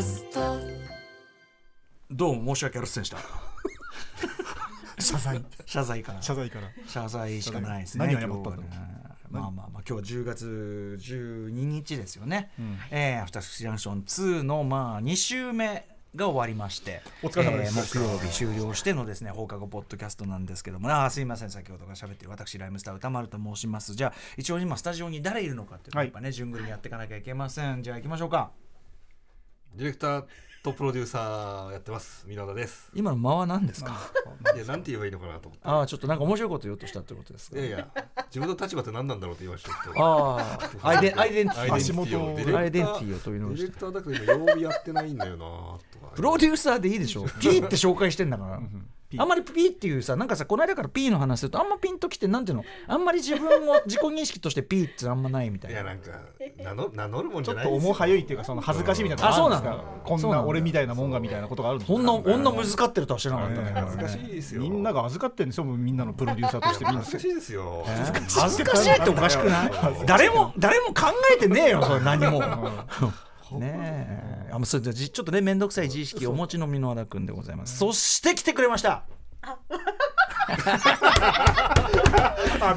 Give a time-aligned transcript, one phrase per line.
[0.00, 0.58] ャスト。
[2.10, 3.18] どうも申し訳ありませんでした。
[4.98, 5.44] 謝罪。
[5.66, 6.22] 謝罪かな。
[6.22, 8.06] 謝罪から謝罪しかないですね。
[8.06, 8.62] 何を謝った
[9.30, 12.78] まあまあまあ今日は10月12日ですよね、うん。
[12.90, 15.86] えーアフターシックスジャンクション2のまあ2週目
[16.16, 17.78] が終わりましてお疲れ様です。
[17.78, 23.94] えー木曜日終了してのですね放課後ポッドキャストなんですけどもあーすいません先ほどから喋ってる私ライムスター歌丸と申します。
[23.94, 27.82] じゃあ一応今スタジオに誰いるのかっていうのをはいやっぱね順繰りにやっていかなきゃいけません。
[27.84, 28.50] じゃあ行きましょうか
[29.76, 30.24] ディレクター
[30.62, 32.26] とプロデューサーやってます。
[32.28, 32.90] 簑和田です。
[32.94, 33.96] 今の間は何ですか？
[34.54, 35.66] いやなんて言えばいいのかなと思って。
[35.66, 37.58] ああちょっとなんか面白いこと言おうとしたってことですか？
[37.58, 37.88] いやいや
[38.26, 43.62] 自分の立場って何なんだろうって言いましたけどああ アイデンアイデンティティ足元ディレクターアイデンティティを問い直して。
[43.62, 46.12] ディレクターだけど今曜日やってないんだよなとか。
[46.14, 47.24] プロデューサーでいいでしょ。
[47.40, 48.58] ピーって紹介してんだから。
[48.58, 48.64] ピ
[49.18, 52.64] あんまりピーっていうさなんかさこの間からピーの話するとあんまピンときてなんていうの？
[52.86, 55.80] あんまり自分を 自己認識としてピーってあんまないみたいな。
[55.80, 56.10] いやなんか
[56.62, 57.92] 名乗名乗るもんちょっじゃないですよ。
[57.92, 59.24] と重はゆいっていうかその恥ずかしいみたいな。
[59.24, 59.28] の。
[59.30, 64.60] あそうなんだこんな俺みたいなもんがみたいなことがあるんですかそんな女難かってるとは知らなかったねえ恥ずかしいですよ。
[64.62, 66.84] みんなが預かってるんですよみんなのプロデューサーとして。
[66.84, 67.00] みんな。
[67.00, 69.70] 恥ずかしいですよ恥ずかしいっておかしくない。
[70.06, 72.40] 誰も誰も考えてねえよそれ何も
[73.58, 73.72] ね
[74.48, 74.50] え。
[74.52, 77.78] あもうそれじゃちょっとね面倒くさい自意識をお持ちの箕輪田君でございます。
[77.78, 79.04] そして来てくれました。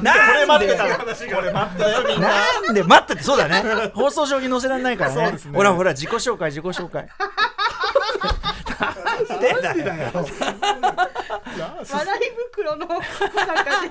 [0.00, 0.10] んで？
[0.10, 0.98] これ待ってたよ
[2.08, 2.28] みんな。
[2.28, 5.38] なんで待っててそうだね放送上に載せられないからね。
[5.52, 7.08] ほらほら自己紹介自己紹介。
[9.28, 10.10] なんでだよ。
[11.90, 12.20] 笑い
[12.52, 12.86] 袋の。
[12.86, 13.02] 中で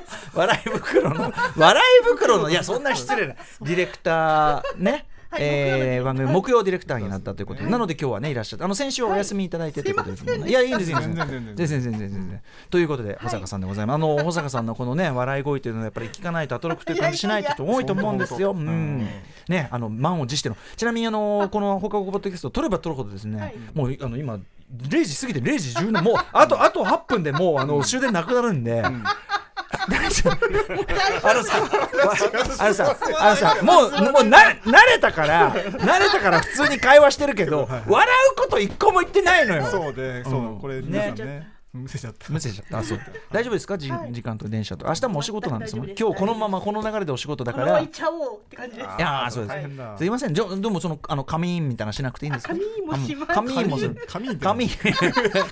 [0.08, 0.32] す。
[0.34, 3.36] 笑い袋の笑い袋のいやそんな失礼な。
[3.62, 10.18] ディレクターねはいえー番組木曜ディレクターになったということで、なので今日はねいらっしゃってあの先週はお休みいただいてということで。
[10.18, 11.28] すもんね、いやいいんですいいんです。
[11.28, 12.42] 全然全然全然。
[12.70, 18.52] ということで保坂さんでございます、あの保坂さんの このね笑い声というのはやっぱり聞かないとアトロクという感じしない人多いと思うんですよ。
[18.52, 19.08] うん。
[19.48, 19.70] ね。
[19.72, 20.58] あの満を持しての。
[20.76, 23.56] ちなみにあのこの放課後ポッドキャスト取れば取るほどですね、はい。
[23.74, 24.36] もうあの今
[24.76, 29.53] 0時過ぎて0時17もうあとあと8分でもうあの終電なくなるんで、大丈夫
[31.24, 31.58] あのさ、
[32.60, 39.66] あのさ、あのさ、もう、もうな、慣れたから、慣れたから普通に会話してるけど、笑うこと一個も言ってないのよ。
[39.66, 42.78] そうでそううんこれね皆さんねむせちゃったむせちゃった。
[42.80, 43.00] あ、そう。
[43.32, 44.86] 大丈夫ですか、じはい時間と電車と。
[44.86, 45.88] 明日もお仕事なんですもん。
[45.88, 47.80] 今日このままこの流れでお仕事だから。
[47.80, 48.88] 行っちゃおうって感じです。
[49.00, 49.54] やー、そうで
[49.96, 49.98] す。
[49.98, 52.54] すいません、じゃ、でも、その、あの、仮眠みたいなのしなくていいんですか？
[52.54, 53.98] あ仮眠もします仮眠もする。
[54.08, 54.70] 紙に仮眠。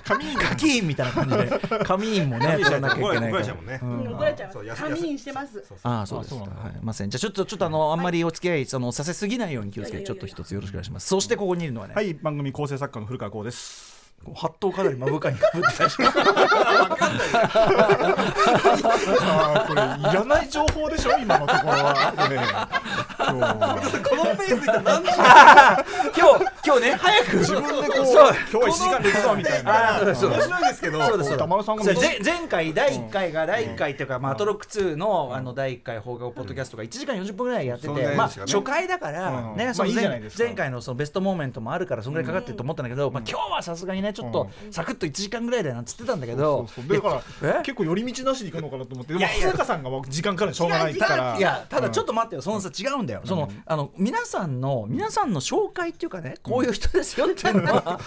[0.04, 1.60] 紙に課金みたいな感じで。
[1.84, 3.80] 仮眠もね、取らなきゃいけないから怒られちゃうもんね。
[3.82, 4.54] うん怒られちゃいます。
[4.54, 5.64] そう安仮眠してます。
[5.82, 6.40] ああそうですか。
[6.42, 6.50] はい。
[6.82, 7.10] ません。
[7.10, 11.08] じゃあちょっとちょっとあのあんまりお付き合いそのさせすぎないように気をつけてちょっと一つよろしくお願いします。
[11.08, 16.08] そしてここにいるのはね、はい番組構成作家の古川光ですこうハットをかなり目深にかぶってらっしゃる。
[19.20, 21.94] あーこれいらない情報でしょ今のところは。
[22.28, 22.36] ね
[23.90, 24.02] そう。
[24.02, 25.10] このペースで何時
[26.18, 27.36] 今日今日ね早く。
[27.38, 30.00] 自分でこう今日は1時間で行くぞみたいな。
[30.02, 31.08] 面白いですけど前
[32.24, 39.56] 前回第1回が第1回っていうか、まあ、アトロック2のあの第1回放課後ポッドキャストが1時間40分ぐらいやってて、まあ、初回だから、うん。
[39.56, 46.66] ねその前回のそのベストモーメントもあるからそんぐらいかかってると思ったんだけど、まあ、今日はさすがにねちょっとサクッと1時間ぐらいだよなんつってたんだけど。
[46.88, 47.22] だから
[47.60, 47.62] え？
[47.62, 49.46] 結構寄り道なしに行くのかなと思ってでもいやいや。
[49.46, 51.36] 保坂さんが時間からしょうがないから。
[51.36, 57.98] いやただちょっと待ってよ、そのさ違うんだよ、そのあの皆さんの皆さんの紹介っていうかねこういう人ですよっていうのは、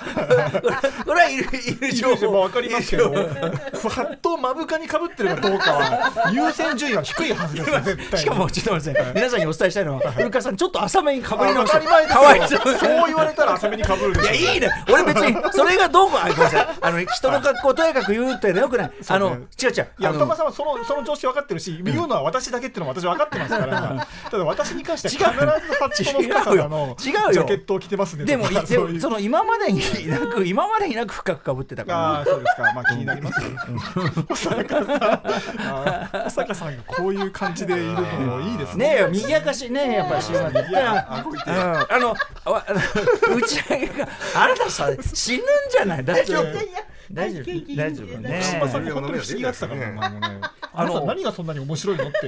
[1.06, 2.36] これはいるいる情報。
[2.36, 8.18] わかりますけど、ふわっと目深にかぶってるかどうかは優先順位は低いはずですよ 絶対に。
[8.18, 11.80] しかもちょっと待って皆さんにお伝えしたいのは古川さんちょっと浅めにかぶりました。
[11.80, 12.60] かわいそう。
[12.60, 14.70] そう言われたら浅めにかぶるいやいいね。
[14.92, 16.68] 俺別にそれがどうこうあごめんなさい。
[16.82, 18.92] あの人の格好をとやかく言うってのよくない。
[19.08, 19.38] あの違う
[19.70, 19.88] 違う。
[20.00, 25.46] いや歌間さんはそのその常識分かってるし、言うのは私だけっていうのも私分かってますから、 ただ私に関しては必ず
[25.80, 28.48] ハッチの深さのジャケットを着てますねでも
[29.00, 32.74] その今までにいなく今までになく深くかぶってたあかあそうですか。
[32.74, 33.52] まあ気になりますよ。
[34.28, 36.24] 保坂さん。
[36.24, 36.78] 保坂さん。
[36.78, 41.24] がこういう感じでいるのもいいですねらねえよ賑やかしいねやっぱり週末あ
[42.00, 42.16] の
[43.36, 45.46] 打ち上げがあなたさ死ぬん。
[45.72, 48.18] じゃない大丈夫いやいや大丈夫大丈夫。
[48.20, 50.42] ね島さんが本当に不思議がってたからね
[50.78, 52.20] あの何がそんなに面白いのって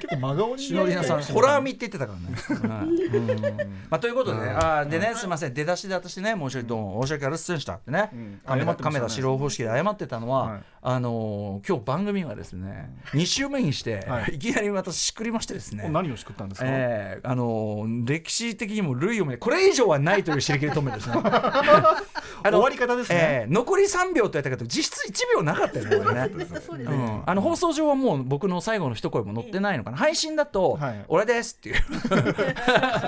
[0.00, 2.74] 結構真顔にしのりなさんホラー見って言ってたからね。
[2.74, 3.56] はいうん。
[3.88, 5.54] まあということでね、あーでねすみません。
[5.54, 8.10] 出だしで私ね申し訳どうも申し訳ありませんでしたってね。
[8.14, 8.82] ん、カメラ謝ってましたね。
[8.82, 10.62] カメラ白方式で謝ってたのは、はい。
[10.82, 14.34] あのー今日番組がですね2週目にして、はい。
[14.34, 15.88] い、きなり私しくりましてですね。
[15.88, 21.14] 何をしくったんですか、えーあのー歴史的にも類を見これ以上はないという尻切り止めですね。
[21.22, 23.46] あの終わり方ですね。
[23.46, 26.28] えー残り3秒とやったけど実質1秒なかったよねこれね。
[26.64, 26.94] そうですね。
[26.94, 29.96] うん、あの放送上はもう僕の最後の一声も載ってないのかな？
[29.96, 31.76] 配信だとはい「俺です」っていう。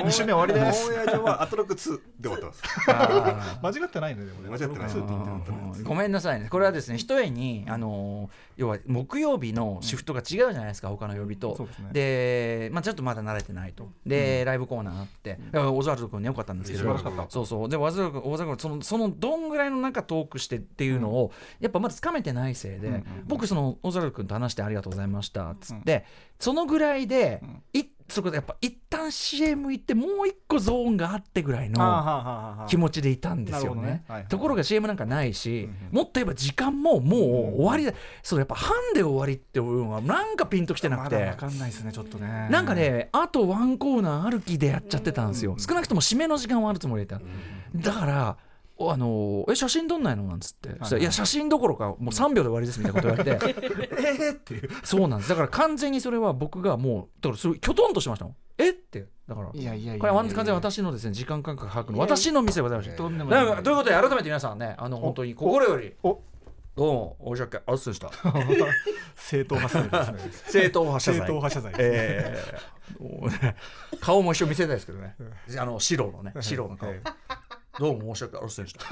[0.06, 0.88] 2週目終わりです。
[0.88, 4.90] オンエア上はアトロック2で終わってますあ間違ってないねでもね間違ってない。
[4.90, 6.48] そうって言ってなかったねーごめんなさいね。
[6.48, 11.56] これはですねひとえにあのー要は木曜日のシフトが違うじゃないですか他の曜日と。
[11.58, 11.88] ですね。
[11.92, 13.88] でまあちょっとまだ慣れてないと。
[14.06, 15.38] でライブコーナーあって。
[15.52, 16.84] だからオズワルド君ねよかったんですけど。
[16.84, 17.30] 素晴らしかった。
[17.30, 17.68] そうそう。
[17.68, 26.04] でオズワルド君そのそのどんぐらいの中トークしてっていうのをやっぱまだつかめてないせいで僕そのオズワルド君と話してありがとうございましたっつって
[26.38, 34.04] そのぐらいでいそこでやっぱ一旦 CM 行ってもう一個ゾーンがあってぐらいの気持ちでいたんですよね。
[34.28, 41.26] ところが CM なんかないし、もっと言えば時間ももう終わりだ、そうやっぱ半で終わりっていうのはなんかピンときてなくて。
[41.26, 42.48] まかんないですねちょっとね。
[42.50, 47.20] なんかねあとワンコーナー歩きでやっちゃってたんですよ、うん少なくとも締めの時間はあるつもりでいた、
[47.74, 48.45] だからお
[48.78, 50.24] あのえ写真撮んないの？
[50.24, 53.54] なんつって、そしたらいや写真どころかもう3秒で終わりですみたいなこと言われて。
[53.96, 54.70] えーっていう。
[54.84, 55.30] そうなんです。
[55.30, 58.36] だから完全にそれは僕がもうだからそれきょとんとしましたもん。
[58.58, 59.06] えって。
[59.26, 61.98] だからいやいやいやこれは完全に私のですね時間感覚把握の。
[61.98, 62.78] 私の店でござい。
[62.78, 66.20] ましたということで改めて皆さんねあの本当に心よりお
[66.76, 68.10] どうもお申し訳ありませんでした。
[69.14, 70.44] 正統派世代ですね。
[70.52, 71.20] 正統派謝罪。
[71.20, 71.88] 正統派謝罪ですね。
[73.00, 74.00] えー。
[74.00, 75.16] 顔も一緒見せたいですけどね。
[75.58, 76.90] あの白のね白の顔。
[76.90, 77.00] はい
[77.78, 78.86] どうも申し訳ありませんでした。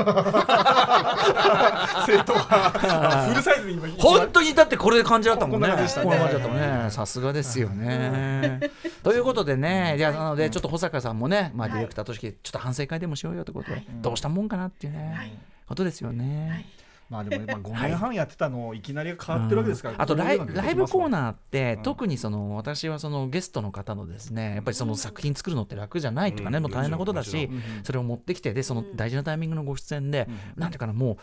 [2.04, 5.68] 正統派あフルサイズに今本当にだってこれで感じだったもんね。
[5.68, 6.90] こんな感じだったもんね。
[6.90, 8.60] さすがですよね。
[9.02, 16.66] ということでね、じゃあなのでちょっと保坂さんもね、まあディレクターとしてちょっと反省会でもしようよってことで、どうしたもんかなっていうね、ことですよね。
[17.08, 26.62] まあでもね、まあ、5年半やってたのをいきなり変わってるわけですから、うんあとライライブコーーナーって、うん特にその私はそのゲストの方のですねやっぱりその作品作るのって楽じゃないとかね、うん。
[26.64, 27.50] もう大変なことだし
[27.82, 30.70] それを持ってきてでその大事なタイミングのご出演で、なん。
[30.70, 31.16] ていうかなもう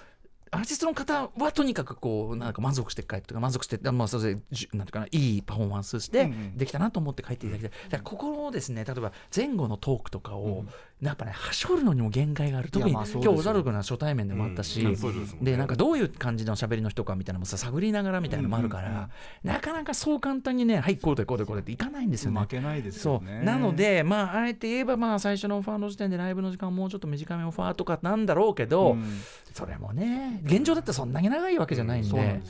[0.53, 7.67] アーティストの方はとにかくこうなんか満足して帰ってとか満足してまあそれなんていうかないいパフォーマンスしてうんうんできたなと思って帰っていただきた。
[7.69, 10.65] い、だからここをですね例えば前後のトークとかを、
[11.01, 12.69] やっぱねはしょるのにも限界がある。
[12.69, 14.86] 特に今日小猿君は初対面でもあったし、
[15.42, 19.09] でなんかどういう感じの喋りの人かみたいなのもさ探りながらみたいなのもあるから、
[19.44, 22.39] なかなかそう簡単にねはいこうでこうでこうでっていかないんですよね。
[22.39, 22.48] 負。
[22.48, 23.44] けないですそう。
[23.44, 29.03] なのでまああえて言えばまあ最初のオファーの時点でライブの時間をもうちょっと短めオファーとかなんだろうけど、うん。
[29.53, 32.42] それもね現状だってそんなに長いわけじゃないんで,、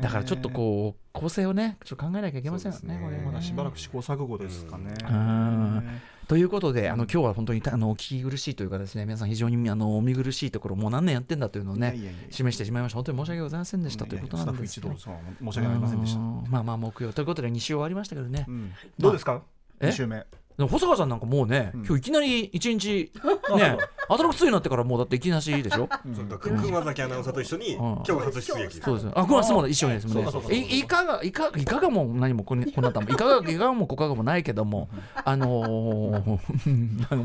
[0.00, 3.00] だからちょっとこう構成をねちょっと考えなきゃいけませんよねね。
[3.04, 3.26] これもね。
[3.26, 12.96] まだしばらく試行錯誤ですかね、んということであの今日は本当にたあのお聞き苦しいというかですね皆さん非常にあのお見苦しいところもう何年やってんだというのをねいやいやいや示してしまいました。
[12.96, 16.44] 本当に申し訳ございませんでしたということなんですスタッフ一同そう申し訳ありませんでした、うん。
[16.50, 17.12] まあまあ木曜。
[17.14, 18.72] ということで2週終わりましたけどね、うん。
[18.98, 19.42] どうですか？
[19.80, 20.26] え2週目
[20.58, 21.86] でも保坂さんなんかもうね、うん。
[21.86, 23.12] 今日いきなり一日
[23.56, 23.78] ね
[24.08, 25.88] アトラクツになってからもうだっていきなしでしょ？
[26.14, 27.76] そうだから熊崎アナウンサーと一緒に、ん。
[27.76, 29.04] 今日は初出撃そうです。
[29.06, 30.22] よあこれはそうだ一緒にですもんね。
[30.24, 30.50] そうかそう。
[30.50, 34.88] かいいかがいかいかがも何もこんこんなったもんいかがいかがもこかがもないけども
[35.24, 36.10] あの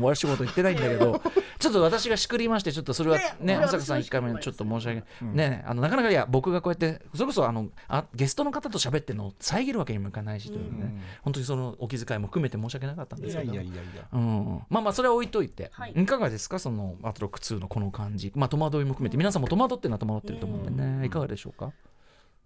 [0.00, 1.20] 悪いこと言ってないんだけど
[1.58, 11.00] ちょっと私がしくりましてちょっとそれはねいや保坂さん1回目ちょっと申し訳ない、ねあのなかなかいや僕がこうやってそれこそあのあゲストの方と喋ってるのを遮るわけにもいかないしというね、うん。
[11.22, 13.52] 本当にそのお気遣いも含めて申し訳なかったんですけど。
[13.52, 14.08] いやいやいやいや。
[14.12, 15.92] うん、まあまあそれは置いといて、はい。
[15.92, 16.58] い、かがですか？
[16.58, 18.32] そのアトロック2のこの感じ。
[18.34, 19.16] まあ戸惑いも含めて。
[19.16, 21.72] 皆さんも戸惑ってるのは戸惑ってると思うんでね、いかがでしょうか？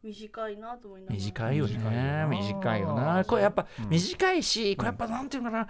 [0.03, 1.17] 短いなと思いながら。
[1.19, 1.75] 短いよね。
[2.29, 3.15] 短短いよな。
[3.17, 5.69] なこれやっぱ短いし、これやっぱなんていうのかな。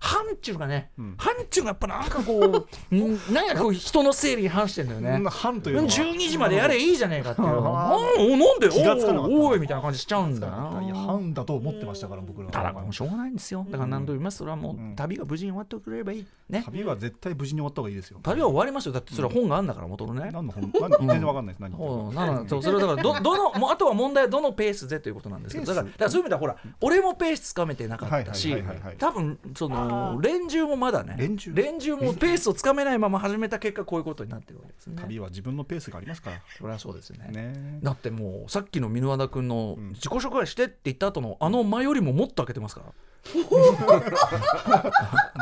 [0.00, 1.14] 半っていうのがね、ん。
[1.18, 5.88] 半っていうのがやっぱなんかこうん なんかこう人の整理に反してんだよね、うん半というのは。
[5.88, 7.48] 12時までやれいいじゃねえかっていう。
[7.48, 8.68] あおおなんで？
[8.70, 9.34] 気がつかなかった。
[9.34, 10.46] おいおいみたいな感じしちゃうんだ。
[10.46, 12.52] よいやな半だと思ってましたから僕らは。
[12.52, 13.66] ただこれもしょうがないんですよ。
[13.68, 14.38] だから何度も言います。
[14.38, 14.96] それはもううん。
[14.96, 16.26] 旅が無事に終わってくれればいい。
[16.48, 16.62] ね。
[16.64, 18.20] 旅は絶対無事に終わった方がいいですよ。
[18.22, 18.92] 旅は終わりますよ。
[18.92, 20.72] だってそれは本があんだから元のね、何の本？
[20.80, 21.60] 何全然わかんないです。
[21.60, 28.56] 何そうなのそうそれだからどどのもうあとは問題はどのペースでということなんですけどだからそういう意味ではほら俺もペースつかめてなかったし
[28.98, 31.96] 多分その連中もまだね連中？
[31.96, 34.96] もペースをつかめないまま始めた結果こういうことになってるわけですね。
[35.00, 36.40] 旅は自分のペースがありますから。
[36.56, 37.28] それはそうですね。
[37.30, 37.80] ね。
[37.82, 42.92] だってもうさっきの箕輪田君の自己紹介してって言った後のあの間よりももっと開けてますから。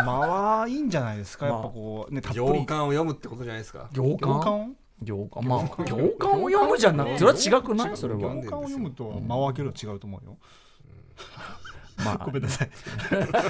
[0.05, 1.47] 間はいいんじゃないですか。
[1.47, 2.45] やっぱこうねたっぷり。
[2.45, 3.89] 行間を読むってことじゃないですか。
[3.93, 4.69] 行行間を
[5.03, 5.43] 行間。
[5.43, 7.97] まあ行間を読むじゃなくてそれは違くない？
[7.97, 8.21] それは。
[8.21, 10.37] 行間を読むと間を開けると違うと思うよ。
[12.05, 12.17] まあ。
[12.27, 12.71] ごめんなさい。
[13.11, 13.41] ごめんな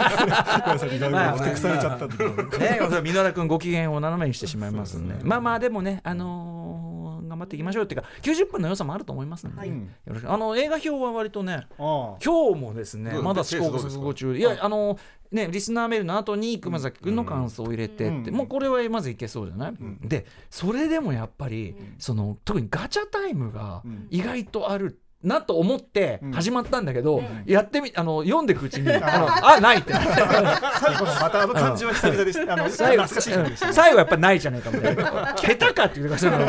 [0.79, 0.97] さい。
[0.97, 5.15] 意外とふてくされちゃったんでね、それは箕輪田君ご機嫌を斜めにしてしまいますんで。
[5.25, 6.94] まあまあでもね、あのー
[7.35, 9.69] 頑張っていきましょうっていうか90分の良さもあると思いますので、はい。
[9.69, 9.75] よ
[10.07, 10.33] ろしく。
[10.33, 14.99] あの映画表は割とねあ今日もですねまだ試行錯誤中いやあの
[15.33, 18.37] ねリスナーメールの後に熊崎君の感想を入れてって、うん。
[18.37, 19.99] もうこれはまずいけそうじゃない、ん。
[20.05, 21.95] でそれでもやっぱり、うん。
[21.99, 24.07] その特にガチャタイムがうん。
[24.11, 26.33] 意外とあるなと思ってうん。
[26.33, 27.45] 始まったんだけど、うん。
[27.47, 29.93] やってみあの読んでいくうちにあのあないって。
[29.93, 36.39] 最後のまたあの感じは久々でしたあの最後最後やっぱないじゃないかみたいな下手かっていうかその。
[36.39, 36.47] いや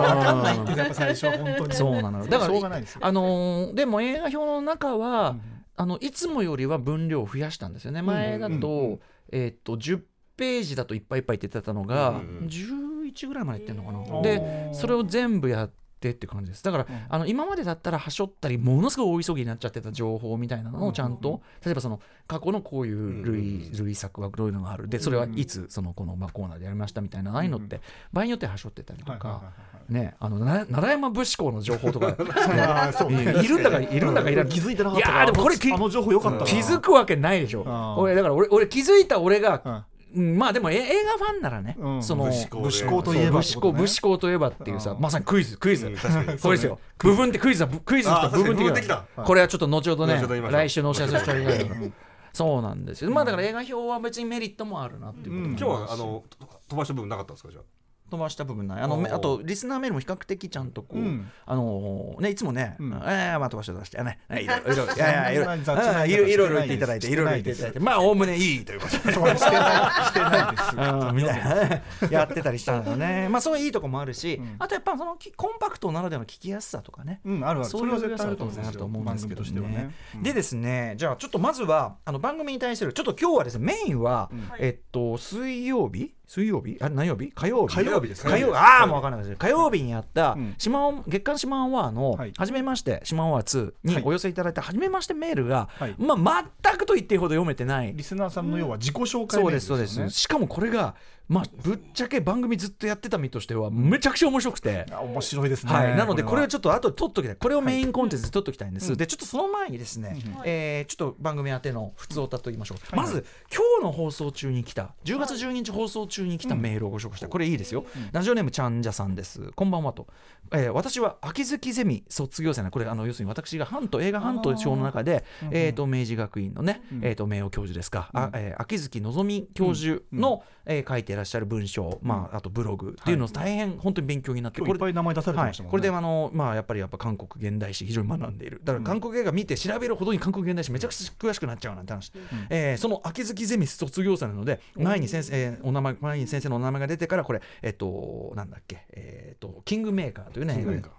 [0.00, 1.74] わかんないってやっぱ最初は本当に。
[1.74, 2.18] そうなの。
[2.18, 5.42] よだからあのーでも映画表の中は、うん。
[5.76, 8.02] あのいつもよりは分量を増やしたんですよね。
[8.02, 9.00] 前だと,、うん。
[9.30, 10.00] えーっと10
[10.36, 12.16] ページだといっぱいいっぱいって言ってたのが、うん。
[12.16, 15.77] うん11ぐらいまでいってるのかな、うんでそれを全部やって
[16.10, 16.64] って感じです。
[16.64, 17.00] だから、うん。
[17.08, 21.40] あの今までだったらはしょったりものすごい大急ぎになっちゃってた情報みたいなのをちゃんと、うんうん。
[21.64, 27.80] 例えばその過去のこういう類,、うん類作はどういうのがあるでそれはいつそのこのまあコーナーでやりましたみたいなああいうのって
[28.12, 29.42] 場合によってははしょってたりとか、
[29.88, 32.08] ね、あのな奈良山武士公の情報とか
[33.08, 34.48] ねいいるんだかいるんだかいらん。
[34.48, 37.64] 気づいてなかったいやーでもこれ気づくわけないでしょ。
[37.98, 39.84] 俺だから俺俺気づいた俺が、うんうん
[40.14, 42.02] まあでもえ映画ファンならね、うん。
[42.02, 45.56] その武士公で武士公といえば武士公武士公といえばっていうさうんまさにクイズ。
[45.58, 46.38] クイズ、うん確かに。
[46.38, 46.78] これですよ。
[46.98, 49.24] 部分的クイズだぶクイズとあー部分的確かに部分的だ。
[49.24, 51.92] これはちょっと後ほどね来週のお知らせしたいけどうん。
[52.32, 53.10] そうなんですよ。
[53.10, 55.76] まあだから映画表は別にメリットもあるなっていうことうん。
[55.76, 56.24] 今日はあの
[56.68, 57.77] 飛ばした部分なかったんですかじゃあ？
[58.10, 58.82] 飛ばした部分ない。
[58.82, 61.30] あのあとリスナーメールも比較的ちゃんとこう、うん。
[61.46, 62.92] あのねいつもね、うん。
[62.92, 67.80] えーまあ飛ばして飛ばしてねいろいろいろいやいや いろいろいろいろいろ言っていただいていろいろ言っていただいして。
[67.80, 68.96] まあおおむねいいということ。
[68.98, 70.76] でしてないしてないです。
[70.76, 71.54] う んみたいな。
[71.54, 73.28] ねやってたりしたんだよね。
[73.28, 74.56] まあそういういいとこもあるし、うん。
[74.58, 77.68] あとやっぱそのきコンパクトならではの聞きやすさとかね、うんあるある。
[77.68, 78.44] そういうあると
[78.84, 79.90] 思うんですけどね。
[80.22, 86.76] でですねじゃあちょっとまずはあの番組に対するちょっと今日はですねメインは、えっと水曜日水曜日？
[86.80, 87.32] あ何曜日？
[87.34, 87.74] 火曜日？
[87.74, 90.54] 火曜日です火曜ああもう分かんないです火曜日にやった、うん。
[90.58, 92.32] シマオン月刊シマオンワーの、はい。
[92.36, 94.02] 初めましてシマオンワー2にはい。
[94.04, 95.94] お寄せいただいた初めましてメールが、はい。
[95.98, 97.94] まあ全くと言っていいほど読めてない。
[97.96, 100.94] リスナーさんの要は自己紹介そうですそうです、しかもこれが
[101.28, 105.72] まあぶっちゃけ番組ずっとやってた身としてはめちゃくちゃ面白くて、あ面白いですね。
[105.72, 107.36] はい、なのでこれをはちょっと後で取っときたい。
[107.36, 108.98] これをメインコンテンツで取っときたいんです、うん。
[108.98, 110.42] でちょっとその前にですね、うん。
[110.44, 113.06] えーちょっと番組宛ての普通歌と言いましょう、はい。
[113.06, 119.50] はいまず今日の放送中に来た10月12日放送中に来たメールをご紹介した、これいいですよ、うんラジオネームちゃんじゃさんです。
[119.54, 120.06] こんばんはと、
[120.52, 127.00] えー私は秋月ゼミ卒業生なこれあの要するに私がハント映画ハント賞の中で、うんえー、と明治学院のね、うん。
[127.04, 128.30] えー、と名誉教授ですか、あうん。
[128.34, 135.70] えー秋月のぞみ教授の、えー書いていらっしゃる文章、まあ、あとブログっていうのを大変本当に勉強になって、今日いっぱい名前出されてはいましたもんね。
[135.70, 138.60] これであの、まあ、やっぱりやっぱ韓国現代史非常に学んでいる。
[138.64, 142.12] だから韓国映画見て調べるほどに韓国現代史めちゃくちゃ詳しくなっちゃうなんて話、
[142.50, 150.92] えーその秋月ゼミ卒業生なので前に先生、えーお名前前に先生のお名前が出てからこれえっ、となんだっけえっ、とキングメーカーというねキングメーカー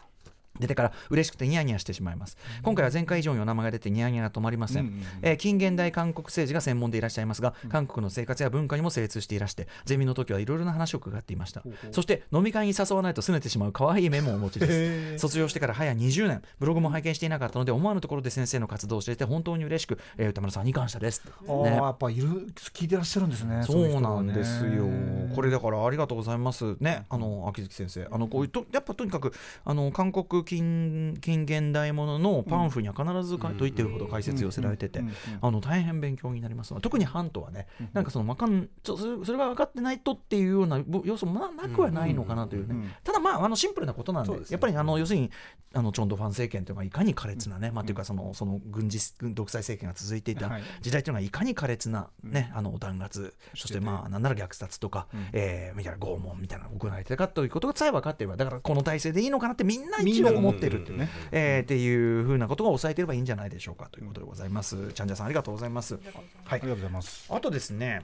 [0.60, 11.64] 出てから嬉しくてニヤニヤしてしまいます、今回は前回以上にお名前が出てニヤニヤが止まりません、うんうんうんえー近現代韓国政治が専門でいらっしゃいますが、韓国の生活や文化にも精通していらしてゼミの時はいろいろな話を伺っていました。
[11.92, 15.20] そして飲み会に誘わないと拗ねてしまう可愛いメモをお持ちです。
[15.20, 16.42] 卒業してから早20年。
[16.60, 21.24] ブログも拝見していなかったので思わぬところで先生の活動を知れて本当に嬉しく、えー歌丸さんに感謝です。
[21.48, 21.66] ね。
[21.66, 24.86] やっぱいる聞いてらっしゃるんですねそうなんですよ。
[25.36, 26.78] これだだからありがとうございます。
[26.80, 27.06] ね。
[27.10, 29.34] あの秋月先生、あのこういうとやっぱとにかく
[29.66, 35.04] あの韓国近近現代もののパンフには必ずかと言ってるほど解説寄せられてて。
[35.42, 36.74] あの大変勉強になります。
[36.74, 45.30] の特にハントはね、なんかそのわかんちょそれが分かってないとっていうようなぼ要素もななくはないのかなというね、ただまああのシンプルなことなんでやっぱりあの要するに
[45.74, 50.64] あのチョンドファン政権というのがいかに苛烈なね、まあというかそのその軍事軍独裁政権が続いていたはい。
[50.82, 55.28] 時代というのがいかに苛烈な、ねあの弾圧そしてまあなんなら虐殺とか、うん。
[55.34, 64.92] えーみたいな拷問みたいなのが行われてたかということがさえ分かっていればだからこの体制でいいのかなってみんな一応思ってるっていうね、えーっていうふうなことが抑えていればいいんじゃないでしょうかということでございます。
[64.94, 65.96] ちゃんじゃさんありがとうございます。
[65.96, 66.04] はい。
[66.50, 67.26] ありがとうございます。
[67.30, 67.72] あとです。
[67.72, 68.04] ね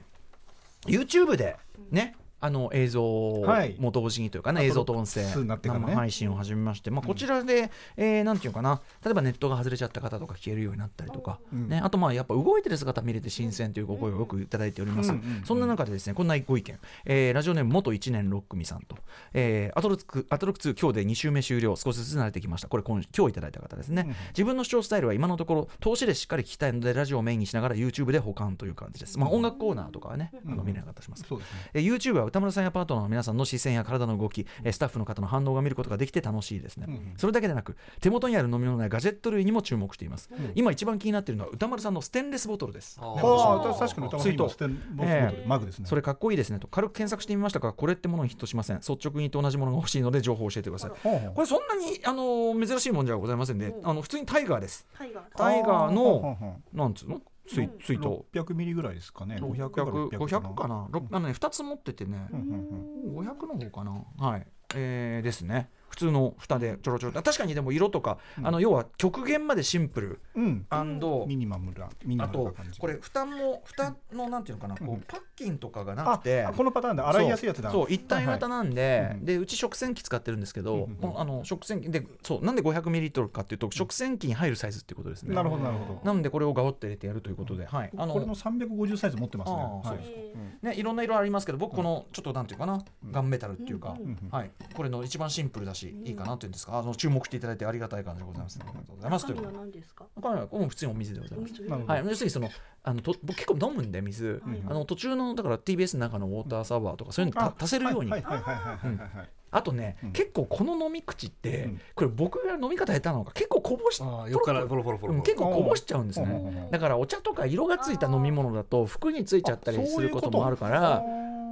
[0.86, 1.56] YouTube で
[1.90, 3.76] ねあの映像はい。
[3.78, 5.86] も同時にというかね、映像と音声2になってからね。
[5.88, 8.80] 生配信を始めまして、まあ、こちらで、えーなんていうかな。
[9.04, 11.68] 例えばネットが外れちゃった方とか聞けるようになったりとか、うん。
[11.68, 15.44] ね、あとまあやっぱ動いてる姿見れて新鮮というご声をよくいただいております、うんうんうん。
[15.44, 18.96] そんな中でですねこんなご意見、えーラジオネーム元1年6組さんと、
[19.32, 22.68] えーアトロクアトロク2今日で2週目終了少しずつ慣れてきました。
[22.68, 31.70] これ今今日いただいた方ですね、うん自分の視聴スタイルは今のところ投資でしっかり聞きたいのでラジオをメインにしながら YouTube で保管という感じです、まあ、音楽コーナーとかはね、あの見れなかったりします、そうですね。
[31.74, 42.98] えー YouTube は歌村さんやパートナーの皆さんの視線や体の動き、えースタッフの方の反応が見ることができて楽しいですね、うんそれだけでなく手元にある飲み物やガジェット類にも注目しています、今一番気になっているのは歌丸さんのステンレスボトルです。
[43.00, 43.06] あー。
[43.06, 45.86] はあ確かに歌丸さん水筒今ステンボスボトルマグですね。
[45.86, 46.58] それかっこいいですね。
[46.58, 48.78] と軽く検索してみましたがこれってものにヒットしません。
[48.78, 50.90] 率直に言って同じものが欲しいので情報を教えてください。
[50.90, 53.74] これそんなにあのー珍しいもんじゃございませんね。
[53.82, 54.86] あの普通にタイガーです。
[54.96, 55.24] タイガー。
[55.36, 57.20] タイガーのなんつうの？
[57.46, 59.36] 水水筒600ミリぐらいですかね。
[59.36, 63.26] 500か500 600 500かな、ろあのね2つ持っててね、うんうんうん。
[63.26, 64.04] 500の方かな。
[64.18, 64.46] はい。
[64.74, 67.22] えー、ですね普通の蓋でちょろちょろ。
[67.22, 70.20] 確かにでも色とか、あの要は極限までシンプル。
[70.34, 70.66] うん。
[70.68, 72.78] アンド、ミニマムなミニあとマムな感じ。
[72.78, 75.00] これ蓋も蓋のなんていうのかな、こううん。
[75.00, 76.44] パッキンとかがなくて。
[76.44, 77.70] あこのパターンで洗いやすいやつだ。
[77.70, 85.34] そうそう一体型なんで、でうち食洗機使ってるんですけど、あの食洗機でそうなんで500ミリリットルかっていうと食洗機に入るサイズっていうことですね。
[85.34, 86.00] なるほどなるほど。
[86.04, 87.90] なのでこれをガオッと入れてやるということで、はい。
[87.96, 89.56] あこれの350サイズ持ってますね。
[89.56, 89.64] はい。
[89.64, 90.10] あーそうです。
[90.10, 90.26] え
[90.62, 94.18] ね、いろんな色ありますけど僕このちょっとなんていうかな、ガンメタルっていうか、うんうん。
[94.30, 96.78] はい、これの一番シンプルだし、いいかなっていうんですか？
[96.78, 99.26] あの注目していただいてありがたい感じでございます、ありがとうございます。
[99.26, 100.04] という中身は何ですか？
[100.20, 101.62] これはもう普通にお水でございます。
[101.62, 102.50] はい、要するにその
[102.82, 110.12] あのと僕結構飲むんで水、はいあの途中のだから TBS の中のウォーターサーバーとかそういうのた足せるように、はいはいはいはいあとね、うん。
[110.12, 111.80] 結構この飲み口って、うん。
[111.94, 115.14] これ僕が飲み方下手なのか結構こぼしあー横からポロポロポロポロ。
[115.14, 116.26] うん結構こぼしちゃうんですね。
[116.26, 116.70] うん。
[116.70, 121.02] だからお茶とか色がついた飲み物だと服についちゃったりすることもあるから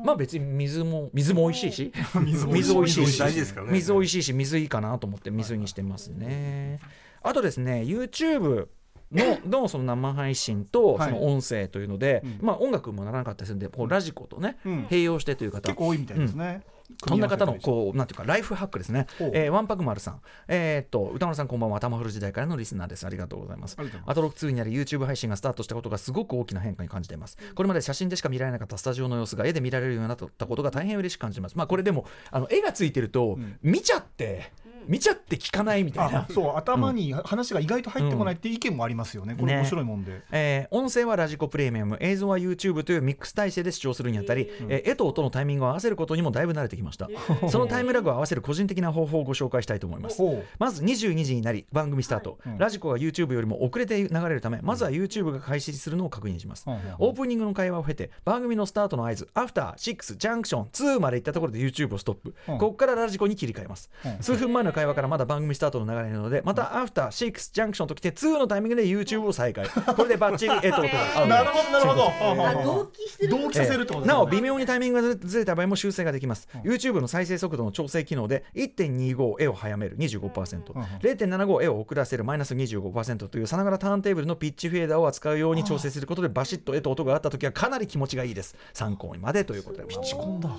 [0.05, 1.93] まあ別に水も水も美味しいし。
[2.23, 3.23] 水水美味しいし。
[3.71, 6.79] 水美味しいし水いいかなと思って水にしてますね。
[7.23, 8.69] あとですね YouTube
[9.11, 11.11] の のその生配信とはい。
[11.11, 12.47] その音声というので、うん。
[12.47, 14.85] まあ音楽もならなかったりするんでこうラジコとね、うん。
[14.91, 15.63] 併用してという方。
[15.63, 16.63] 結構多いみたいですね
[17.07, 19.07] そんな方のこうなんていうかライフハックですね。
[19.33, 23.07] えー、ワンパクマルさん、えーっと歌丸さんこんばんは頭古時代からのリスナーです。
[23.07, 23.77] ありがとうございます。
[24.07, 27.39] アトロック2になり YouTube 配信がスタートしたことがすごく大きな変化に感じています。
[27.55, 31.57] これまで写真でしか見られなかったスタジオの様子が絵で見られるようになったことが大変嬉しく感じます。
[31.57, 34.53] まあこれでもあの絵がついてると、ん見ちゃって
[34.87, 36.21] 見ちゃって聞かないみたいな。
[36.21, 36.27] あ。
[36.33, 39.59] そう頭に話が意外と入ってこないっていう意見もありますよねこれね。
[39.59, 40.23] 面白いもんで。
[40.31, 47.09] えー音声はラジコプレミアム映像は YouTube というミックス体制で視聴するにあたり、えー絵と音のタイミングを合わせることにもだいぶ慣れてきました、
[47.49, 50.21] そのタイムラグを合わせる個人的な方法をご紹介したいと思います。
[50.59, 52.59] まず22時になり番組スタート、うん。
[52.59, 56.67] ラジコが YouTube よりも遅れて流れるためまずは YouTube が開始するのを確認します、
[56.99, 62.59] オープニングの会話を経て番組のスタートの合図アフター6ジャンクション2まで行ったところで YouTube をストップ、うん。
[62.59, 64.23] ここからラジコに切り替えます、うん。
[64.23, 69.67] 数分前の会話からまだ番組スタートの流れなのでまたアフター6ジャンクションときて2のタイミングで YouTube を再開。
[69.97, 72.47] これでバッチリ絵と音が合うなるほどなるほど。
[72.47, 88.57] あ同期してる同期させるってことなお微妙にタイミングがずれた場合も修正ができます、YouTube の再生速度の調整機能で1.25絵を早める25%、うん0.75絵を遅らせるマイナス25%というさながらターンテーブルのピッチフェーダーを扱うように調整することでバシッと絵と音があった時はかなり気持ちがいいです。
[88.73, 89.85] 参考にまでということで。
[89.85, 90.51] ピッチコンだ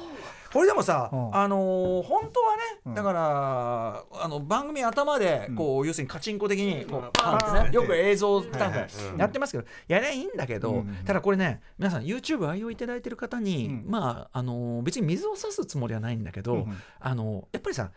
[0.55, 1.35] これでもさ、うん。
[1.35, 2.93] あのー本当はね、うん。
[2.93, 8.87] だからあの番組頭でこう、要するにカチンコ的にこう、パンねよく映像スタッはいはい。
[8.89, 9.19] フうん。
[9.19, 10.95] やってますけど、やりゃいいんだけど、うん。
[11.03, 13.85] ただこれね皆さん YouTube 愛用いただいてる方に、うん。
[13.85, 16.77] まああのー別に水を差すつもりはないんだけど、うん。
[17.01, 17.91] あのーやっぱりさ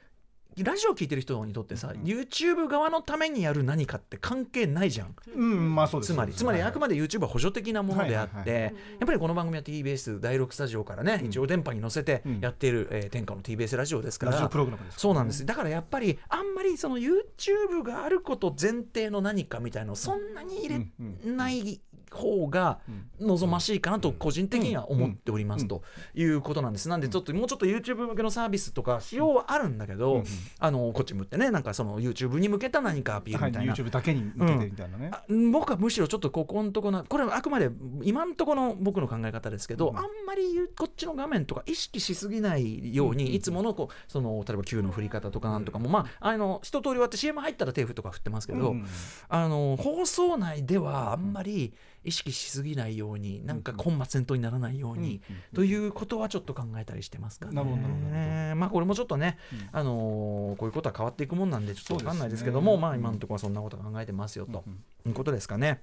[0.64, 5.14] ラジオ聞いてる人にとってさ、YouTube 側のためにやる何かって関係ないじゃん。
[5.35, 6.12] うんまあそうです。
[6.12, 12.40] つまり、つまりあくまで YouTube は補助的なものであって、やっぱりこの番組は TBS 第6スタジオからね、一応電波に乗せてうん。
[12.40, 15.44] やっている、えー天下の TBS ラジオですから、ラジオプログラムですそうなんです。
[15.47, 21.81] だからやっぱり、あんまりその YouTube があること前提の何かみたいのをそんなに入れない
[22.18, 22.81] 方が
[23.20, 25.83] 望ましいかなと個人的には思っておりますと
[26.14, 26.88] いうことなんです。
[26.88, 30.24] なんでちょっともうちょっと YouTube 向けのサービスとか仕様はあるんだけど、
[30.59, 33.74] あのこっち向ってね、なんかその YouTube に向けた何かアピールはいみたいな。
[33.74, 35.11] YouTube だけに向けてみたいなね。
[35.12, 37.70] あ僕はむしろちょっとここのとこのこれはあくまで
[38.02, 40.42] 今のところの僕の考え方ですけど、あんまり
[40.76, 48.87] こっちの画面とか意識しすぎないように、いつものこうその例えば Q の振り方とかなんとかも、まああの一通り終わって CM 入ったら手振とか振ってますけど、うん。
[49.28, 51.74] あの放送内ではあんまり
[52.09, 55.21] 意識しすぎないようになんか本末転倒にならないように、
[55.55, 57.55] ということはちょっと考えたりしてますかね。
[57.55, 59.38] なるほどなまあこれもちょっとね、
[59.73, 64.64] あのーこういうことは変わっていくもんなんでちょっとわかんないですけども、まあ今のところはそんなこと考えてますよと、
[65.07, 65.81] いうことですかね。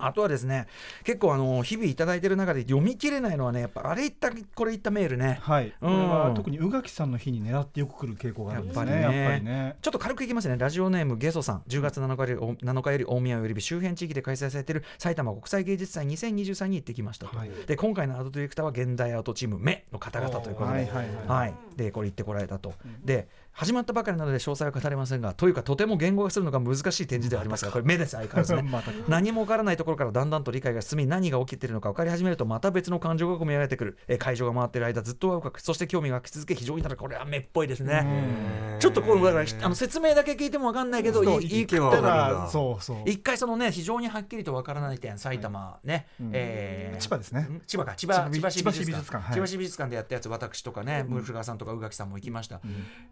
[0.00, 0.66] あとはですね
[1.04, 5.38] 結構あの日々いただいてる中で読み切れないのはねやっぱあれ言ったこれ言ったメールね。
[5.42, 9.00] はい、これうんは特に宇垣さんの日に狙ってよく来る傾向があるんですね。
[9.00, 9.30] やっぱりね。
[9.30, 9.76] ぱりね。
[9.80, 17.50] ちょっと軽くいきますね、ラジオネームゲソさん、10月7日より7日より大宮より周辺地域で開催されている埼玉国際芸術祭2023に行ってきましたと、はい。
[17.66, 21.54] で今回のアートディレクターは現代アートチーム目の方々ということで、はいはいはいはい。
[21.76, 28.64] でこれ行ってこられたと、で始まったばかりなので詳細は語れませんが、というかとても言語化するのが難しい展示ではありますが、これ目です、相変わらずね。
[29.06, 29.56] 何もわか。
[29.60, 38.78] らないところからだんだんと理解が進み何が起きているのか分かり始めるとまた別の感情が込み上げてくる、えー会場が回っている間ずっとワクワクそして興味が湧き続け非常にただこれは目っぽいですね。
[38.78, 42.96] ちょっとこのだからあの説明だけ聞いても分かんないけどそういいけばたわかるんだだそうそう。
[43.04, 46.30] 一回そのね非常にはっきりと分からない点埼玉ね、うん。
[46.32, 47.40] えー千葉ですね。
[47.42, 47.60] ん？
[47.66, 47.94] 千葉か。
[47.94, 49.34] 千葉千葉市美術館。
[49.34, 49.90] 千葉市美術館。
[49.90, 52.60] でやったやつ私とかね古川さんとか宇垣さんも行きました、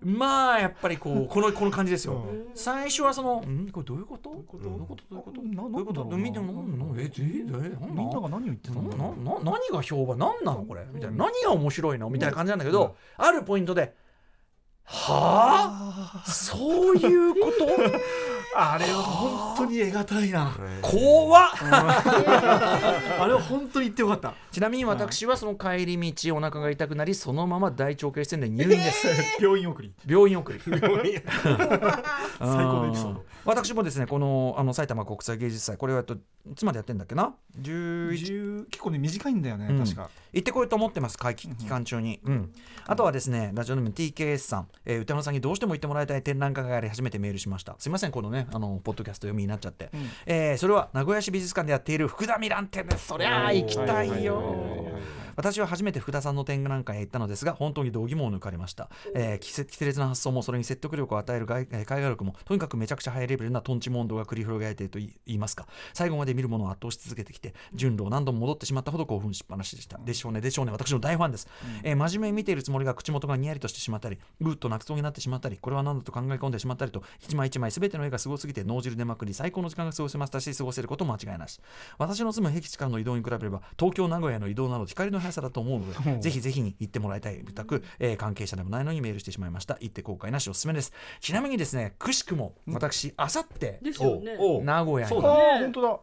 [0.03, 0.28] まあ
[0.61, 2.47] やっぱりこうこのこの感じですよ、うん。
[2.55, 3.69] 最初はそのん。
[3.71, 4.31] これどういうこと？
[4.31, 4.65] どういうこと？
[4.65, 5.03] どういうこと？
[5.13, 6.05] どういうこと？
[6.05, 7.07] などういみんなが何を言
[8.55, 10.19] ってたなのなな何が評判？
[10.19, 10.87] 何なのこれ？
[10.93, 11.25] みたいな。
[11.27, 12.11] 何が面白いの？
[12.11, 13.95] みたいな感じなんだけど、あるポイントで
[14.85, 16.31] はあ？
[16.31, 17.67] そういうこと？
[18.55, 20.57] あれは本当に得難いな。
[20.83, 21.51] 怖っ。
[21.61, 24.35] あれは本当に言ってよかった。
[24.51, 29.07] ちなみに私はその帰り道お腹が痛くなりそのまま大腸系線で入院です、
[29.41, 29.93] 病院送り。
[30.07, 30.61] 病院送り。
[30.61, 30.89] 最 最
[32.39, 33.25] 高のエピソード。
[33.45, 36.19] 私もですねこのあの埼玉国際芸術祭これはとい
[36.55, 39.79] つまでやってんだっけな？11 10結構ね短いんだよねうん。
[39.79, 40.11] 確か。
[40.33, 42.53] 行ってこようと思ってます会期期間中に、うん、
[42.87, 47.75] あとはですねラジオネーム TKS さん、えー歌野さんにどうしても行ってもらいたい展覧会があり初めてメールしました。
[47.79, 49.89] すいませんこのねあのポッドキャスト読みになっちゃって、ん。
[50.27, 53.09] えーそれは名古屋市美術館でやっている福田ミラン展です。
[53.09, 54.99] そりゃあ行きたいよ。
[55.37, 65.69] 私は初めて福田さんの展覧会へ行ったのですが本当に度肝を抜かれました、えー、奇奇烈な発想もそれに説得力を与える絵画力もとにかくめちゃくちゃハイレベルなトンチモンドが繰り広げられていると言いますか。
[65.95, 69.99] 最後まで見るものを圧倒し続けてきて順路を何度も戻ってしまったほど興奮しっぱなしでした。
[69.99, 70.73] でしょうねでしょうね。
[70.73, 71.47] 私の大ファンです、
[71.85, 81.61] えー真面目に見ているつもりが口元がにやりとしてしまったりぐっと泣きそうになってしまったりこれは何だと考え込んでしまったりと一枚一枚全ての絵がすごすぎて脳汁出まくり最高の時間が過ごせましたし過ごせること間違いなし。
[81.97, 89.79] 私の住む僻地からの移動に比べれば東京名古屋の移動など光の速さだと思うのでぜひぜひに行ってもらいたいたく、えー関係者でもないのにメールしてしまいました。
[89.81, 90.93] 行って後悔なしおすすめです。
[91.21, 93.81] ちなみにですねくしくも私あさって
[94.63, 96.01] 名古屋にあそうだあ本当だ。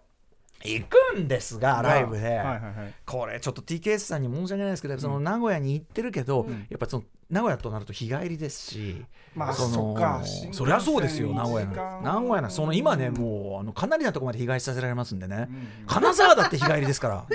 [0.63, 2.93] 行くんですがライブで、はいはいはい。
[3.05, 10.21] これちょっと TKS さんに申し訳ないですけど、その名古屋に行ってるけど、やっぱその名古屋となると日帰りですし、まあそのそっか。
[10.51, 17.25] そりゃそうですよ名古屋名古屋なその今ねもうあのかなりなところまで日帰りさせられますんでね、うん金沢だって日帰りですから、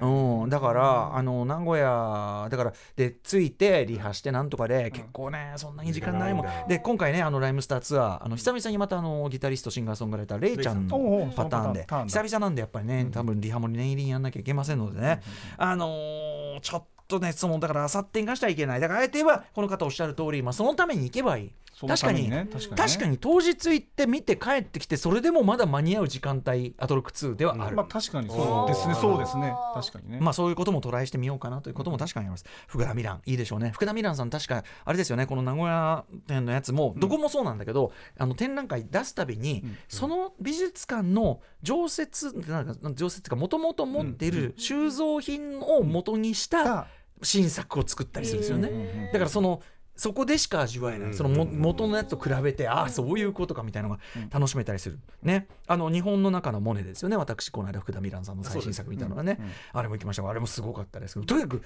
[0.06, 6.46] うん、だからあの名古屋だからで着いてリハしてなんとかで結構ねそんなに時間ないもん。
[6.68, 11.86] で今回ねあのライムスターツアーあの久々にまたあのギタリストシンガーソングライターレイちゃんのうパターンで。
[12.06, 15.20] 久々なんでやっぱりね多分リハも念入りにやんなきゃいけませんのでね。
[15.58, 16.84] あのーちょっ
[17.18, 18.80] とねそのだからあさってにがしちゃいけない。
[18.80, 21.52] だからあえて言えばこの方おっしゃる通り、まあ、そのために行けばいい。
[21.80, 22.48] 確かにね。
[22.76, 28.94] 確かに当日行って見て帰ってきてそれでもまだ間に合う時間帯アトロック2ではある、まあ確かにそうですね。
[28.94, 29.52] そうですね。
[29.74, 30.18] 確かにね。
[30.20, 32.44] まあそういうこともトライしてみようかなということも確かにあります。
[32.68, 33.72] 福田ミラン、いいでしょうね。
[33.74, 46.86] 福田ミランさん、確か、あれですよね、この名古屋店のやつも、どこもそうなんだけど、あの展覧会出すたびに、その美術館の常設、なんか常設か、もともと持っている収蔵品を元にしたが
[47.24, 48.68] 新作を作ったりするんですよね。
[48.68, 49.62] うんだからその
[49.96, 55.46] そこでしか味わえない、うんそのも元のやつと比べてああそういうことかみたいなのが楽しめたりする、ね。
[55.68, 57.16] あの日本の中のモネですよね。
[57.16, 59.38] 私この間福田ミランさんの最新作見たのはね、
[59.72, 60.22] あれも行きました。
[60.22, 61.26] があれもすごかったですけど。
[61.26, 61.62] とにかく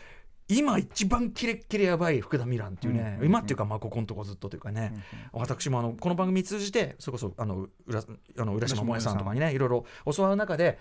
[0.49, 4.95] 今一番キレッキレやばい福田ミランっていうね、うん今っていうかまあここのとこずっとというかね、
[5.33, 8.03] 私もあのこの番組通じてそれこそあの浦
[8.39, 9.85] あの浦島萌さんとかにねいろいろ
[10.15, 10.79] 教わる中で、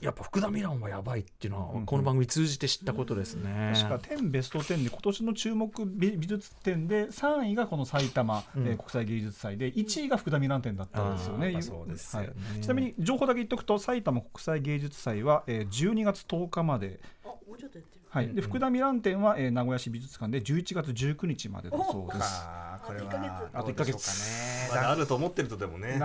[0.00, 3.72] やっぱ福田ミランはやばいっていうのは、うんこの番組通じて知ったことですね。
[3.74, 8.66] 確か10ベスト10で今年の注目美美術展で3位がこの埼玉、うん。
[8.66, 11.60] えー国際芸術祭で1位が福田ミラン展だったんですよね。
[11.60, 12.28] そうですよね。
[12.28, 12.60] はい。
[12.62, 18.01] ちなみに情報だけ言っておくと埼玉国際芸術祭は、えー12月10日まで、あ、もうちょっとやってる。
[18.12, 18.28] はい。
[18.34, 22.46] で福田ミラン展は、えー名古屋市美術館で11月19日までだそうです。
[22.84, 24.68] これはあと一ヶ月。
[24.70, 24.82] かね。
[24.82, 25.98] だあると思ってるとでもね。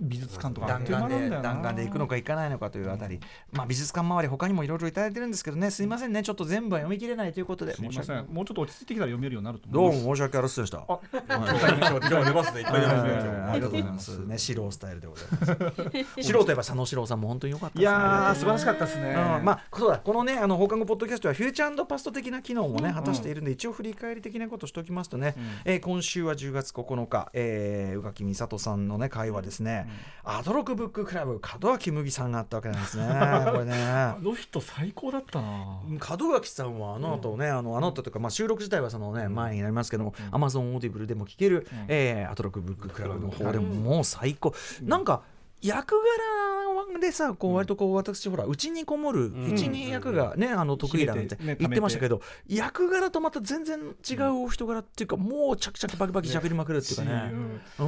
[0.00, 3.20] 美術館とか弾丸で弾丸で行くのか行かないのかというあたり、
[3.52, 5.70] まあ美術館周り他にもいろいろいただいてるんですけどね。
[5.70, 6.22] すいませんね。
[6.22, 10.06] ちょっと全部は読み切れないということですいませ申し訳んもうちょっと落ち着いてきたら読めるようになるとど思いうます。
[10.08, 10.78] も申し訳ありませんでした。
[10.78, 14.18] あ今日今日出ますねいっぱい出ますね今日ありがとうございます。
[14.26, 16.22] ね、素人スタイルでございます。
[16.22, 16.52] 素人とい。
[16.52, 19.10] えば佐野史郎さんも本当に良かったいやー素晴らしかったですね。
[19.38, 19.44] うん。
[19.44, 19.98] まあそうだ。
[19.98, 29.88] このねあの放課後ポッドキャストはフューチャーパスト的な機能もね果たしているんで、一応振り返り的なことをしておきますとね、えー今週は10月9日、えー、宇垣美里さんのね会話ですね、
[30.24, 33.06] アトロクブッククラブ門脇麦さんがあったわけなんですね。
[33.52, 33.74] これね。
[33.74, 35.80] あの人最高だったな。
[36.18, 45.22] 門脇さんはあの後ね、あのあの後というか、まあ、収録自体はその、ね前になりますけども、 Amazon Audible でも聞ける、えーアトロクブッククラブの方でももう最高、なんか
[45.62, 49.52] 役柄番組でさこう割とこう私ほらうちにこもるん。
[49.52, 57.32] うちに役がねあの得意だなんて言ってましたけど役柄とまた全然違うお人柄っていうかもうチャキチャキバキバキ喋りまくるっていうかね。
[57.78, 57.84] う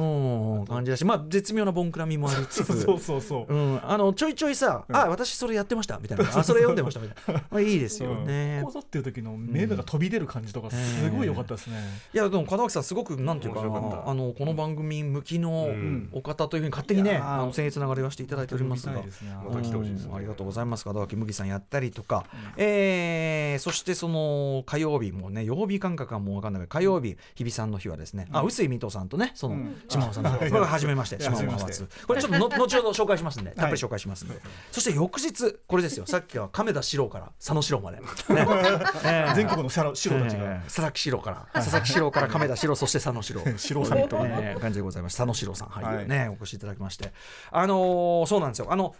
[0.63, 0.65] ん。
[0.67, 2.65] 感じだしまあ絶妙なボンクラみもありつつ。
[2.81, 3.55] そうそうそうう。
[3.75, 6.25] ん、あのちょいちょいさ、あ私それやってましたみたいな。
[6.25, 8.63] あそれ読んでましたみたいな、 まあ、いいですよね。
[8.67, 11.77] っていう時の目が飛び出る感じとかすごい良かったですね。
[12.13, 16.09] いやでも門脇さんすごくなんていうかあのこの番組向きのん。
[16.11, 18.93] お方というふうに勝手にね、あの僭越ながら言わせていただいておりますが。
[18.93, 20.85] 見たいですねまた来てほしいですねうんありがとうございます。
[20.87, 22.25] 門脇麦さんやったりとか、
[22.57, 29.81] えーそしてその火曜日もね曜日感覚はもう分かんないけど火曜日日比さんの日はですね、あ臼井水戸さんとねその、うん。
[29.87, 34.35] 島尾さんとこれは初めまして島尾初めまして派閥これちょっとの後ほど紹介しますんでたっぷり紹介しますんで、
[34.71, 36.05] そして翌日これですよ。
[36.05, 38.05] さっきは亀田史郎から佐野史郎まで、 ね。
[38.29, 39.35] えー。
[39.35, 40.43] 全国の白白たちが。
[40.43, 40.63] えー。
[40.63, 41.47] 佐々木史郎から。
[41.53, 43.41] 佐々木史郎から亀田史郎そして佐野史郎。
[43.57, 45.17] 白サミットがえー感じでございます。
[45.17, 46.29] 佐野史郎さんはい。
[46.29, 47.11] お越しいただきまして。
[47.51, 48.95] あのーそうなんですよあの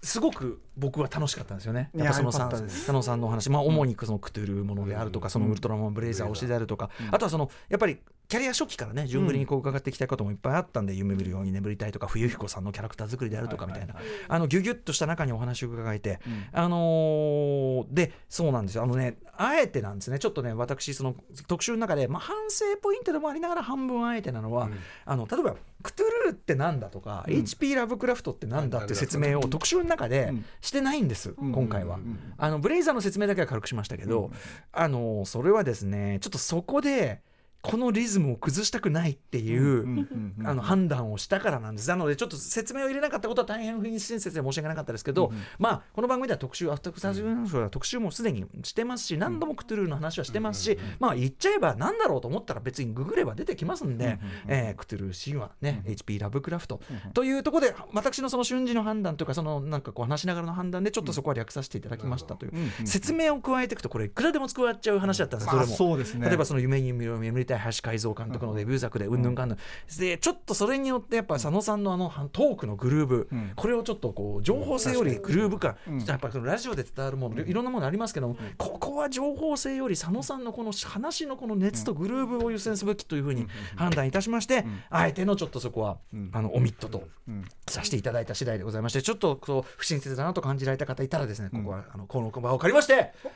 [0.00, 1.90] すごく僕は楽しかったんですよね。
[1.92, 13.96] いややっぱそのさ佐野さんのお話、まあ主にそのクトゥルーものであるとか、そのウルトラマンブレイザー推しであるとか、あとはそのやっぱりキャリア初期からね順繰りにこう伺ってきたこともいっぱいあったんで、夢見るように眠りたいとか冬彦さんのキャラクター作りであるとかみたいな、
[14.28, 16.20] あのギュギュッとした中にお話を伺えて、
[16.52, 18.84] あのーでそうなんですよ。
[18.84, 20.18] あのねあえてなんですね。
[20.18, 21.14] ちょっとね私その
[21.46, 24.68] 特集の中で、まあ、反省ポイントでもありながら半分あえてなのは、
[25.04, 30.44] あの例えばクトゥルーってなんだとか、HP ラブクラフトってなんだって説明を特集の中でうん。
[30.60, 31.52] してないんです、ん。
[31.52, 32.34] 今回は、うん。
[32.36, 34.32] あのブレイザーの説明だけは軽くしましたけど、
[34.72, 37.20] あのそれはですねちょっとそこで
[37.60, 40.06] このリズムを崩したくないっていう、
[40.44, 41.88] あの判断をしたからなんです。
[41.88, 56.80] なのでちょっと説明を入れなかったことは大変不親切で申し訳なかったですけど、まあこの番組では特集アフタークサジュは特集もすでにしてますし、何度もクトゥルーの話はしてますし、まあ言っちゃえば何だろうと思ったら別にググれば出てきますんで、えークトゥルー神話ね、HP ラブクラフト。
[57.12, 62.52] というところで私のその瞬時の判断というかそのなんかこう話しながらの判断でちょっとそこは略させていただきましたという、
[62.86, 65.50] 説明を加えていくとこれいくらでも加わっちゃう話だったんです。
[65.50, 66.26] それあもそうですね。
[66.28, 69.58] 例えばその夢に眠りたい林海蔵監督のデビュー作でうんぬんかんぬん。
[69.98, 73.52] でちょっとそれによってやっぱ佐野さんのあのトークのグルーブ、うん。
[73.56, 75.98] これをちょっとこう情報性よりグルーブ感、うん。
[76.04, 86.30] やっぱりそのラジオで伝わるものいろんなものありますけども、ここは情報性より佐野さんのこの話のこの熱とグルーブを優先すべきというふうに判断いたしまして、あえてのちょっとそこは、うん。
[86.32, 87.08] あのオミットと。
[87.26, 87.44] うん。
[87.68, 93.28] させていただいた次第でございましてちょっとこう不親切だなと感じられた方いたらですねここは、あのこの場を借りましてお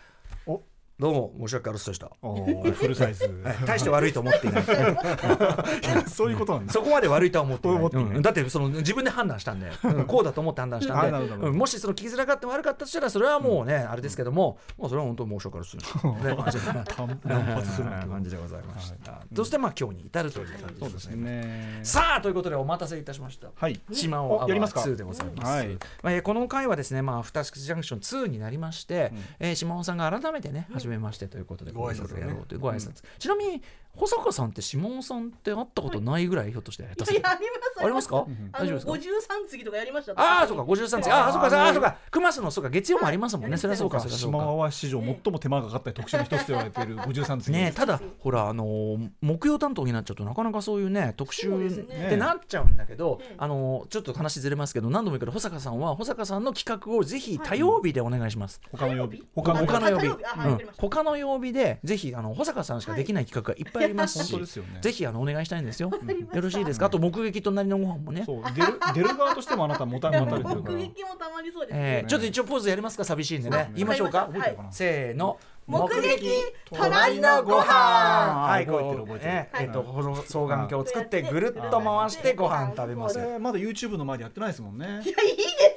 [0.98, 2.11] どうも申し訳ありませんでした。
[2.72, 3.24] フルサイズ。
[3.24, 4.62] はい大して悪いと思っていない。
[6.09, 8.22] そういうことなんですそこまで悪いとは思ってない。
[8.22, 10.05] だってその自分で判断したんで、うん。
[10.05, 11.50] こうだと思って判断したんで。
[11.50, 16.31] もしその聞きづらかった悪かったとしたらそれはもうね、あれですけども、もうそれは本当に申し訳ないですね。
[16.31, 19.22] ね感じで乱発するな感じでございました。
[19.35, 21.16] そしてまあ今日に至るという感じですすね。
[21.16, 23.48] ねさあということでお待たせいたしました。
[23.55, 23.81] はい。
[23.92, 24.81] 島尾アワーおやりますか。
[24.81, 26.22] 2でございます。
[26.22, 33.03] この回はですね、まあ、アフターシックスジャンクション2になりまして、えー島尾さんが改めてね、初めましてということで、ご挨拶やろうというご挨拶。
[33.18, 33.62] ちなみに、
[33.95, 37.12] 保坂さんって島尾さんって会ったことないぐらい、ひょっとしてあります
[37.85, 38.09] あります。
[38.09, 38.25] か？
[38.53, 38.92] 大丈夫ですか？
[38.92, 40.12] 五十三次とかやりました。
[40.12, 41.11] ああ、そうか、53次。
[41.11, 43.51] ああ、そうか、ああ、そうか、熊須の、そうか、月曜もありますもんね。
[43.51, 43.59] はい。
[43.59, 44.38] それはそうか、それはそうか。
[44.38, 45.73] 島は史上最も手間がか。
[45.73, 53.35] かった特集の一つと言われている53次ねえただほらあのー木曜担当になっちゃうとなかなかそういうね特集ってなっちゃうんだけど、ええ。
[53.38, 58.61] あのーちょっと話ずれますけど何度も言うけど保坂さんは保坂さんの企画をぜひ多曜日でお願いします。
[58.71, 59.25] 他の曜日。
[59.35, 60.09] 他の曜日、
[60.78, 65.90] 他の曜日でぜひあの保坂さんしかできない企画がいっぱいあります本し、当ですよねぜひあのお願いしたいんですよ。
[65.90, 66.87] よろしいですか？
[66.87, 68.24] あと目撃隣のご飯もね。
[68.26, 68.32] 出
[68.66, 73.04] る出る側としてもあなたもたいやもたれてるから 目撃もたまにそうですねえーちょっと一応ポーズやりますか？
[73.04, 73.70] 寂しいんでね。
[73.74, 74.28] 言いましょうか？
[74.70, 75.38] せーの。
[75.66, 76.29] 目撃
[76.72, 77.64] 隣のご飯。
[77.64, 79.33] はい、覚えてるこう覚えてる。
[79.33, 84.87] ねえっとこの双眼鏡を作ってぐるっと回してご飯食べますまだ YouTube の前でやってないですもんね。
[84.87, 85.12] いやいいで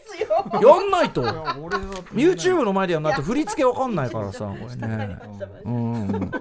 [0.06, 0.28] すよ。
[0.54, 1.24] やんないと。
[1.24, 5.18] YouTube の前でやんないと振り付けわかんないからさ、これね。
[5.66, 6.32] うん。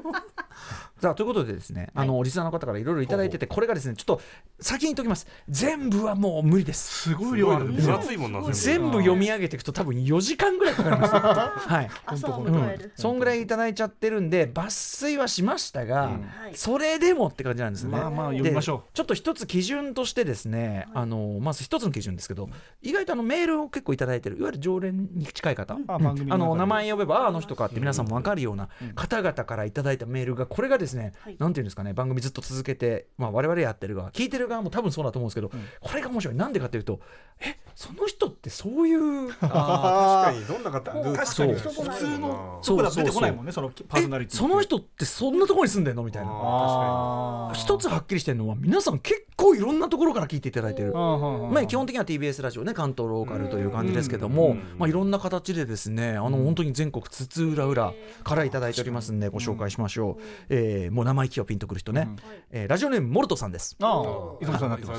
[1.04, 4.22] さあということでですね、あのリスナーの方からいろいろいただいてて、これがですね、ちょっと
[4.58, 5.26] 先に言っときます。
[5.50, 7.10] 全部はもう無理です。
[7.10, 7.96] すごい量あるんですよ。
[7.96, 11.12] 分厚いもんな全部全部読み上げていくと多分4時間ぐらいかかります。
[11.68, 11.84] はい。
[11.84, 16.54] うん迎える、そんぐらいいただいちゃってるんで抜粋はしましたが、はい。
[16.54, 17.90] それでもって感じなんですね。
[17.90, 18.78] まあまあ読みましょう。
[18.78, 22.48] でちょっと一つ基準としてですね、あのまず一つの基準ですけど
[22.80, 26.32] 意外とあのメールを結構いただいてるいわゆる常連に近い方、あ番組の中で。
[26.32, 31.36] あの名前呼べばああの人かって皆さんも分かるような方々からいただいたメールがこれがですね、はい。
[31.38, 36.34] なんていうんですかね番組ずっと続けて、まあ、我々やってる側聞いてる側も多分そうだと思うんですけど、これが面白い。
[36.34, 37.00] なんでかというと
[37.40, 40.44] えその人ってそういう あー確かに。
[40.46, 40.92] どんな方？
[40.92, 41.74] 確かに確かに。
[41.74, 41.84] そう。
[41.84, 46.02] 普通のそこだ出てこないもんねそのパーソナリティえその人ってそんなところに住んでんの？
[46.04, 47.52] みたいな。
[47.54, 50.92] 一つはっきりしてるのは皆さん結構いろんなところから聞いていただいてる。
[50.94, 62.16] まあ、基本的には TBS ラジオね関東ローカルという感じですけども、うんまあ、いろんな形でですねあの本当に全国津々浦々からいただいておりますんでご紹介しましょう、えーもう名前聞きはピンとくる人ね、うん。
[62.50, 63.76] えーラジオネームモルトさんです。
[63.80, 64.02] あ
[64.42, 64.98] あさんにな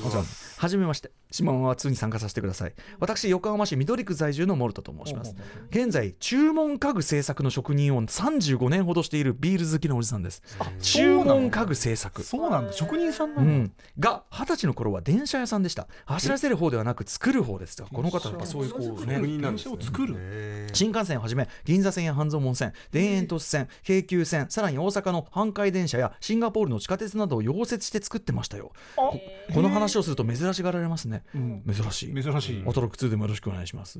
[0.58, 1.12] はじめまして。
[1.32, 2.74] 島は2に参加させてください。
[3.00, 5.36] 私横浜市緑区在住のモルトと申します。
[5.70, 10.42] 現在注文家具製作の職人を35年ほどしているビール好きのおじさんです。
[10.80, 12.24] 注文家具製作。
[12.24, 12.74] そうなんだ。
[12.74, 15.88] 職人さんなのうん、が二十歳の頃は電車屋さんでした。
[16.06, 19.76] 走らせる方ではなく作る方ですこの方やっぱそういうこう職ね人なんですね。
[19.76, 20.68] 電車を作る。
[20.74, 28.72] 新幹線をはじめ銀座線や半蔵門線田園都市線京急線さらに大阪の阪海電車やシンガポールの地下鉄などを溶接して作ってましたよ。
[28.96, 29.20] こ
[29.54, 31.24] この話をすると珍しがられますね。
[31.34, 31.64] うん。
[31.72, 32.24] 珍しい。
[32.24, 32.64] 珍しい。
[32.68, 34.00] アトロック2でもよろしくお願いします。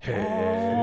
[0.00, 0.12] へ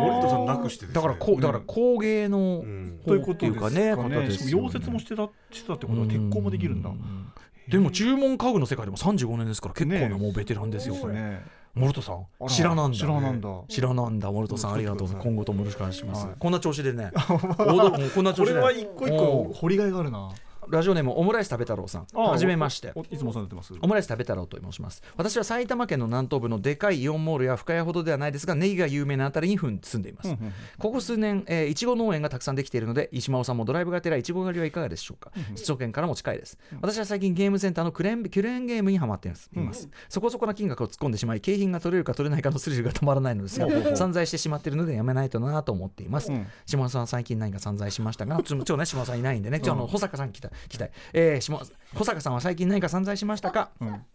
[0.10, 0.96] 森田さんなくしてですね。
[0.96, 3.00] だからこうだから工芸のうん。
[3.06, 4.68] 方っていうかね方ですよね。
[4.68, 6.90] 溶接もしてたしてたってことは鉄工もできるんだ。
[6.90, 7.28] うん
[7.68, 10.16] でも注文家具の世界でも35年ですから結構なね。
[10.16, 11.44] もうベテランですよこれね。
[11.74, 12.98] モルトさん知らなんだ。
[12.98, 13.50] 知らなんだ。
[13.68, 16.36] 知らなんだモルトさんありがとう今後ともよろしくお願いします、はい。
[16.40, 17.12] こんな調子でね。
[17.18, 18.54] こんな調子で。
[18.54, 20.30] これは一個一個掘りがいがあるな
[20.70, 22.08] ラジオネームオムライス食べ太郎さん。
[22.14, 22.92] あはじめまして。
[22.96, 23.74] おいつもお世話になってます。
[23.82, 25.02] オムライス食べ太郎と申します。
[25.18, 35.32] 私は埼玉県の南東部のでかいイオンモールや深谷ほどではないですがネギが有名なあたりに住んでいます、うんうんここ数年、えー、いちご農園がたくさんできているので石間尾さんもドライブがてらいちご狩りはいかがでしょうか。
[35.56, 36.58] 首都圏からも近いです。
[36.82, 39.90] 私は最近ゲームセンターのクレーンクレーンゲームにハマっています,、います。
[40.10, 46.48] そこそこな金額を突っ込んでしまい景品が取れるか取れないかのスリルが止まらないのですが散財してしまっているのでやめないとなと思っています、うん。
[46.66, 49.60] 島尾さんは最近何か散財しましたがちょね島尾さんいないんでね。
[49.60, 51.60] ちょあの保坂さん来た来たい、えー、島
[51.96, 53.70] 保坂さんは最近何か散財しましたか？
[53.80, 54.06] うん。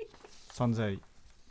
[0.53, 1.01] 散財。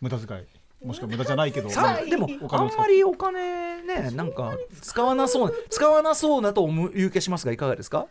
[0.02, 0.86] 無駄遣い。
[0.86, 2.46] もしくは無駄じゃないけどさでもあん。
[2.46, 8.08] お金を使っまりお金ねなんか使わなそう使わなそうなと思ういう気しますがいかがですか？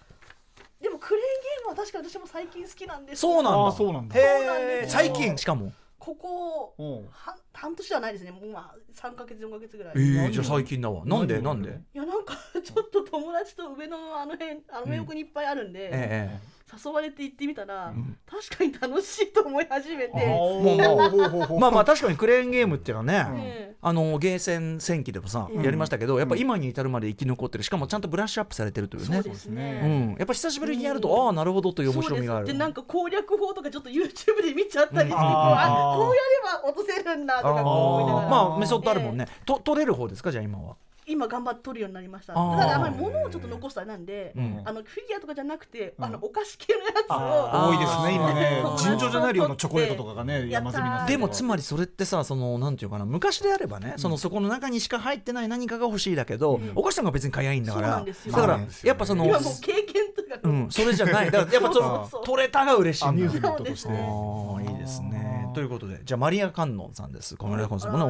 [0.80, 3.20] でもクレーンゲームは確か私も最近好きなんです。
[3.22, 3.72] そうなんだ。
[3.72, 4.14] そうなんだ。
[4.86, 5.72] 最近しかも。
[5.98, 8.30] ここ半半年ではないですね。
[8.30, 9.94] もうまあ3か月4か月ぐらい。
[9.96, 11.04] えいー、じゃあ最近だわ。
[11.04, 11.34] なんで？
[11.40, 11.44] 何？
[11.44, 11.80] なんで？
[11.94, 16.38] やなんかちょっと友達と上野のあの辺あの名奥にいっぱいあるんで、え
[16.84, 18.16] 誘われて行ってみたら、ん。
[18.26, 20.12] 確かに楽しいと思い始めて、
[21.58, 21.84] まあまあ。
[21.84, 25.62] 確かにクレーンゲームっていうのはね、えあのゲーセン戦記でもさ、うん。
[25.62, 27.64] やりましたけどやっぱ今に至るまで生き残ってる。
[27.64, 29.22] しかもちゃんとブラッシュアップされてるというね。
[29.22, 32.46] そうですうね、ん、やっぱ久しぶりにやると、ああなるほどという面白みがある。
[32.46, 35.18] でなんか攻略法とかちょっと YouTube で見ちゃったりして、うん。
[35.18, 38.26] こうこうやれば落とせるんだとかあこう思いながら。
[38.26, 38.30] ー。
[38.30, 40.30] まあメソッドあるもんね、と取れる方ですか？
[40.32, 40.76] じゃあ今は
[41.08, 42.34] 今頑張って取るようになりました。
[42.34, 42.58] あー。
[42.58, 44.62] ただあまり物をちょっと残すとあれなんで、うん。
[44.64, 46.04] あのフィギュアとかじゃなくて、うん。
[46.04, 48.62] あのお菓子系のやつを多いですね今ね。
[48.78, 58.04] 尋常じゃない量のチョコレートとかがね山積みになってるでもつまりそれってさそのなんていうかな昔であればね、そのそこの中にしか入ってない何かが欲しいだけど、お菓子なんか別に買いゃいいんだから。
[58.04, 61.30] だから、やっぱその今もう経験とか、うんそれじゃない。
[61.30, 63.98] だからやっぱその取れたが嬉しいんだそうですね。
[63.98, 67.34] ああいいですねということでじゃあマリア観音さんです。
[67.36, 68.04] このマリア観音さんもね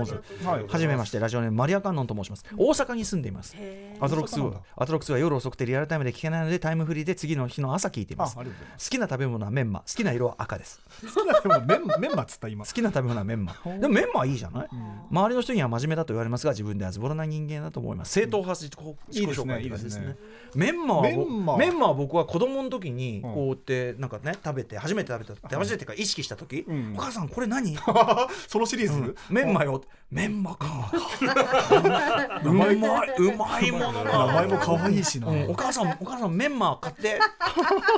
[0.68, 2.44] はじめましてラジオネームマリア観音と申します。
[2.58, 3.56] 大阪に住んでいます。
[4.00, 4.34] アトロックス
[4.76, 8.36] アトロックスは夜遅くてリアルタイムで聞けないのでタイムフリーで次の日の朝聞いています。
[8.36, 8.44] 好
[8.90, 9.80] きな食べ物はメンマ。
[9.80, 10.80] 好きな色は赤です
[11.14, 12.22] 好きなでもメンメンマ。
[12.24, 13.56] っつった今好きな食べ物はメンマ。
[13.80, 14.68] でもメンマはいいじゃない？
[15.10, 18.12] 周りの人には真面目だと言われますが自分ではズボラな人間だと思います。
[18.12, 19.62] 正統派自己紹介ですね。
[19.62, 20.16] いいですね。
[20.54, 21.88] メンマはぼメンマ。
[21.88, 23.34] は僕は子供の時にうん。
[23.34, 26.94] こうやってなんかね食べて初めて食べた初めてか意識した時うん。
[26.96, 27.76] お母さんこれ何？
[28.48, 29.14] そのシリーズ？
[29.30, 29.80] メンマよ。
[30.10, 30.90] メンマか。
[32.44, 32.74] うまい。
[32.74, 32.80] う
[33.36, 35.28] まいもの名だ前も可愛いしな。
[35.28, 35.50] うん。
[35.50, 37.20] お母さんお母さんメンマ買って。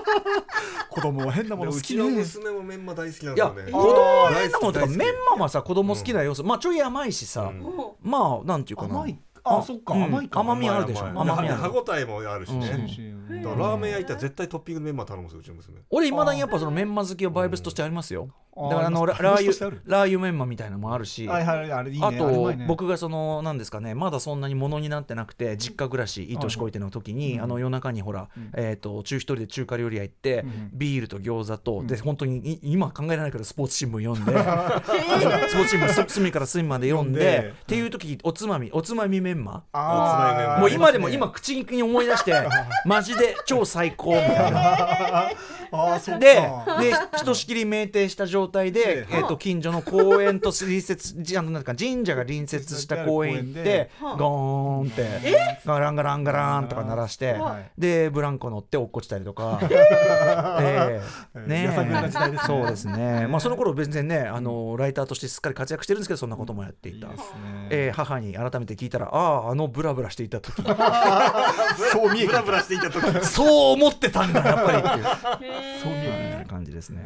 [0.91, 3.73] 子供は変なもの好うちのきね娘もメンマ大好きなんいやですよね。
[3.73, 6.45] 子供は変なものとかメンマはさ子供好きな要素。
[6.45, 7.45] まあちょい甘いしさ。
[7.45, 7.61] うん。
[7.61, 8.97] もまあなんていうかな。
[8.97, 9.19] 甘い。
[9.43, 10.03] あそっかうん。
[10.05, 10.41] 甘いか。
[10.41, 11.07] 甘みあるでしょ。
[11.07, 12.61] 甘み歯ごたえもあるしうん。
[12.61, 12.87] ね。
[12.87, 13.01] し
[13.43, 15.79] だからラーメン屋行ったら絶対トッピングメンマ頼むんですようちの娘。
[15.89, 18.25] 俺いまだにやっぱそのメンマ好きはバイブスとしてありますよ。
[18.25, 21.27] うんだからあのララー油ラー油メンマみたいなのもあるし。
[21.27, 34.33] はいはいあれいいねあと僕がそのなんですかねまだそんなにものになってなくて実家暮らしいい年こいての時にあの夜中にほらえっと中一人で中華料理屋行ってんビールと餃子とで本当にい今考えられないけどスポーツ新聞読んで
[35.49, 37.61] スポーツ新聞す隅から隅まで読んで読んで。
[37.61, 39.65] っていう時おつまみおつまみメンマ。
[40.59, 42.35] もう今でも今口に思い出して
[42.85, 45.31] マジで超最高みたいな。
[46.19, 46.41] でで
[47.17, 49.15] ひとしきり酩酊した状状態で、ええ。
[49.17, 54.17] ー、と近所の公園と隣接 じあのなんか神社が隣接した公園行ってはあ。
[54.17, 57.71] ゴーンってガランガランガランとか鳴らしてはい。
[57.81, 61.01] でブランコ乗って落っこちたりとか、え
[61.35, 61.71] え ね
[62.47, 67.09] そうですね、まあ、その頃別然ねあのライターとしてすっかり活躍してるんですけどそんなこともやっていた。
[67.71, 70.63] えー母に改めて聞いたらあああのブラブラしていた時。
[71.93, 73.27] そう見えるブラブラしていた時。
[73.27, 75.05] そう思ってたんだやっぱりっていう。
[75.83, 76.20] そう見える
[76.51, 77.01] 感じですね、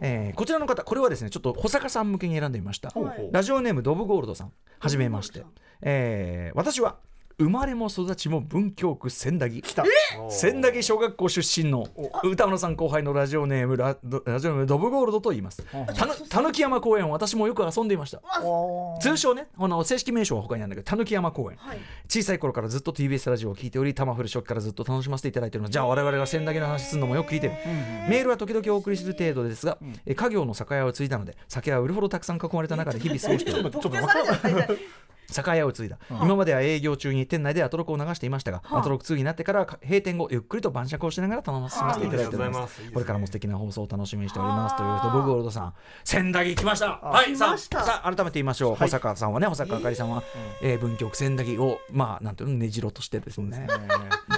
[0.00, 2.90] えーこちらの方これはですねちょっと保坂さん向けに選んでみました。
[2.90, 3.30] ほうほう。
[3.32, 5.44] ラジオネームドブゴールドさんはじめまして。
[5.82, 6.98] えー私は
[7.40, 9.64] 生まれも育ちも文京区千駄木
[10.28, 11.88] 千駄木小学校出身の
[12.22, 15.64] 歌野さん後輩のラジオネームララジオネームドブゴールドと言います。
[15.96, 18.20] たぬたぬき山公園を私もよく遊んでいました。
[19.00, 21.56] 通称ねあの正式名称は他にあるんだけどたぬき山公園。
[21.56, 21.78] はい。
[22.10, 25.68] 小さい頃からずっと TBS ラジオを聞いており玉降る初期からずっと楽しませていただいているの。
[25.68, 27.54] でじゃあ我々が千駄木の話するのもよく聞いてる。
[28.10, 33.90] メールは時々お送りする程度ですが、え家業の酒屋を継いだので酒は売るほどたくさん囲まれた中で日々過ごしているちょっと
[35.30, 42.92] 酒屋を継いだ、今までは営業中に店内でアトロクを流していましたが、アトロク2になってから閉店後ゆっくりと晩酌をしながら楽しませていただいておりまありがとうございます。
[42.92, 45.74] これからも素敵な放送を楽しみにしておりますというとボグオルドさん
[46.04, 46.98] 千駄木来ました。
[47.02, 50.22] はいさあさあ改めて言いましょう、保坂さんはね保坂あかりさんは、
[50.62, 53.66] えー文京区千駄木をまあなんていうの根城としてですね。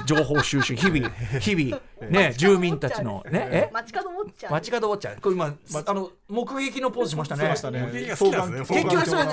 [0.07, 1.09] 情報収集日々
[1.41, 3.71] 日々ね住民たちのねえ？
[3.73, 5.55] 街角ウォッチャー街角ウォッチャーこれ今、
[5.87, 7.45] あの目撃のポーズしましたね。
[7.45, 7.81] しましたね。
[7.93, 8.83] 目撃が好きなんですね。
[8.83, 9.25] 結局それ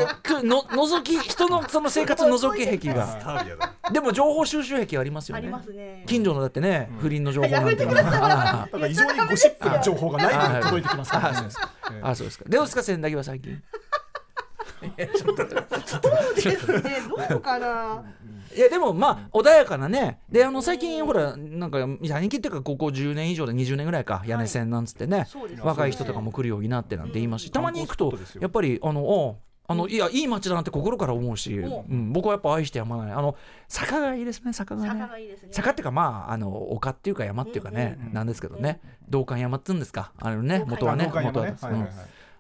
[0.43, 3.69] の覗き人のその生活覗き癖が。
[3.91, 6.03] でも情報収集癖ありますよありねますね。
[6.07, 7.85] 近所のだってね、不倫の情報なんて。
[7.85, 11.41] だから異常にゴシップの情報がないのに届いてきますから。
[11.41, 11.49] ね
[12.01, 12.45] ああそうですか。
[12.47, 12.83] どうですか。
[12.83, 13.61] 千駄木は最近。
[15.15, 17.01] そうですね。
[17.29, 18.03] どうかな。
[18.55, 20.19] いやでもまあ穏やかなね。
[20.31, 24.23] であの最近ほらなんか最近っていうかここ10年以上で20年ぐらいか。
[24.25, 25.27] 屋根線なんつってね、
[25.61, 29.37] 若い人とかも来るようになってなんて言いますし、たまに行くとやっぱりあのお
[29.69, 31.93] あのいやいい街だなって心から思うし、おう。
[31.93, 33.11] ん、僕はやっぱ愛してやまない。
[33.11, 33.35] あの
[33.67, 34.89] 坂がいいですね坂がね。
[34.89, 35.49] 坂がいいですね。
[35.51, 38.81] 坂っていうかまああの丘っていうか山っていうかね、なんですけどね。
[39.09, 40.11] 道館山って言うんですか。
[40.17, 41.45] あれね元はねあ元は。
[41.45, 41.91] ねはいはいはい。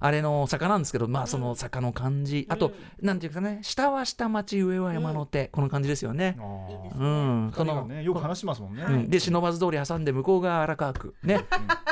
[0.01, 2.71] あれの坂なんですけどまあその坂の感じ、あと
[3.01, 3.59] なんていうかね。
[3.61, 6.37] 下は下町上は山の手、この感じですよね。
[6.39, 8.83] うん、二人がねよく話しますもんね。
[8.87, 11.13] うん、で忍ばず通り挟んで向こうが荒川区。
[11.21, 11.45] ね。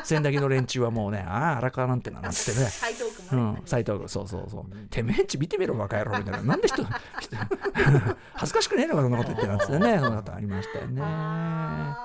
[0.03, 2.55] 千駄木の連中はもうねああ荒川なんてななんてね
[3.31, 4.75] うん、斎藤君そうそうそう。
[4.89, 6.41] てめえんち見てみろバカ野郎みたいな。
[6.41, 6.91] なんで人人
[8.33, 11.01] 恥ずかしくねえのかそんなこと言ってなんつってねそんなことありましたよね。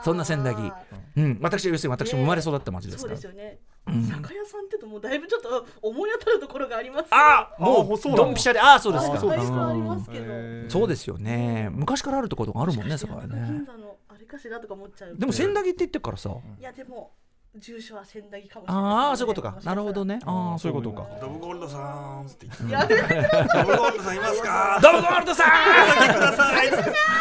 [0.05, 0.73] そんな千駄木。
[1.17, 1.39] うん。
[1.41, 3.59] 私要するに私も生まれ育った町ですそうからですよね。
[3.87, 4.03] うん。
[4.05, 8.61] 酒屋さんってともうだいぶちょっと思い当たるところがありますああもうドンピシャで。
[8.61, 9.15] ああそうですか。
[9.15, 9.69] あそうですか。
[9.69, 10.71] ありますけどへー。
[10.71, 11.69] そうですよね。
[11.73, 13.45] 昔からあるところがあるもんねそこはね。
[13.47, 15.17] 銀座のあれかしらとか思っちゃう。
[15.17, 16.31] でも千駄木って言ってるからさ。
[16.59, 17.13] いやでも
[17.59, 18.83] 住所は千駄木かもしれない。
[18.85, 19.59] ああそういうことか。
[19.63, 20.17] なるほどね。
[20.17, 21.07] ねああそういうことか。
[21.21, 22.95] ドブゴールドさんって言って。
[22.97, 24.81] ドブゴールドさんいますか？
[24.83, 25.45] ドブゴールドさ
[26.01, 26.69] お酒ください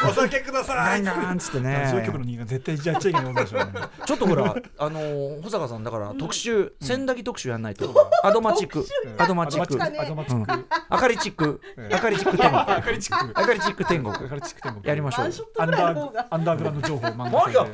[0.10, 1.02] お酒ください。
[1.02, 3.72] んガンガンっつってラジオ局のね人間絶対やっちゃいけないもんでしょうね。
[4.08, 7.94] ちょっとほらあのー保坂さんだから特集千駄木特集やんないと。
[8.24, 8.86] アドマチック。
[9.18, 9.76] アドマチック。
[9.76, 10.00] ね。
[10.00, 10.66] アドマチック。
[10.90, 11.60] あかりチック。
[11.78, 12.62] えあかりチック天国。
[12.62, 13.32] あかりチック。
[13.38, 14.16] あかりチック天国。
[14.16, 14.88] あかりチック天国。
[14.88, 17.68] やりましょうアンダーグラウンド情報ワンでショッ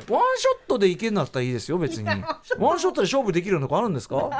[0.66, 2.08] トでいけるんだったらいいですよ別に
[2.58, 4.30] ワンショットで勝負できるようなとこあるんですか？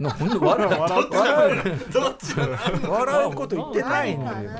[0.00, 2.48] なほんで笑う笑う笑うどっちだ
[2.88, 4.54] 笑うこと言ってないんだよな。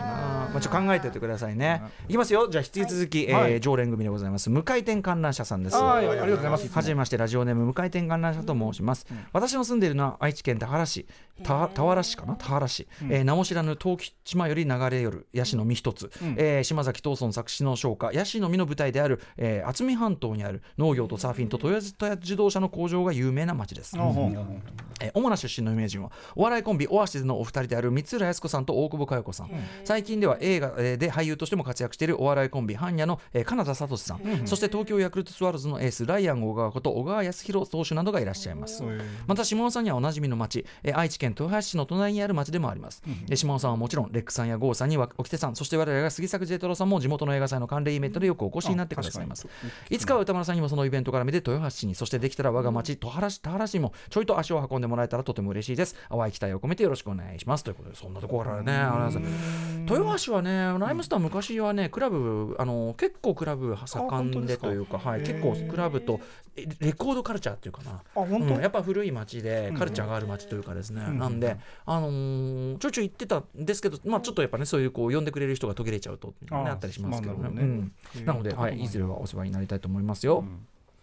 [0.50, 1.82] まあちょっと考えておいてくださいね。
[2.08, 2.48] いきますよ。
[2.48, 3.52] じゃあ引き続き、はい。
[3.52, 4.50] えー常連組でございます。
[4.50, 5.76] 無回転観覧車さんです。
[5.76, 6.08] はい。
[6.08, 6.68] ありがとうございます。
[6.68, 11.06] はじめましてラジオネーム無回転観覧車と申します、私の住んでいるのは愛知県田原市。
[11.42, 12.34] 田田原市かな？
[12.34, 29.50] 田原市、えー名も知らぬ東吉島より流れ寄るヤシの実一つ、えー島崎藤村作詞の唱歌ヤシの実の舞台である、えー渥美半島にある農業とサーフィンとトヨタ自動車の工場が有名な町です、えー主な出身の有名人はお笑いコンビオアシズのお二人である三浦靖子さんと大久保佳代子さん。
[29.84, 38.82] 最近では映画えーで俳優としても活躍しているお笑いコンビ般若の、えー、金田聡さん、そして東京ヤクルトスワローズのエースライアン小川こと小川康弘投手などがいらっしゃいます、
[39.26, 49.46] また下尾さんにはおなじみの町、えー愛知県豊橋市の隣にある町でもあります、えー下尾さんはもちろんレックさんや郷さんには沖手さんそして我々が杉作 J 太郎さんも地元の映画祭の関連イベントでよくお越しになってくださいます。
[49.88, 55.96] いつかは歌丸さんにもそのイベントから見て豊橋市にそしてできたら我が町田原市田原市にもちょいと足を運んでもらえたらとても嬉しいです。
[56.08, 57.64] 淡い期待を込めてよろしくお願いします。
[57.64, 66.20] ということでそんなところからねありがとうございます豊橋はねライムスター昔はねクラブあの結構クラブ盛んでというかはい、結構クラブと
[66.56, 67.92] えレコードカルチャーっていうかな。
[67.92, 68.54] あ本当？
[68.54, 71.56] うんやっぱ古い町でカルチャーがある町というかですね、なんで、
[71.86, 77.62] あのーちょいちょい行ってたんですけど、まあ、ちょっとやっぱねそういうこう呼んでくれる人が途切れちゃうと、ね、あったりしますけどね,、まあなね。
[77.62, 80.44] うん、なので、はい、いずれはお世話になりたいと思いますよ。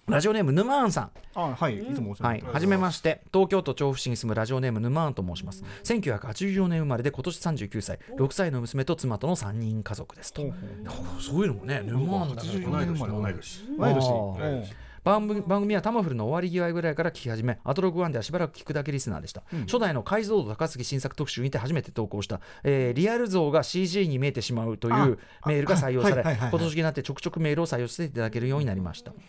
[0.10, 1.12] ラジオネーム沼庵さん。
[1.36, 2.54] あはいいつもお世話はい、になってます。
[2.54, 3.22] はじめまして。
[3.34, 5.66] 東京都調布市に住むラジオネーム沼庵と申します。
[5.84, 8.00] 1984年生まれで今年39歳。
[8.16, 10.44] 6歳の娘と妻との3人家族ですと。
[10.44, 12.54] ほうそういうのもね沼庵だから。
[12.54, 29.12] 同い年同い年同い年番組番組はタマフルの終わり際ぐらいから聞き始めアトログワンではしばらく聞くだけリスナーでした、初代の解像度高杉新作特集にて初めて投稿した、えーリアル像が CG に見えてしまうというメールが採用され今年になってちょくちょくメールを採用していただけるようになりました。
[29.12, 29.22] せん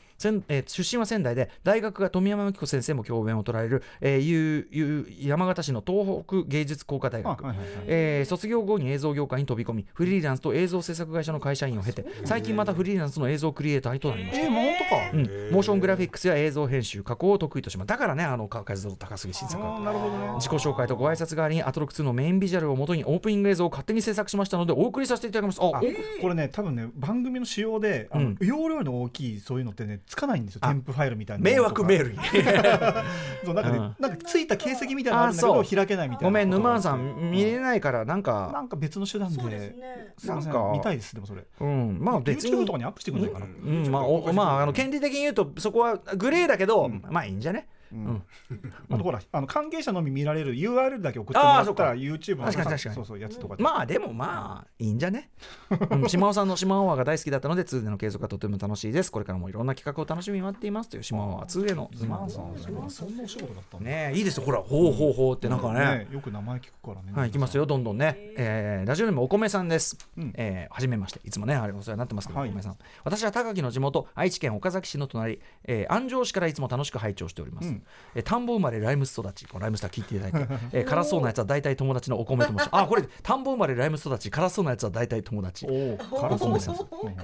[0.48, 7.76] えー出身は仙台で大学が富山由紀子先生も教鞭を取られる、えーゆうゆう山形市の東北芸術工科大学、あはいはいはい。
[7.86, 14.46] えー卒業後に映像業界に飛び込みフリーランスと映像制作会社の会社員を経て最近またフリーランスの映像クリエイターとなりました。
[14.46, 14.52] えー、
[14.88, 15.10] か。
[15.12, 20.32] うん、モーショングラフィックスや映像編集加工を得意としますだからねあの解像度高杉新作なるほどね。
[20.34, 25.60] 自己紹介とご挨拶代わりにアトロック2のメインビジュアルをもとにオープニング映像を勝手に制作しましたのでお送りさせていただきます。
[25.62, 25.82] ああ
[26.20, 28.38] これね多分ね番組の仕様であの、うん。
[28.40, 32.18] 容量の大きいそういうのってねつかないんですよあ添付ファイルみたいな迷惑メールルに。
[33.44, 33.96] そうなんかね、うん。
[33.98, 39.40] なんかついた形跡みたいなのあるんだけど開けないみたいなごめん沼さん見れないからなんなかんか別の手段で。
[39.40, 40.14] そうですね。
[40.26, 41.44] なんか見たいですでもそれ。
[41.60, 41.98] うん。
[42.00, 42.52] まあ別に。
[42.52, 43.88] YouTube とかにアップしてくんないかな、うん。
[43.90, 45.18] まあおまああの権利的に。
[45.18, 47.66] 言うとそこはグレーだけど、まあいいんじゃね？
[47.72, 47.77] うん
[48.90, 53.56] あとほらあの関係者のみ見られる URL だけ送ってもらったらあ YouTube の確かにそうそうやつとか。
[53.56, 55.30] で、まあでもまあいいんじゃね、
[55.90, 59.12] うん、島尾さんの島尾アワーが大好きだったので2での継続がとても楽しいです。
[59.12, 62.56] これからもいろんな企画を楽しみに待っていますという島尾アワー2へのまあさん
[62.90, 64.44] そんなお仕事だったねえいいですよ。
[64.44, 68.16] ほらほうほうほうってなんかね、よく名前聞くからねはい、いきますよ、どんどんね。
[68.36, 69.98] えーラジオネームお米さんです。
[70.16, 70.32] うん。
[70.34, 71.20] えーはじめまして。
[71.24, 72.48] いつもね、あれお世話になってますけど、はい。
[72.48, 72.76] お米さん。
[73.04, 77.74] 私は高木の地元、愛知県岡崎市の隣、えー安城市からいつも楽しく拝聴しております。
[77.78, 77.82] うん。
[78.14, 82.68] えー田んぼ生まれライムス育ち、このライムスター聞いていただいて、 えー辛そうなやつは大体友達のお米と申します。
[82.72, 85.66] あ、これ、田んぼ生まれライムス育ち、辛そうなやつは大体友達。
[85.66, 85.96] お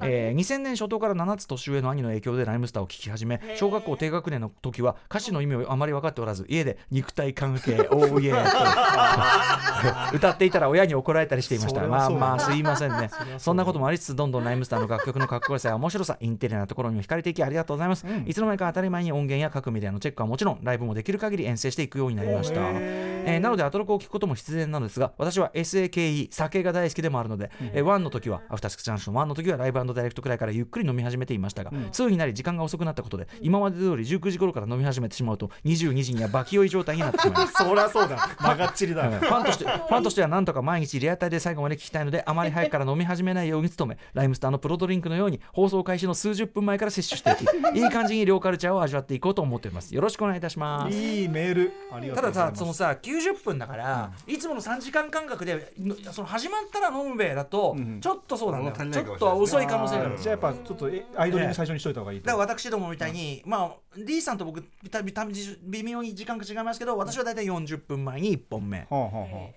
[0.02, 10.14] えー2000年初頭から7つ年上の兄の影響でライムスターを聴き始め小学校低学年の時は歌詞の意味をあまり分かっておらず家で肉体関係 おーイエーと。
[10.16, 11.82] 歌っていたら親に怒られたりしていました。
[11.82, 13.10] まあまあすいませんね。
[13.38, 18.24] そんなこともありつつどんどんライムスターの楽曲のかっこよさや面白さインテリアなところにも惹かれていきありがとうございます、うん。
[18.26, 37.52] いつの間にか当たり前に音源や各メディアのチェックはもちろんライブもできる限り遠征していくようになりました、えーなのでアトロクを聞くことも必然なのですが私は SAKE 酒が大好きでもあるので、えー1の時はアフターシックスジャンクション1の時はライブダイレクトくらいからゆっくり飲み始めていましたが、2になり時間が遅くなったことで今まで通り19時頃から飲み始めてしまうと22時にはバキ酔い状態になってしまいます。
[37.64, 38.28] そりゃそうだ。
[38.40, 39.08] 長っちりだ。
[39.08, 49.94] ファンとしてファンとしてはなんとか毎日リアタイで最後まで聞きたいのであまり早くから飲み始めないように努めライムスターのプロドリンクのように放送開始の数十分前から摂取していきいい感じに両カルチャーを味わっていこうと思っております。
[49.94, 50.96] よろしくお願いいたします。
[50.96, 51.72] いいメール。
[52.14, 62.26] たださそのさ90分だから、いつもの3時間間隔でのその始まったら飲むべだと、うんちょっとそうなんだよ、物足りちょっと遅い可能性があるじゃあやっぱちょっとえアイドリング最初にしといた方がいいと。
[62.26, 68.86] だから私どもみたいに、まあ D さんと僕たた微妙に時間が違いますけど私は大体40分前に1本目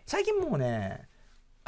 [0.06, 1.08] 最近もうね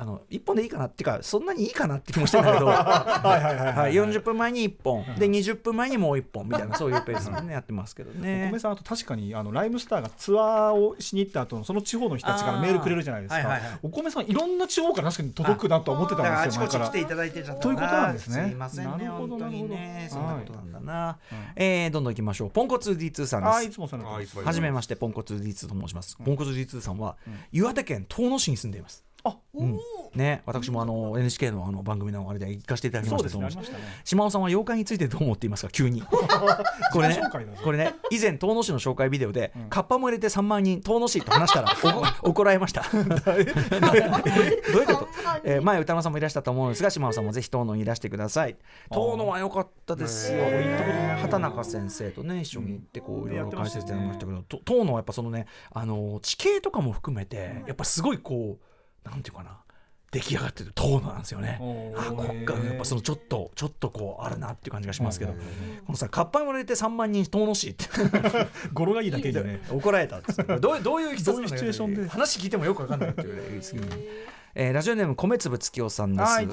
[0.01, 0.85] あの1本でいいかな？
[0.85, 2.73] っていうかそんなにいいかなって気もしてんだけど、あ
[3.21, 5.03] はいはいはいはい、40分前に1本。
[5.17, 6.45] で20分前にもう1本。
[6.47, 13.79] みたいなそういうペースでねやってますけどおね米さんあと確かにあのライムスターがツアーをしに行った後のその地方の人たちからメールくれるじゃないですか、あーはいはいはい。
[13.83, 18.45] お米さんいろんな地方から確かに届くなとは思ってたんですよ前からちこち来ていただいてちゃったということなんですね。
[18.47, 22.49] すいませんねなるほど本当になねそんなことなんだな、うんえーどんどん行きましょう。
[22.49, 23.71] ポンコツ D2 さんです。
[23.71, 27.17] つもさんあーいつもはじめましてポンコツ D2 と申します、ポンコツ D2 さんは、
[27.51, 29.77] 岩手県遠野市に住んでいますあうん。
[30.15, 33.37] ね私もあの NHK のあの番組のあれで行かせていただきまそうした。
[33.37, 34.01] 遠野市ですねありましたね。
[34.05, 35.71] 島尾さんは妖怪についてどう思っていますか？
[35.71, 36.01] 急に。
[36.91, 37.21] これね
[37.63, 41.69] これね以前遠野市の紹介ビデオで、カッパも入れて3万人遠野市と話したら
[42.23, 42.83] お怒られました。
[42.91, 45.07] どういうこと、
[45.43, 48.57] えー前歌野さんもいらしたと思うんですが島尾さんもぜひ遠野にいらしてください。
[48.91, 50.39] 遠野は良かったですよ。
[51.21, 58.65] 畑中先生とね一緒に行ってこういろいろ解説してもらいましたけどと遠野はやっぱそのねあの地形とかも含めてやっぱすごいこう
[59.03, 59.57] なんていうかな
[60.11, 61.59] 出来上がってる遠野なんですよね。
[61.95, 65.37] あこっからやっぱそのちょっとちょっとこうあるなっていう感じがしますけど、こ
[65.91, 67.85] のさカッパにも入れて3万人遠野市って
[68.73, 72.07] 語呂がいいだけでね怒られたんですよどういうどういう必どういうシチュエーションで？
[72.09, 73.35] 話聞いてもよくわかんないっていう。
[73.35, 74.03] ぐらいですけどね
[74.55, 76.47] えーラジオネーム米粒月夫さんです。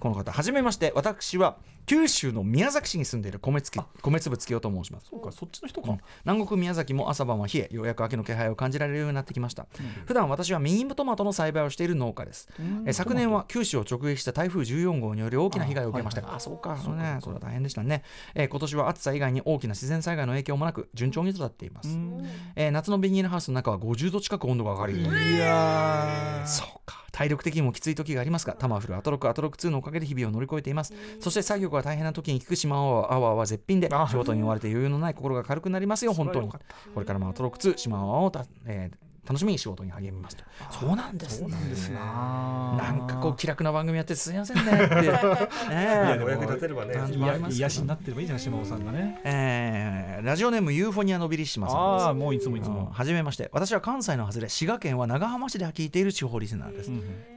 [0.00, 0.92] この方はじめまして。
[0.94, 5.08] 私は九州の宮崎市に住んでいる米月米粒月夫と申します。
[5.10, 5.90] そうかそっちの人か。
[5.90, 5.98] うん。
[6.24, 9.66] 南国宮崎も朝晩は冷えようやく秋の気配を感じられるようになってきました、
[10.06, 12.48] 普段私はミニトマトの栽培をしている農家です、
[12.86, 16.76] えー昨年は九州を直撃した台風14号により大きな被害を受けましたがあ,、そうか。
[16.76, 18.04] そうねそれは大変でしたね、
[18.34, 21.88] えー今年は暑さ以外に大きな自然災害の影響もなく順調に育っています、
[22.54, 25.00] えー夏のビニールハウスの中は50度近く温度が上がり。
[25.00, 26.46] いやー。
[26.46, 30.92] そうか体力的にもきつい時がありますがタマフルアトロックアトロック2のおかげで日々を乗り越えています。
[31.20, 36.14] そして作業が大変な時に聞く島アワーは絶品であ仕事に追われて余裕のない心が軽くなりますよ。
[36.14, 36.48] 本当に。
[36.48, 40.44] これからもアトロック2島アワーをた、えー楽しみに仕事に励みますと。
[40.70, 41.48] そうなんですね。
[41.94, 42.92] なな。
[42.92, 44.74] んかこう気楽な番組やってすいませんねって。
[44.98, 45.10] ね
[45.70, 46.20] え。
[46.22, 46.94] お役に立てればね
[47.50, 49.20] 癒しになってればいいじゃん島尾さんがね。
[49.24, 53.48] えーラジオネームユーフォニアのビリッシマさんああもういつもいつうんもはじめまして。
[53.52, 56.88] 私は関西の外れ滋賀県は長浜市で聞いている地方リスナーです、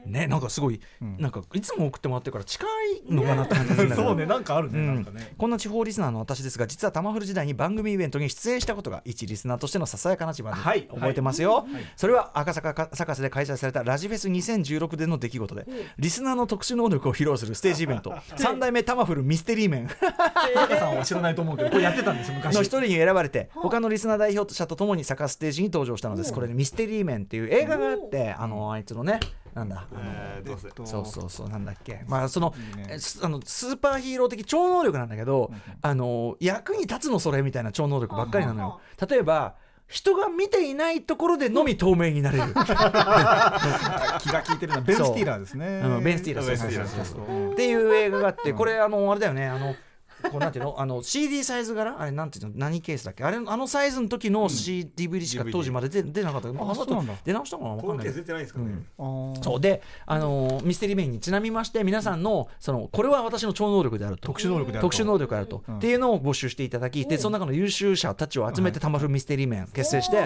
[0.06, 1.16] ねなんかすごい、うん。
[1.18, 2.64] なんかいつも送ってもらってるから近
[3.08, 4.94] いのかなって感じするんだけどそうねなんかあるねうん。
[4.94, 5.34] なんかね。
[5.36, 10.82] こんな地方リスナーの私ですが実はタマフル時代に番組イベントに出演したことが一リスナーとしてのささやかな自慢です、はい。
[10.86, 15.66] 覚えてますよ、それは赤坂かサカスで開催されたラジフェス2016での出来事で、
[15.98, 18.14] リスナーの特殊能力を披露するステージイベント。
[18.36, 19.88] 三代目タマフルミステリーメン
[20.54, 22.28] タカさんは知らないと思うけどこれやってたんです。
[22.28, 26.32] よ 昔の一人に選ばれて他のリスナー代表者とともにサカステージに登場したのです。
[26.32, 29.20] これねミステリーメンっていう映画があってあのあいつのね
[29.54, 32.04] なんだえーどうせそうそうそうなんだっけ。
[32.06, 32.98] まあそのいいね。
[33.22, 35.50] あのスーパーヒーロー的超能力なんだけど
[35.82, 38.80] あの役に立つのそれみたいな超能力ばっかりなのよ。
[39.08, 39.54] 例えば
[39.88, 45.80] 人が見ていないところでのみ透明になれる、 気が利いてるなベン・スティーラーですね。
[45.84, 46.00] う。
[46.00, 49.76] んベン・スティーラーっていう映画があってこれあのあれだよねあの
[50.22, 50.74] こうなんていうの？
[50.80, 52.00] あの CD サイズ柄？
[52.00, 52.52] あれなんていうの？
[52.56, 53.24] 何ケースだっけ？
[53.24, 56.48] あれあのサイズの時の CDVD しか当時まで出出なかった。
[56.48, 57.14] けど、まあ、そうなんだ。
[57.24, 58.74] 出直したのかな分かんない出てないんですかね？
[58.98, 59.60] そう。
[59.60, 64.26] で、あのーミステリーメインにちなみまして皆さんのそのこれは私の超能力であると。
[64.26, 64.90] 特殊能力であると。
[64.90, 65.76] 特殊能力であると、うん。
[65.78, 70.16] っていうのを募集していただきでその中の優秀者たちを集めてたまるミステリーメン結成して、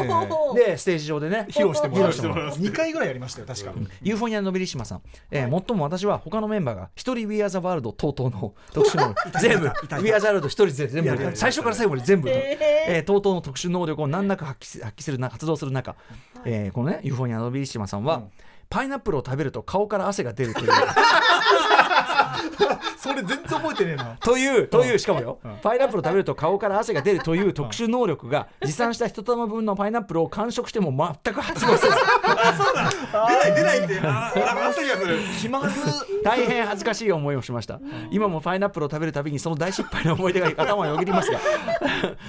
[0.55, 2.11] でステージ上でね披露してもらう。
[2.11, 2.49] 披露してもらう。
[2.51, 3.73] 2回ぐらいやりましたよ確か。
[4.03, 9.41] ユーフォニアのビリシマさん、えーもっとも私は他のメンバーが一人 We Are the World 等々の特殊能力。
[9.41, 9.71] 全部
[10.03, 15.97] We Are the World 一人で全部最初から最後まで全部、えー、等々の特殊能力を難なく発揮す発揮するな発動する中、
[16.45, 18.25] えーこのねユーフォニアのビリシマさんは、
[18.69, 20.71] パイナップルを食べると顔から汗が出るという
[22.97, 24.17] それ全然覚えてねえな。
[24.21, 30.91] というというしかもよ、パイナップルを食べると顔から汗が出るという特殊能力が持参した一玉分のパイナップルを完食しても
[31.25, 31.95] 全く発動せず。
[31.95, 34.01] 出ない出ないって。
[34.01, 35.19] あーああった気がする。
[35.41, 35.81] 気まず。
[36.25, 37.81] 大変恥ずかしい思いをしました。
[38.11, 41.39] 今もパイナップルを食べるたびにその大失敗の思い出が頭をよぎりますが。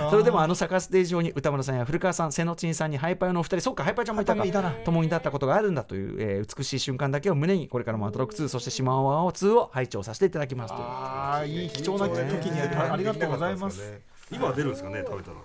[0.10, 4.72] それでもあのサカステージ上に歌村さんや古川さん瀬野珍さんにハイパイのお二人そっかハイパイちゃんもいたかいたな。
[4.86, 14.02] 共に立ったことがあるんだという、えー美しい瞬間だけを胸にこれからもアトロック2そして島尾青2を拝聴させていただきますああいい貴重な時にありがとうございます。
[14.32, 15.38] 今は出るんですかね食べたら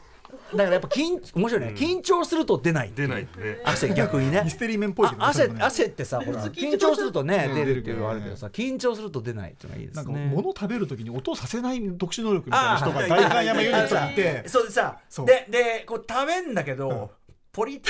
[0.53, 3.29] だからやっぱ緊面白いね、緊張すると出ない出ないね。
[3.65, 4.43] 汗逆にね。
[4.45, 7.13] ミステリーメンっぽい汗汗ってさほら緊張する。
[7.13, 14.49] とね出るっていうのはあるけどさ緊張すると出ないっていうのがいいでなんかすね物食べるときに音をさせない特殊能力みたいな人が大観山ユニットにいて。
[14.49, 17.13] そうでさででこう食べんだけど、
[17.57, 17.81] ポリッ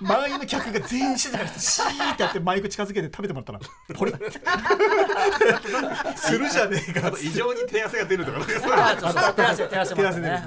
[0.00, 3.60] 周りの客が全員静かにしてシーってやってマイク近づけて食べてもらったら
[3.94, 4.16] ポリッ
[6.16, 10.42] するじゃねえか異常に手汗が出るとか手汗手汗手汗出るね。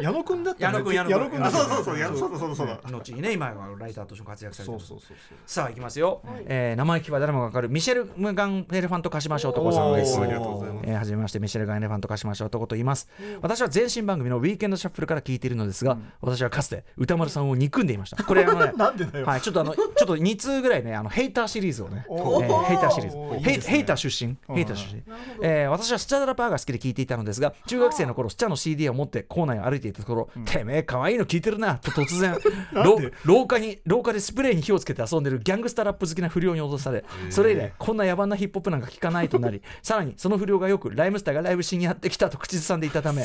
[0.00, 1.40] 矢野くんだったら矢野くん矢野くん。
[1.40, 1.98] だったらあそうそうそう。
[1.98, 2.48] やそうだそう。
[2.50, 5.38] だそうだ後にね今はライターとして活躍されてるそうそうそうそう。
[5.46, 7.68] さあいきますよ、えー名前聞けば誰もがわかる。
[7.68, 10.20] ミシェル・ガン・エレファント・カシマシ男さんです。
[10.20, 10.88] ありがとうございます。
[10.88, 13.08] えー、はじめましてミシェルガン・エレファント・カシマシ男と言います、
[13.40, 15.96] 私は前身番組のウィークエンドシャッフルから聞いているのですが、
[16.36, 18.22] 私はかつて宇多丸さんを憎んでいました。
[18.24, 19.26] これあのね なんでだよ。
[19.26, 22.46] はい、ちょっとあのちょっと2通ぐらいねあのヘイターシリーズをね、えおー。
[22.46, 23.16] ーヘイターシリーズ。
[23.16, 23.72] ヘイおーいいですね。
[23.72, 24.36] ヘイター出身。
[24.54, 25.02] ヘイター出身、
[25.42, 32.36] えー私はスチャダラパーが好きで聞いていたのですが中学生の頃スチャの CD を持って校内を歩いていたところ、てめえ可愛いの聞いてるなと突然
[32.72, 43.24] 廊廊下に廊下でスプレーに火をつけて遊んでるギャングスタラップ好きな不良に脅されそれ以来こんな野蛮なヒップホップなんか聞かないとなりさらにその不良がよくライムスターがライブしにやってきたと口ずさんでいたため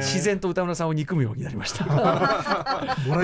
[0.00, 1.84] 自然と歌村さんを憎むようになりました。
[1.86, 1.92] こ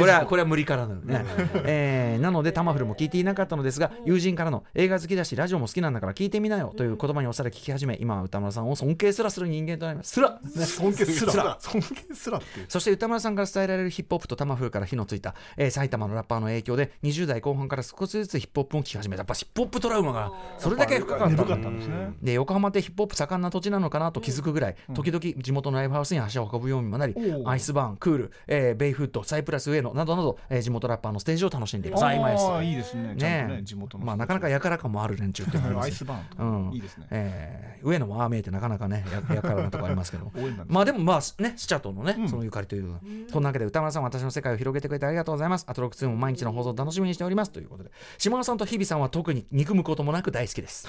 [0.05, 1.25] れはこれは無理からなのね、
[1.65, 10.13] えーなのでタマフルも聞いていなかったのですが友人からの映画好きだしラジオも好きなんだから聞いてみなよという言葉に押され聞き始め今は歌村さんを尊敬すらする人間となります。
[10.13, 10.41] すら。
[10.43, 11.45] 尊敬すすら。
[11.45, 19.21] ら尊敬すらそして歌村さんから伝えられるヒップホップとタマフルから火のついた、えー埼玉のラッパーの影響で20代後半から少しずつヒップホップを聞き始めた。
[19.21, 21.69] やっぱヒップホップトラウマがそれだけ深かった。
[21.69, 22.13] んですね。
[22.23, 27.15] で横浜ってヒップホップ盛んな土地なのかなと気づくぐらい、時々地元のライブハウスに足を運ぶようにもなり、
[27.45, 32.05] アイスバーン、クール、えーベイフット、サイプラス上野などなど、えー地元ラッパーのステージを楽しんでいます。
[32.05, 33.15] あいいですね。
[33.15, 33.47] ね。
[33.49, 36.73] ね地元のまあ、なかなかやから感もある連中って アイスバーンうん。
[36.75, 37.07] いいですね。
[37.11, 40.33] えー上野もああ見えてなかなかねや やからなとこありますけど。
[40.67, 42.29] まあでもまあねスチャとのね、うん。
[42.29, 43.01] そのゆかりというのは、
[43.31, 45.65] そんなわけで歌丸さん私の世界を広げてくれてありがとうございます。
[45.69, 47.91] アトロック2も毎日の放送を楽しみにしておりますということで。
[48.19, 50.89] 島田さんと日比さんは特に憎むこともなく大好きです。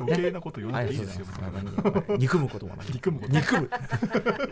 [0.00, 1.26] 余計なこと言わなあくていいですよ。
[2.18, 2.88] 憎むこともなく。
[2.90, 3.70] 憎む憎む。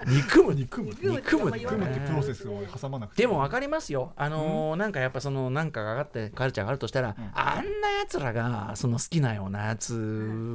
[0.06, 0.94] 憎憎む。
[0.94, 3.22] 憎む憎む組むってプロセスを挟まなくて。
[3.22, 9.94] でも分かりますよ、あのーなんかやっぱそのなんかが上がってカルチャーがあるとしたら、あんなやつらがその好きなようなやつ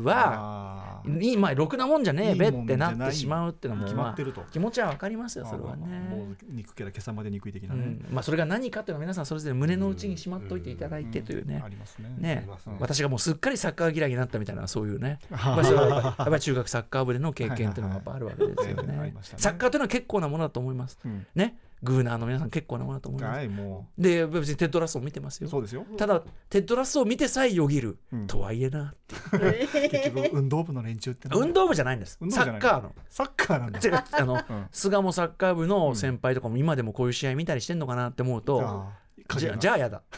[0.03, 1.21] は、あー。
[1.21, 4.41] いいまあろくなもんじゃねえべってなってしまうっていうのも決まってると。
[4.41, 6.35] まあ気持ちは分かりますよそれはもね。
[6.41, 8.05] う憎けりゃ今朝まで憎い的うなね、ん。
[8.11, 11.61] まあ、それが何かっていうのは皆さんそれぞれ胸の内にしまっといていただいてというね。
[11.63, 12.47] あ、りますね。
[12.79, 19.13] 私がもうすっかりサッカー嫌いになったみたいなそういうね、 やっぱり中学サッカー部での経験っていうのがやっぱあるわけですよね。
[19.37, 20.99] サッカーというのは結構なものだと思います。
[21.03, 21.27] うん。
[21.35, 21.57] ね？
[21.81, 23.37] グーナーの皆さん結構なものだと思います。
[23.37, 25.47] はいもで別にテッドラストを見てますよ。
[25.47, 25.85] うそうですよ。
[25.97, 28.27] ただテッドラストを見てさえよぎる、うん。
[28.27, 28.93] とはいえな
[29.31, 32.19] 結局運動部の連中って運動部じゃないんです。
[32.29, 32.93] サッカーの。
[33.09, 33.79] サッカーなんだ。
[33.79, 34.67] 違うあの、ん。
[34.71, 38.89] 菅もサッカー部の先輩とかも今でもこういう試合見たりしてんのかなって思うと、
[39.37, 40.01] じゃじゃあやだ。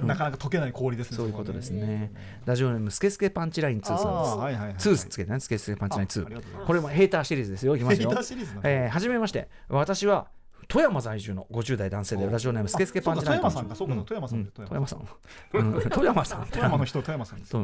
[0.00, 1.86] なかなか溶けない氷ですねそういうことですね。
[1.86, 2.12] ね。
[2.44, 6.66] ラジオネームスケスケパンチライン2さんです、はいはいはいツーつけてねスケスケパンチラインあありがとうござい2ます。
[6.66, 8.08] これもヘーターシリーズですよいきますよ。
[8.08, 9.48] ヘーターシリーズなんだえーはじめまして。
[9.68, 10.28] 私は
[10.68, 13.68] 富山在住の50代男性でラジオネームスケスケパンチライ富山さん
[14.04, 15.08] 富山さんう富富山さん。
[15.52, 15.80] うん。
[15.90, 16.46] 富山さん。
[16.46, 17.56] 富山の人富山さんです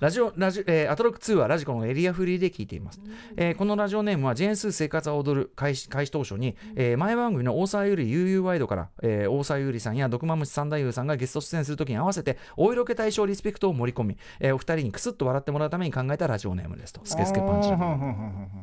[0.00, 3.00] ラジオラジえーアトロク2はラジコのエリアフリーで聞いています、
[3.36, 17.00] えーこのラジオネームはジェーン・スー生活は踊る開始開始当初に、えー前番組の大沢ゆり UU ワイドから、えー大沢ゆりさんや毒まむし三太夫さんがゲスト出演するときに合わせてお色気大賞リスペクトを盛り込み、えーお二人にクスッと笑ってもらうために考えたラジオネームですと。
[17.04, 17.68] スケスケパンチ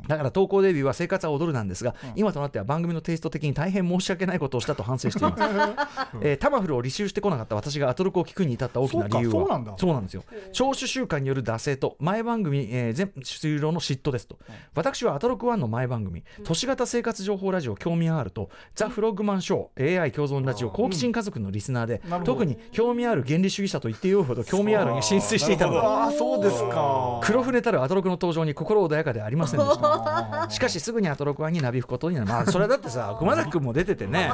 [0.08, 5.42] だから投稿デビューは生活は踊るなんですが、今となっては番組のテイスト的に大変申し訳ないことをしたと反省しています。
[6.22, 10.24] えータマフルを履修してこなかった私がアトロクを聞くに至った大きな理由はそうかそうなんだですよ。
[10.52, 14.38] 聴取習慣による惰性と前番組、えー全終了の嫉妬ですと。
[14.74, 25.80] 私はアトロク1の前番組、都市型生活情報ラジオ興味あると、ザ・フロッグマンショー AI 共存ラジオ好奇心家族のリスナーで、なるほど特に興味ある原理主義者と言ってよいほど興味あるに浸水していたのだ。
[25.80, 30.46] ああそうですか黒船たるアトロクの登場に心穏やかではありませんでした。
[30.50, 32.28] しかしすぐにアトロクワンになびくことになる。
[32.28, 34.30] まあそれはだってさ、熊崎君も出ててね、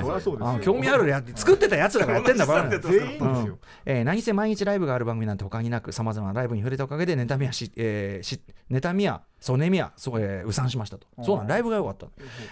[0.63, 2.69] 興味あるや作ってたやつらがやってんだから。
[2.69, 3.45] 全員ですうん。
[3.47, 11.07] よえー何せ毎日ライブがある番組なんて他になくさまざまなライブに触れたおかげで妬みやし、えーし妬みやソネミやそう、えー、うさんしましたと。
[11.23, 12.07] そうなんライブが良かった、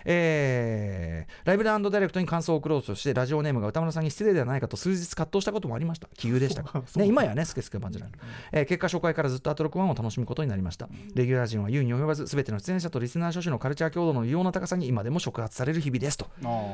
[0.04, 6.08] えーライブダイレクトに感想を送ろうとしてラジオネームが歌村さんに失礼ではないかと数日葛藤したこともありました。
[6.16, 6.62] 奇遇でした。
[6.62, 8.10] が、ね、今やねスケスケバンじゃない、
[8.52, 10.88] えー結果初回からずっとアトロクワンを楽しむことになりました。
[11.14, 16.26] レギュラー陣は言うに及ばず全ての出演者とリスナー諸種のカルチャー強度の異様な高さに今でも触発される日々ですと。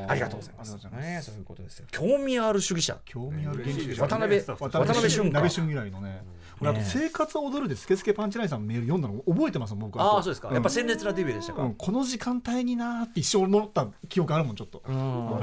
[0.09, 0.75] ありがとうございます。
[0.75, 1.07] ありがとうございます。
[1.07, 1.87] ねそういうことですよ。
[1.91, 2.99] 興味ある主義者。
[3.05, 3.61] 興味ある。
[3.61, 6.23] 現地渡辺渡渡辺俊以来のね
[6.61, 10.53] 俺あと生活を踊るでスケスケパンチラインさんのメール読んだの覚えてますもん僕ああそうですか、ん。
[10.55, 11.75] やっぱ鮮烈なデビューでしたか、うん。
[11.75, 14.83] この時間帯になーって一生思った記憶あるもんちょっと。
[14.87, 15.41] うん。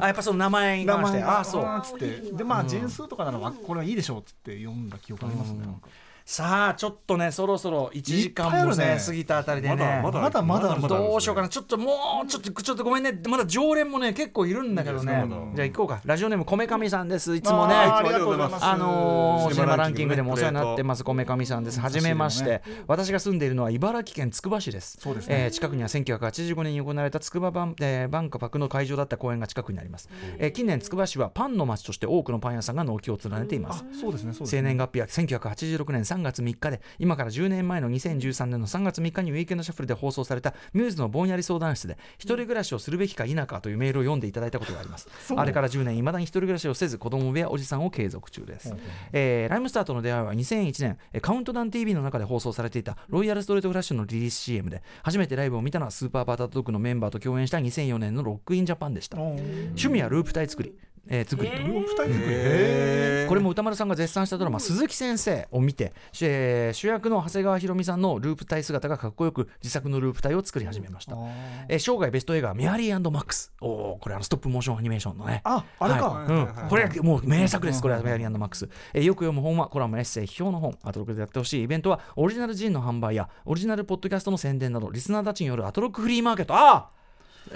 [0.00, 1.20] あやっぱその名前に名関して。
[1.20, 1.64] 前ああそう。
[1.64, 2.32] ーっつって。
[2.32, 5.88] でまあジェンスーとかならわこれはいいでしょうっつって読んだ記憶ありますねなんか
[6.24, 8.98] さあちょっとねそろそろ1時間もねね。
[9.04, 10.00] 過ぎたあたりでね。
[10.02, 11.48] まだまだまだまだどうしようかな。
[11.48, 13.18] ちょっともうちょっとちょっとごめんね。
[13.28, 15.24] まだ常連もね結構いるんだけどね。
[15.54, 16.00] じゃあ行こうか。
[16.04, 17.34] ラジオネームこめかみさんです。
[17.34, 18.64] いつもねありがとうございます。
[18.64, 21.80] あのーシネマランキングでもお世話になってすますこめかみさんです。
[21.80, 22.62] はじめまして。
[22.86, 24.98] 私が住んでいるのは茨城県つくば市です。
[25.00, 25.44] そうですね。
[25.44, 30.08] えー近くには1985年に行われたつくばバン,、えーバンカパクの会場だった公園が近くにあります、
[30.38, 33.84] えー近年つくば市はパンの町として多くのパン屋さんが軒を連ねています。
[33.88, 34.62] あそうですねそうですね。
[34.62, 45.08] 生年月日は1986年3月3日で今から10年前の2013年の3月3日にウィークエンドシャッフルで放送されたミューズのぼんやり相談室で一人暮らしをするべきか否かというメールを読んでいただいたことがあります。
[45.34, 48.74] あれから10年いまだに一人暮らしをせず子供部屋おじさんを継続中です、
[49.12, 59.18] えーライムスターとの出会いは2001年えーカウントダウン TV の中で放送されていたロイヤルストレートフラッシュのリリース CM で初めてライブを見たのはスーパーバタードッグのメンバーと共演した2004年のロックインジャパンでした。
[59.18, 60.74] 趣味はループ体作り、
[61.08, 61.50] えー作り。
[61.50, 63.28] とルー。
[63.28, 71.16] これも歌丸さんが絶賛したドラマ「鈴木先生」を見て、えー主役の長谷川博美さんのループ体姿がかっこよく自作のループ体を作り始めました、
[71.68, 75.40] えー生涯ベスト映画「メアリーマックス」おーこれあのストップモーションアニメーションのね。
[75.44, 76.08] ああれか？
[76.08, 76.26] はい。
[76.26, 76.68] うん。
[76.68, 81.62] これはもう名作です、これはメアリーマックス、えーよく読む本はコラム、エッセイ、批評の本、アトロックでやってほしい。
[81.64, 86.88] イベントは、オリジナルジンの販売や、オリジナルポッドキャストの宣伝など、リスナーたちによるアトロックフリーマーケット、ああ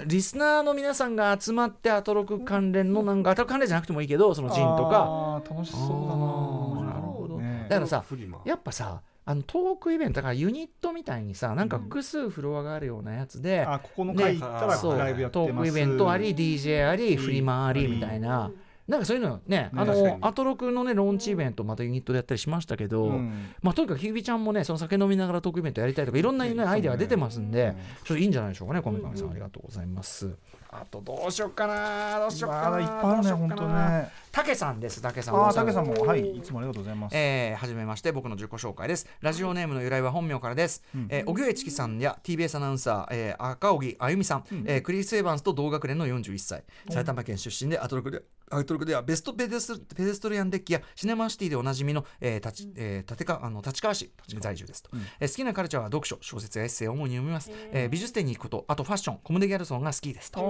[0.05, 5.41] リスナーの皆さんが集まってアトロック関連のなんかアトロック関連じゃなくてもいいけどそのジンとか。
[5.49, 6.93] 楽しそうだな。
[6.93, 7.37] なるほど。
[7.39, 8.03] ねだからさ
[8.45, 15.49] やっぱさあのトークイベントだからユニットみたいにさなんか複数フロアがあるようなやつで、あここの回行ったらそうライブやってます。
[15.49, 18.51] トークイベントあり DJ ありフリマありみたいな
[18.87, 23.53] なんかそういうのね、あのアトロクのねローンチイベントまたユニットでやったりしましたけど、うん。
[23.61, 27.75] まあとにかくひびちゃんもねその酒飲みながらトークイベントやりたいとかいろんな、ね、アイデアが出てますんで、
[28.05, 30.33] ちょっといいんじゃないでしょうかね、こめかみさんありがとうございます。
[30.69, 34.09] あとどうしよっかなどうしよっかな、いっぱいあるね本当ね。
[34.31, 37.17] たけさんですたけさんああたけさんもはいいつもありがとうございます。
[37.17, 39.07] えー、はじめまして僕の自己紹介です。
[39.21, 46.63] ラジオネームの由来は本名からです、えー、荻上チキさんや TBS アナウンサー、えー、赤荻あゆみさん、えークリス・エヴァンスと同学年の41歳。
[46.89, 54.89] 埼玉県出身でアトロクでアトロクではベストペデスペデストリアンデッキやシネマシティでおなじみの、ええ立川あの立川市在住ですと、
[55.19, 60.49] えー好きなカルチャーは読書小説やエッセイを主に読みます、えー美術展に行くことあとファッションコムデ・ギャルソンが好きですと、うん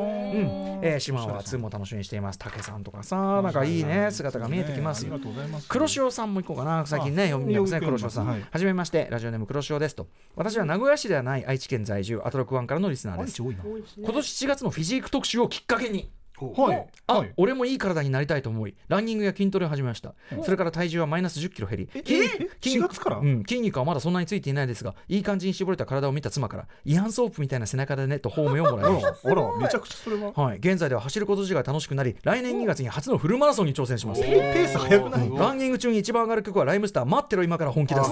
[0.83, 5.19] えー、島は2も楽しみにしています竹さんとかさなんかいいね姿が見えてきますね
[5.67, 16.11] 黒潮さんも行こうかな最近ね読みますね黒潮さん、はいはじめましてラジオネーム黒潮ですと私は名古屋市ではない愛知県在住アトロクワンからのリスナーです今年7月のフィジーク特集をきっかけに
[16.45, 16.87] はい。
[17.07, 17.33] あ、はい。
[17.37, 20.13] 俺もいい体になりたいと思いランニングや筋トレを始めました、
[20.43, 21.89] それから体重はマイナス1 0キロ減り。
[21.93, 23.17] え筋え筋4月から？
[23.17, 29.09] うん、筋肉はまだそんなについていないですがいい感じに絞れた体を見た妻からイアンソープみたいな背中でねと褒めをもらいました。
[29.31, 30.31] あらめちゃくちゃそれは。
[30.33, 34.21] はい、現在では走ること自体が楽しくなり来年2月に初のフルマラソンに挑戦します。
[34.21, 38.11] ペース速くないランニング中に一番上がる曲はライムスター待ってろ今から本気出す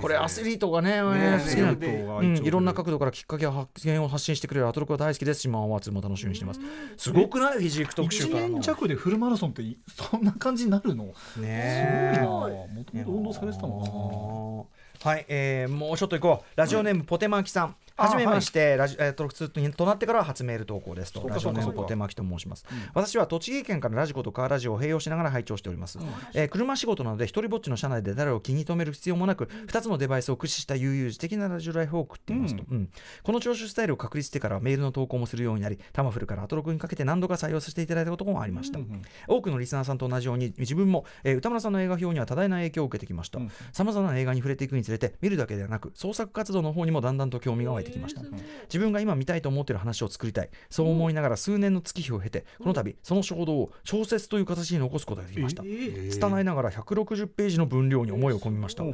[0.00, 6.60] これアスリートがねね好きなねうん、いろんな角度からきっかけや発言を発信してくれるアトロクは大好きです島ワーツも楽しみにしてます。
[6.96, 7.65] すごくない？
[7.68, 8.48] フィジーク特集1からの。
[8.54, 11.14] 年弱でフルマラソンっていそんな感じになるの？
[11.14, 12.26] すごいねな。
[12.26, 14.66] もともと運動されてたの
[15.02, 16.46] はい、えー、もうちょっと行こう。
[16.56, 21.26] ラジオネームポテマキさん、あはじめまして、ラジえー、トロクツとなってからは初メール投稿ですと。
[21.26, 25.98] ラジオネームポテマキと申します、私は栃木県からラジコとカーラジオを併用しながら拝聴しております、
[26.34, 32.90] えー車仕事なので一人ぼっちの車内で誰を気に留める必要もなく2つのデバイスを駆使した悠々自適なラジオライフを送っていますと、うん。
[33.22, 38.78] この聴取スタイルを確立してからメールの投稿もするようになりタマフルからアトロクにかけて何度か採用させていただいたこともありました、
[39.26, 43.38] 多くのリスナーさんと同じように自分も、えー歌村さんの映画表には多大な影響を受けてきました。
[43.72, 48.22] さまざまな映画に触れていくにつれて見るだけではなく創作活動の方にもだんだんと興味が湧いてきました、
[48.64, 50.50] 自分が今見たいと思っている話を作りたい。
[50.70, 55.62] そう思いながら数年の月日を経てこの度その衝動を小説という形に残すことができました。
[55.62, 58.84] 拙いながら160ページの分量に思いを込みました。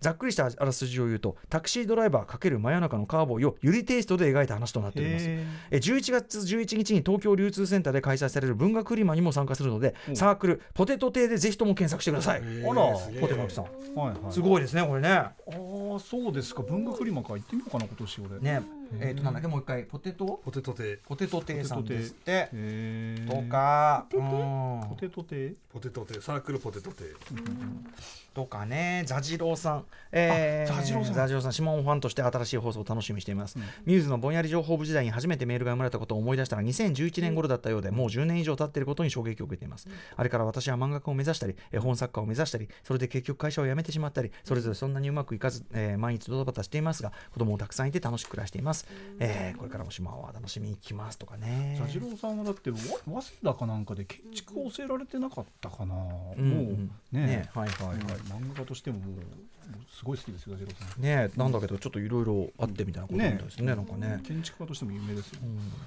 [0.00, 5.24] ざっくりしたあらすじを言うとタクシードライバー×真夜中のカーボーイをユリテイストで描いた話となっております。
[5.28, 12.70] へえ11月11日に東京流通センターで開催される文学フリマにも参加するのでサークルポテト亭でぜひとも検索してください、えー。
[12.70, 13.64] あらポテマキさん。
[13.64, 14.32] ーはいはい。
[14.32, 15.08] すごいですねこれね。
[15.08, 16.62] ああそうですか。
[16.62, 17.34] 文学フリマか。
[17.34, 18.62] 行ってみようかな今年俺ね。
[19.00, 19.84] えっ、となんだっけもう一回。
[19.84, 20.40] ポテト？
[20.44, 22.50] ポテトテポテト亭さんですって。
[23.26, 24.06] とか？
[24.12, 24.88] うん。
[24.90, 25.54] ポテト亭？
[25.72, 27.04] ポテトテサークルポテトテ
[28.34, 31.14] とかね、ザジローさん、えーあザジローさん。
[31.14, 33.58] ザジローさん、シモンファンとして新しい放送を楽しみにしています。
[33.84, 39.88] ミューズのぼんやり情報部時代に初めてメールが生まれたことを思い出したら、2011年頃だったようで、もう10年以上経っていることに衝撃を受けています。
[40.16, 48.86] あれから私は漫画家を目指したり、絵本作家を目指したり、それで結局会社を辞めてしまったり、それぞれそんなにうまくいかず、えー毎日ドタバタしていますが、子供もたくさんいて楽しく暮らしています。
[49.18, 51.76] えーこれからも島は楽しみに来ますとかね。
[51.80, 56.50] ザジローさんはだってわ早稲田かなんかで建築を教えられてなかったかな、うん。
[56.50, 56.62] も
[57.12, 57.26] うね。
[57.26, 57.98] ねはいはいはい
[58.28, 59.16] 漫画家としてももう
[59.90, 60.56] すごい好きですよ
[60.98, 64.20] ねなんだけど、ちょっといろいろあってみたいなことみたいですね、なんかね。
[64.24, 65.40] 建築家としても有名ですよ、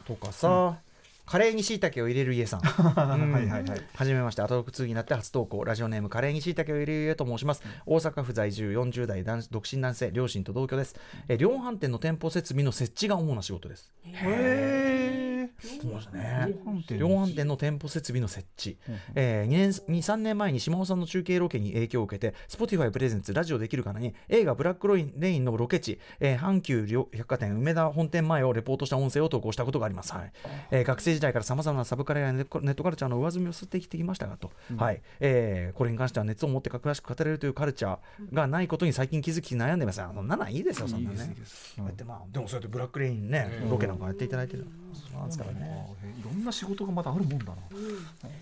[0.06, 0.78] とかさ、
[1.26, 2.62] カレーに椎茸を入れる家さん。
[2.64, 7.64] うんはいはいはいはじめまして、アトロク2になって初投稿、ラジオネームカレーに椎茸を入れる家と申します。
[7.86, 10.96] 大阪府在住40代男独身男性、両親と同居です。
[11.28, 13.92] え量販店の店舗設備の設置が主な仕事です。
[14.04, 16.56] へえそうですね。
[16.98, 18.78] 量販店の店舗設備の設置、
[19.16, 30.14] えー、2年2、3年前に島尾さんの中継ロケに影響を受けて、Spotify プレゼンツラジオできるかなに映画ブラックロインレインのロケ地、えー阪急両百貨店梅田本店前をレポートした音声を投稿したことがあります。
[30.14, 30.32] はい
[30.72, 35.01] えー学生時代からさまざまなサブカルやネットネットカルチャーの上積みを吸ってきてきましたがと、はい。
[35.20, 40.01] えーこれに関しては熱を持って詳しく語れるというカルチャーがないことに最近気づき悩んでます。
[40.01, 41.36] あそんなのはいいですよ、そんなね。
[41.78, 44.68] だってまあ、でもそうやってブラックレインね、ロケなんかやっていただいてる。
[44.93, 45.88] そうなんですからね。
[45.89, 47.55] あいろんな仕事がまたあるもんだな、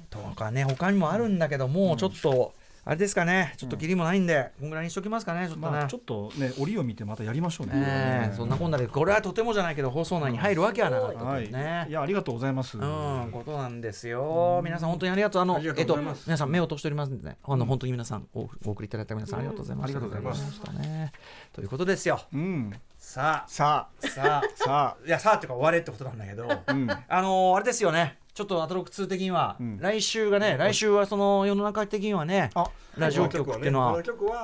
[0.10, 2.54] とかね他にもあるんだけどもうちょっと、
[2.86, 3.54] あれですかね。
[3.56, 11.46] ちょっとキリもないんで、こんぐらいにしときますかねちょっとね、まあちょっとね折を見てまたやりましょうね、ええそんなこんなでこれはとてもじゃないけど放送内に入るわけはなかったとはい。
[11.46, 14.62] いねい、やありがとうございます、うん、ことなんですよ。
[14.66, 15.42] 皆さん本当にありがとう。
[15.42, 19.98] あの、えっとうございます、皆さん目を通しておりますんでね、あの本当に皆さんおお送りいただいた皆さんありがとうございました。
[19.98, 20.42] ありがとうございます。
[20.42, 21.12] ありがとうございましたね。
[21.54, 22.20] ということですよ。
[22.34, 22.74] うん。
[22.98, 24.44] ささあ、さあ。
[24.56, 26.90] さあ、いや、さあっていうか終われってことなんだけど、あうん。
[26.90, 28.18] あのーあれですよね。
[28.34, 29.80] ちょっとアトロック2的には、うん。
[29.80, 32.66] 来週がね、来週はその世の中的にはね、あ
[32.98, 34.02] ラジオ局っていうのは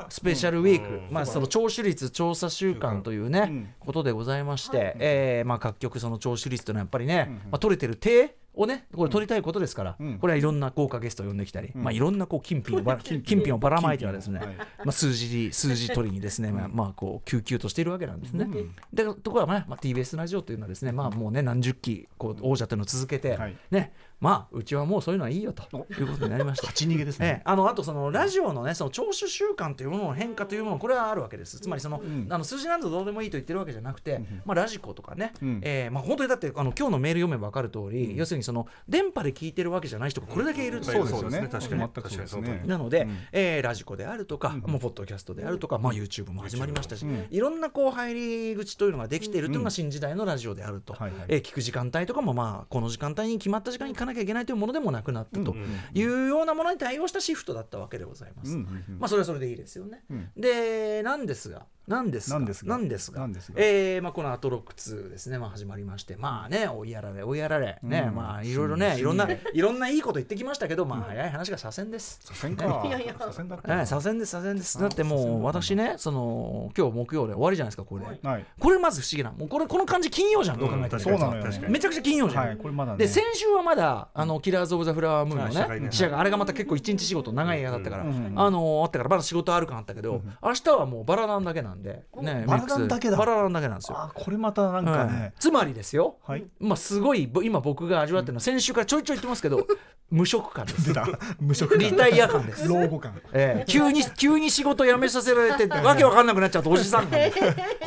[0.10, 1.08] スペシャルウィーク、うん。
[1.10, 3.74] まあ、その聴取率調査週間というね、うん。
[3.80, 10.20] ことでございまして、えーまあ、各局その聴取率というのはやっぱりね、まあ、取れてる手をねこれ取りたいことですから、うん。
[10.20, 11.84] これはいろんな豪華ゲストを呼んできたり、うん。
[11.84, 14.40] まあ、いろんなこう 金品をば金品をばらまいてはですね、
[14.80, 18.48] まあ、数字数字取りにですね、まあまあ、こう救急としているわけなんですね。
[18.94, 23.58] でところが、ねまあ、TBS ラジオというのはですね、まあ、もうね何十期こう王者というのを続けて、はい。
[23.72, 25.86] ねまあうちはもうそういうのはいいよとお。
[25.94, 26.68] いうことになりました。
[26.68, 27.30] 勝ち逃げですええ。
[27.36, 27.42] ね。
[27.46, 31.60] あのあとそのラジオのねその聴取習慣というものの変化というものこれはあるわけです。
[31.60, 32.28] つまりその,、ん。
[32.30, 35.60] あの数字なんぞどうでもいいと言ってるわけじゃなくて、まあ、ラジコとかね、うん。
[35.64, 41.08] えーまあ、本当にだってあの今日のメール読めば分かる通り、要するにその電波で聞いてるわけじゃない人がこれだけいるという。
[41.08, 41.48] そうですよね。
[41.50, 41.82] 確かに。
[41.82, 42.64] 全くそうですね。
[42.66, 43.18] なので、うん。
[43.32, 47.28] えーラジコであるとか、もうポッドキャストであるとか、まあ、YouTube も始まりましたし、うん。
[47.30, 48.14] いろんなこう入
[48.50, 51.26] り口というのができているというのが新時代のラジオであると、はいはい。
[51.30, 55.56] えー聞く時間帯とかも、まあ、この時間帯に決まった時間に行かなきゃいけないというものでもなくなったと
[55.94, 58.58] いうようなものに対応したシフトだったわけでございます。
[58.58, 60.04] まあ、それはそれでいいですよね。
[60.10, 63.20] うんでなんですがなんですがなんですがなんですが。
[63.22, 63.58] なんですが。
[63.60, 66.16] えーまあ、このアトロック2ですね、まあ、始まりまして。
[66.18, 67.80] まあね追いやられ追いやられ。
[67.82, 68.16] ね、うん。
[68.16, 72.20] まあいろいろねすいろんないろんないいこと言ってきましたけどまあ早い話が左遷です。
[72.24, 72.84] 左遷か。
[72.88, 73.16] いやいや。
[73.18, 73.82] 左遷だっえた。
[73.82, 74.80] え左遷です左遷です。
[74.80, 78.46] だってもう私ねその今日木曜で終わりじゃないですかこれ、はい。
[78.60, 81.44] これまず不思議なもうこれこの感じ金曜じゃんどう考えたら、そうなのよ。
[81.44, 81.74] ね確かに。
[81.74, 82.58] めちゃくちゃ金曜じゃん、はい。
[82.58, 83.00] これまだね。
[83.00, 85.90] で先週はまだあのキラーズ・オブ・ザ・フラワームーンのねね。
[85.90, 93.98] 記者があれがまた結構一日仕事長い映画だったから、あのあったからまだ仕事ある感あったけど、明日はもうバラランだけなんで、ね、バラランだけだバラランだけなんですよ。
[93.98, 95.34] あ、これまたなんかはいね。
[95.40, 96.46] つまりですよ、はい。
[96.60, 99.66] まあ、すごいぼ今僕が味わってるのは先週からちょいちょい言ってますけど
[100.12, 100.94] 無職感です。
[101.40, 102.68] 無職リタイア感です。
[102.68, 103.14] 老後感。
[103.32, 103.72] ええ。
[103.72, 107.20] 急に急に仕事辞めさせられてわけわかんなくなっちゃうとおじさん感。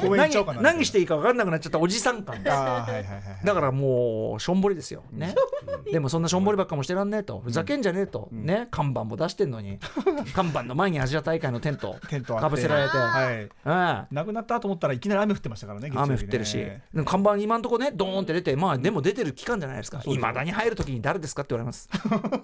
[0.02, 2.36] 何何していいかわかんなくなっちゃったおじさん感。
[2.36, 3.22] あーはいはいはいはい。
[3.44, 5.34] だからもうしょんぼりですよ、ね、
[5.90, 7.40] でもそんなしょんぼりばっかもしてらんねえと。
[7.40, 9.78] ふざけんじゃねえと、ね、看板も出してんのに。
[10.34, 11.96] 看板の前にアジア大会のテント
[12.38, 13.34] かぶせられて、はい。
[13.34, 14.14] ええ。
[14.14, 15.90] なくなったと思ったらいきなり雨降ってましたからね。
[15.92, 16.64] 雨降ってるし、
[17.04, 20.00] 看板今んとこねドーンって出てまあでも出てる期間じゃないですか。
[20.06, 21.88] いまだに入るときに誰ですかって言われます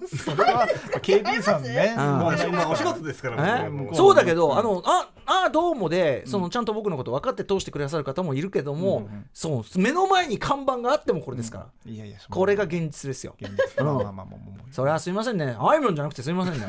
[0.07, 0.67] それは
[1.01, 1.93] 警備員さんね。
[1.95, 3.69] まあお仕事ですからえ？
[3.69, 12.17] もう向こそうだけど、あのああどうもでそのちゃんと僕のこと分かって通してくださる方もいるけども、そう目の前に看板があってもこれですから、いやいや。
[12.29, 13.35] これが現実ですよ。
[13.39, 13.83] 現実。
[13.83, 14.63] まあまあまあまあまあ。
[14.71, 16.65] それはすみませんね、あいみょんじゃなくてすみませんね。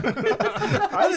[0.93, 1.17] あい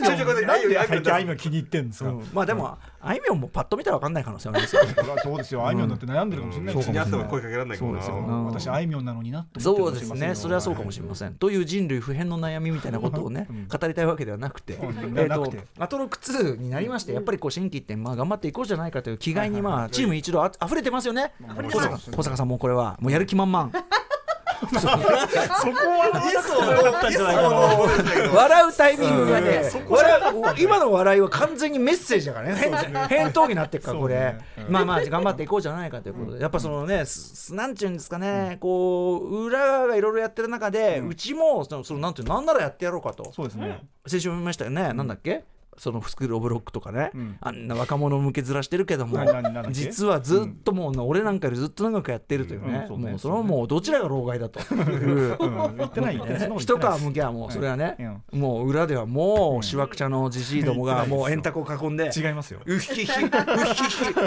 [1.26, 2.10] みょん気に入ってんですか？
[2.10, 4.96] うんまあでも、あいみょんもパッと見たら分かんない可能性ありますよね。
[5.24, 5.68] そうですよ。
[5.68, 8.16] あいみょんだって悩んでるかもしれないですようちにあっても声かけられないかですよ。
[8.16, 8.46] ん。
[8.46, 11.36] 私あいみょんなのになって思そうですね、それはそうかもしれません。
[11.36, 15.68] という人類普遍の悩みみたいなことをね、語りたいわけではなくて、えんーとなくて。
[15.78, 21.34] アトロック2になりまして、やっぱりこう新規って、まあ、頑張っていこうじゃないかという気概に、まあ、チーム一同あ溢れてますよね、
[21.72, 23.72] 小坂小坂さんもこれは、もうやる気満々。
[24.68, 26.12] そこは
[28.34, 29.70] 笑うタイミングがね、
[30.60, 32.72] 今の笑いは完全にメッセージだからね、
[33.08, 34.36] 返返答になってるから、これ、
[34.70, 42.14] まあまあ、頑張っていこうじゃないかということで、やっぱそのね、すなんちゅうんですかね、こう、裏側がいろいろやってる中で、うちも、その、そのなん。
[42.14, 45.44] ていうのなんならやってやろうかと、そうですね先週も言いましたよね、なんだっけ
[45.78, 47.38] そのスクール・オブ・ロックとかね、うん。
[47.42, 49.20] あんな若者向けずらしてるけども
[49.72, 52.88] 実はずっともう、俺なんかよりずっと長くやってるというね,、うん。
[52.88, 54.60] そうねもうそれはもうどちらが老害だと。
[56.60, 57.98] 一皮むきゃもうそれはね、
[58.32, 62.62] うもう裏ではもうしわくちゃのじじいどもがもう円卓を囲んで違いますよ。
[62.66, 63.26] うひひうひひ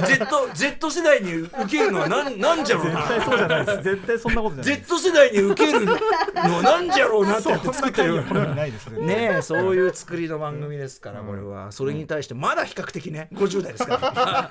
[0.07, 3.07] Z, Z 世代に受けるのはなん なんじゃろうな。
[3.07, 3.83] 絶対そうじゃないです。
[3.83, 4.83] 絶対そんなことじゃない。
[4.83, 8.25] Z 世代に受けるのはなんじゃろうなってやって作ってる。
[9.07, 11.72] ねえそういう作りの番組ですからこれは。
[11.72, 14.51] それに対してまだ比較的ね50代ですから。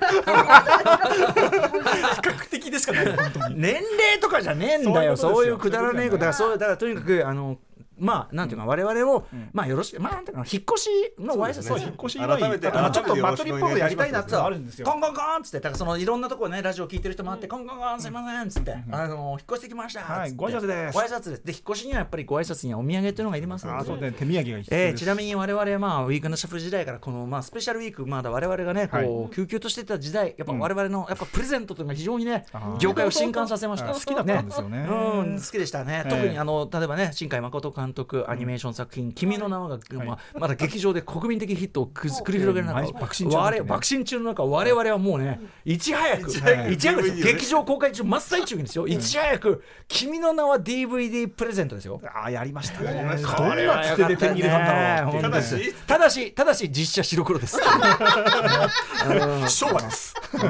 [2.14, 3.16] 比較的でしかない。
[3.16, 3.60] 本当に。
[3.60, 5.16] 年齢とかじゃねえんだよ。
[5.16, 5.90] そういうことですよ。
[5.90, 7.58] そういうくだらねえことだからそうだからとにかくあの
[7.98, 14.86] まあなんていうか我々もまあよろしくまあなんていうかな引っ越しのご挨拶そうです引っ越し改めてあとまあちょっと祭りっぽくやりたいなってのそうがあるんですよ。
[14.86, 20.94] コンコンコンっつってだからそのいろんなところねラジオ聞いてる人もあって、コンコンコンすいませんっつって、あの引っ越してきましたはいご挨拶です。
[20.94, 21.44] ご挨拶です。
[21.44, 23.78] で引っ越しにはやっぱりご挨拶にはお土産っていうのがいりますので。
[23.78, 24.12] あそうね。
[24.12, 32.46] 手土産が必要えちなみに我々まあウィークのシャッフル時代からこのまあスペシャルウィークまだ我々がねこう、はい救急としてた時代やっぱ我々のやっぱプレゼントというのが非常にね
[32.78, 33.90] 業界を震撼させました。
[33.90, 34.86] あ 好きだったんですよね。
[34.88, 34.92] う
[35.34, 46.32] ん好きでしたね、ええ特にあの例えばね新海誠監督アニメーション作品「君の名は」が、まあ、まだ劇場で国民的ヒットをくず繰り広げる中、毎爆心中の中ね我爆心中の中我々はもうねいち早くい
[46.76, 48.86] ち早く劇場公開中真っ最中にですよ。
[48.86, 52.00] いち早く「君の名は」DVD プレゼントですよ。
[52.04, 52.92] あーやりましたね。
[52.92, 55.22] どんなつてで手に入れたんだろう。
[55.22, 55.56] ただし。
[55.56, 57.58] し、ただし、ただし実写白黒です。
[59.48, 60.14] 昭和です。
[60.34, 60.40] うん。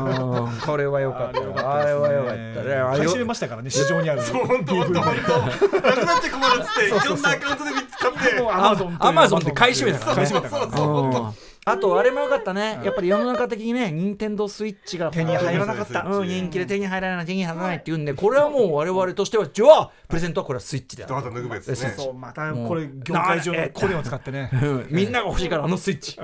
[0.64, 1.54] これは良かったよ。
[1.56, 2.74] あれは良かったね。
[2.74, 5.80] あれ回収ましたからね市場にある本当本当本当。
[5.80, 9.52] なくなっちゃ困るっつっていろんなアカウントで見つかってもうアマゾンアマゾンで。
[9.52, 10.26] 買い占めたからね。
[10.26, 11.32] そうそうそううん。
[11.68, 12.78] あとあれもよかったね。
[12.84, 16.02] やっぱり世の中的にね任天堂スイッチが手に入らなかった。
[16.02, 21.94] うん、人気で手に入らない手に入らないっていうんでこれはもう我々としてはじゃあプレゼントはこれはスイッチだまた脱ぐべきですね。
[21.96, 24.48] そうまたこれ業界上のコネを使ってね。
[24.62, 24.86] うん。
[24.90, 26.20] みんなが欲しいからあのスイッチ、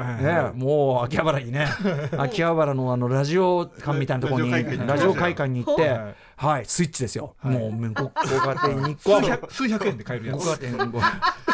[0.55, 1.67] もう秋葉原にね。
[2.17, 4.53] 秋葉原のあのラジオ館みたいなところに
[4.87, 6.57] ラジオ会館に行ってはい。
[6.57, 10.45] はいスイッチですよ、もうご ご家庭に数百数百円で買えるやごつ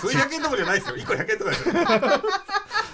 [0.01, 0.97] 数百円とかじゃないですよ。
[0.97, 1.75] 1個100円とかですよ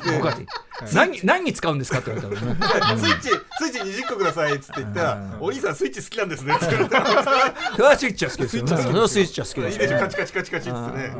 [0.04, 0.46] ご家庭
[0.92, 2.58] 何何に使うんですかって言われたらね。
[2.98, 5.02] スイッチスイッチ20個くださいっつって言った。
[5.02, 6.96] ら「お兄さんスイッチ好きなんですね」って言って
[7.76, 8.66] それはスイッチは好きですよ。
[9.08, 9.82] スイッチは好きですよ。
[9.82, 9.98] いいでしょ。
[9.98, 11.16] カチカチカチカチっつってね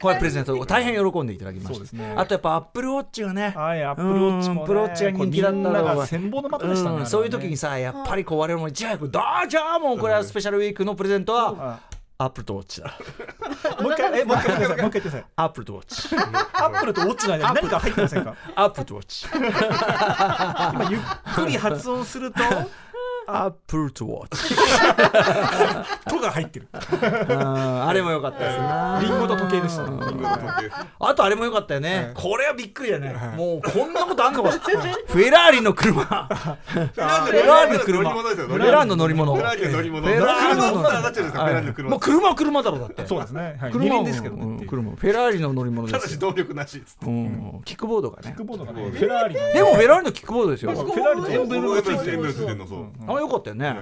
[0.00, 1.74] これプレゼント大変喜んでいただきました。
[1.74, 2.20] そうですね。
[2.22, 3.52] あとやっぱアップルウォッチがね。
[3.56, 5.72] はいアップルウォッチもアップルウォッチが人気だったのは。
[5.72, 7.06] これみんなが羨望の的でしたねうん。
[7.06, 11.80] そういう時にさやっぱりこう我々もいち早く「どうじゃあもうこれはスペシャルウィークのプレゼントは
[12.22, 12.94] アップルとウォッチだ」
[13.82, 14.76] もう一回えもう一回言ってください。
[14.78, 15.24] もう一回言ってください。
[15.36, 16.18] アップルとウォッチア
[16.68, 18.34] ップルとウォッチの間に何か入ってませんか？
[18.56, 21.00] アップルとウォッチ今ゆっ
[21.34, 22.40] くり発音すると
[23.26, 24.54] アップルとウォッチ
[26.10, 26.68] 「と」が入ってる。
[26.72, 29.90] うんあれも良かったですなリンゴと時計でしたね。
[29.90, 30.70] リンゴの時計。
[31.00, 32.12] あとあれも良かったよね。
[32.14, 33.14] これはびっくりだね。
[33.36, 36.04] もうこんなことあんのかフェラーリの車。
[36.04, 38.02] フェェラーリの車。
[38.02, 38.46] 乗り物ですよ。
[38.46, 39.34] フェラーリの乗り物。
[39.34, 40.08] フェラーリの乗り物。
[40.08, 43.06] フェラーリの車もう車は車だろうだって。
[43.06, 43.56] そうですね。
[43.60, 43.72] はい。
[43.74, 44.66] 二車輪ですけどね。
[44.66, 48.22] 車フェラーリの乗り物ですよ、ただし動力なしうん、キックボードがね。
[48.24, 48.90] キックボードがね。
[48.90, 50.52] フェラーリのでもフェラーリのキックボード。
[50.52, 53.74] ですよフェラーリのエンブレムがついてるのあよかったよね。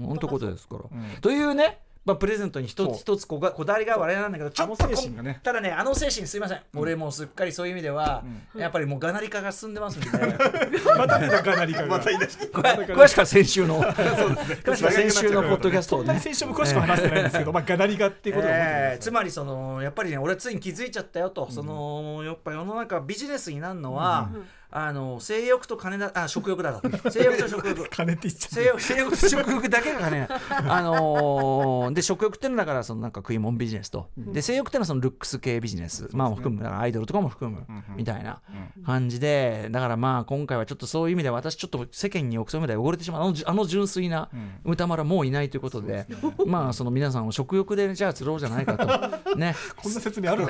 [0.00, 0.82] 本当ことですから、
[1.20, 5.38] というねまあ、プレゼントに一つ一つこがこだわりが我々なんだけどちょっとあの精神がね。
[5.44, 8.24] ただねあの精神すいません、俺もうすっかりそういう意味では、
[8.56, 10.08] やっぱりもうがなり化が進んでますんで、
[10.98, 11.86] またかなりかが。
[11.86, 12.18] また言い。
[12.18, 13.80] 出してこれ詳しくは先週の。
[13.80, 16.06] 詳しくは先週のポッドキャストをね。
[16.06, 24.28] そんなに先週も詳しく話してないんですけど まあがなりがっていうことを思ってえーくつまりそのやっぱりね俺はついに気づいちゃったよと、そのやっぱ世の中ビジネスになるのは、
[24.74, 26.88] あの性欲と金だ あ食欲だと。
[27.10, 27.88] 性欲と食欲。
[27.90, 30.28] 金って言っちゃ性欲性欲と食欲だけが金。
[30.68, 37.66] あのーで食欲っていうのはだからそのなんか食い物ビジネスと、で性欲っていうのはそのルックス系ビジネス、まあ含むだからアイドルとかも含む
[37.96, 38.40] みたいな
[38.86, 39.68] 感じで。
[39.70, 44.28] だからまあ今回はちょっとそういう意味で私ちょっと世間に憶測で汚れてしまうあのあの純粋な
[44.64, 46.06] 歌丸はもういないということで、
[46.46, 49.36] まあその皆さんを食欲でじゃあ釣ろうじゃないかと。
[49.36, 49.54] ね。
[49.76, 50.48] こんな説明あるの？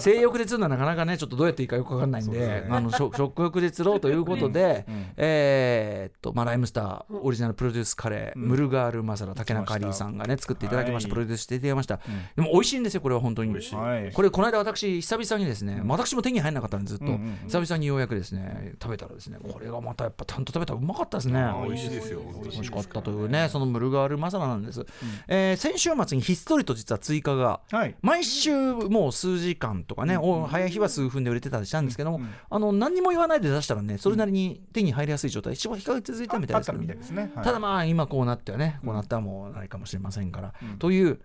[0.00, 2.66] 性欲で釣るのはなかなかねちょっとどうやっていいかよくわかんないんで。
[2.68, 4.84] あの食 食欲で釣ろうということで、
[5.16, 11.14] えーっとまあライムスターオリジナルプロデュースカレー、ムルガールマサラ竹中里さんがね作っていただきました、はい。
[11.14, 12.00] プロデュースしていただきました、
[12.36, 13.54] でも美味しいんですよこれは本当に。
[13.54, 14.12] はい。
[14.12, 21.42] これこの間私久々にですね、私も手に入らなかったんでずっと、うんうん久々にようやくですね食べたらですねこれがまたやっぱちゃんと食べたらうまかったですね。
[21.66, 22.20] 美味しいですよ。
[22.42, 24.84] 美味しかったというねそのムルガールマサラなんです、
[25.26, 27.94] えー先週末にひっそりと実は追加がはい。
[28.02, 35.54] 毎週もう数時間とかね、お早い日は数分で売れてたりしたんですけども、あの何にも言わないで出したらねそれなりに手に入りやすい状態。
[35.54, 37.30] 一番比較続いたみたいですけどみたいですね。
[37.34, 37.44] はい。
[37.44, 41.20] ただまあ今こうなってはねこうなったらもうないかもしれませんから、という三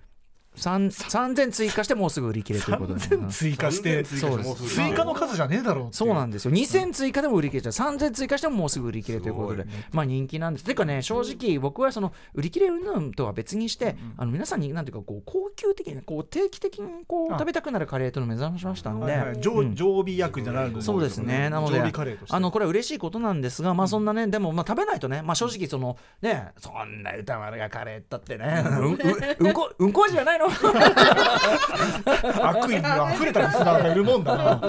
[0.55, 4.75] 3000追加してもうすぐ売り切れということで、3000追加してそうです。
[4.75, 6.51] 追加の数じゃねえだろうそうなんですよ。
[6.51, 7.71] 2000追加でも売り切れちゃう。
[7.71, 10.65] 3000追加してももうすぐ売り切れということで、まあ人気なんです。
[10.65, 21.49] ていうかね正直僕はその売り切れ云々とは別にして、あの皆さんになんていうかこう高級的にこう定期的にこうあ食べたくなるカレーというのを目指しましたんで、常備薬じゃないのそうですね。
[21.49, 21.81] なので
[22.29, 28.93] あのこれは嬉しいことなんですが、まあそんなね、でもまあ食べないとね、まあ正直そのね、そんな歌丸がカレーったってね、うん。
[28.93, 28.97] う
[29.39, 29.53] うん。
[29.53, 30.44] こうんこ味じゃないの。
[32.43, 32.81] 悪意に
[33.15, 34.55] 溢れたリスナーがいるもんだな。
[34.55, 34.67] ど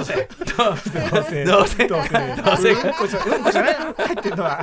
[0.00, 0.28] うせ。
[0.56, 1.44] どうせ。
[1.44, 1.86] どうせ。
[1.86, 2.16] どうせ。
[2.42, 2.72] どうせ。
[2.72, 3.76] うんこじゃうんこじゃない。
[3.78, 4.60] の入ってんのは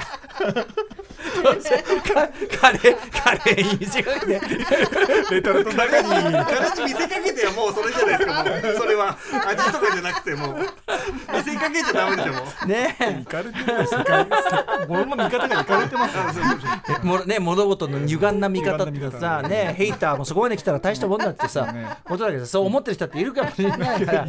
[2.60, 4.42] カレーカレーに見せかけて、
[5.32, 9.18] レトルトの中に形見せかけてはもうそれじゃないですかもうそれは
[9.48, 14.32] 味とかじゃなくても見せかけちゃダメでしょもうねいかれてますいかれて
[14.88, 24.28] 物の見方がいかれてますね物事の歪んだ見方ってさ、ねヘイターもそこまで来たら大したもんだってさ、ことだけどそう思ってる人っているかもしれないから。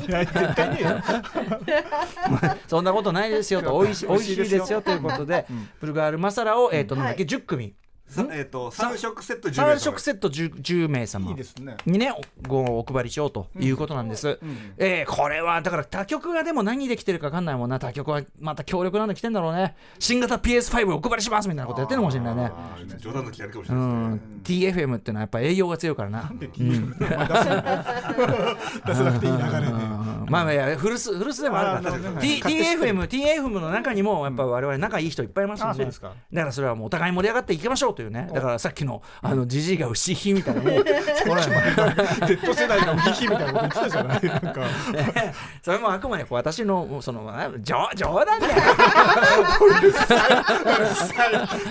[2.67, 5.47] そんなことないですよと、美味しい美味しいですよということで、
[5.81, 7.77] ブルガールマサラを、えっ、と、なんだっけ、10組、
[8.07, 11.31] さえっと三食セット10名3食セット 10, 10名様。
[11.31, 11.77] いいですね。
[11.87, 12.15] にね、
[12.47, 14.39] ごお配りしようということなんです。
[14.79, 19.75] えーこれは、だから他局がでも何できてるか分かんないもんな、他局はまた強力なんで来てんだろうね。
[19.99, 22.53] 新型 PS5 お配りしますみたいなことやってるのかもしれないね。
[22.99, 24.85] 冗談の気あるかもしうれないですね。
[24.85, 26.31] ん、TFM ってのはやっぱ営業が強いからな。
[26.39, 26.47] 出
[28.95, 29.57] さなくていい流れで。
[29.57, 29.99] うん。
[29.99, 31.91] うんまあまあいや古巣古巣でもあるか。
[31.91, 35.71] ら TFM TFM の中にもやっぱ我々仲いい人いっぱいいますんで。
[35.71, 36.13] あそうですか。
[36.33, 38.29] だからそれはもうお互い盛り上がっていきましょうというね。
[38.33, 40.85] だからさっきのあのジジイが牛ひみたいなもう
[42.27, 44.23] Z 世代がウヒヒみたいなこと言ってたじゃない。
[44.23, 44.63] なんか。
[45.63, 48.55] それもあくまで私のそのあ冗冗談だよ。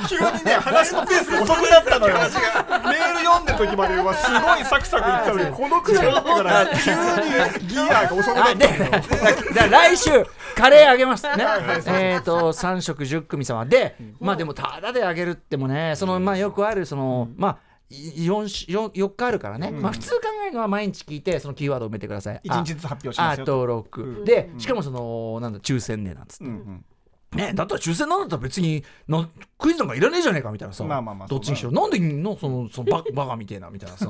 [0.08, 2.28] 急にね話のペース遅くなったのよメー
[3.14, 6.92] ル読んでる時まではすごいサクサク言ってたのにこの口になってから 急
[7.62, 8.56] にギアが遅くなっ
[9.56, 10.10] た来週
[10.56, 11.26] カレーあげます。
[11.88, 13.66] えっと3食10組様。
[13.66, 17.58] でまあでもただであげるってもねそのまあよくあるそのまあ
[17.92, 26.86] 4, 4, 4日あるからね、まあ普通考えるのは毎日聞いてそのキーワードを埋めてください一日ずつ発表しますよあ登録、でしかもそのなんだ抽選でなんつって、うんうん
[27.36, 29.28] ねだったら抽選なんだったら別にな
[29.58, 34.10] クイズなんかいらねえじゃねえかみたいなさ、まあまあまあどっちにしろなんでいんのそのそのバ バカみたいなみたいなさ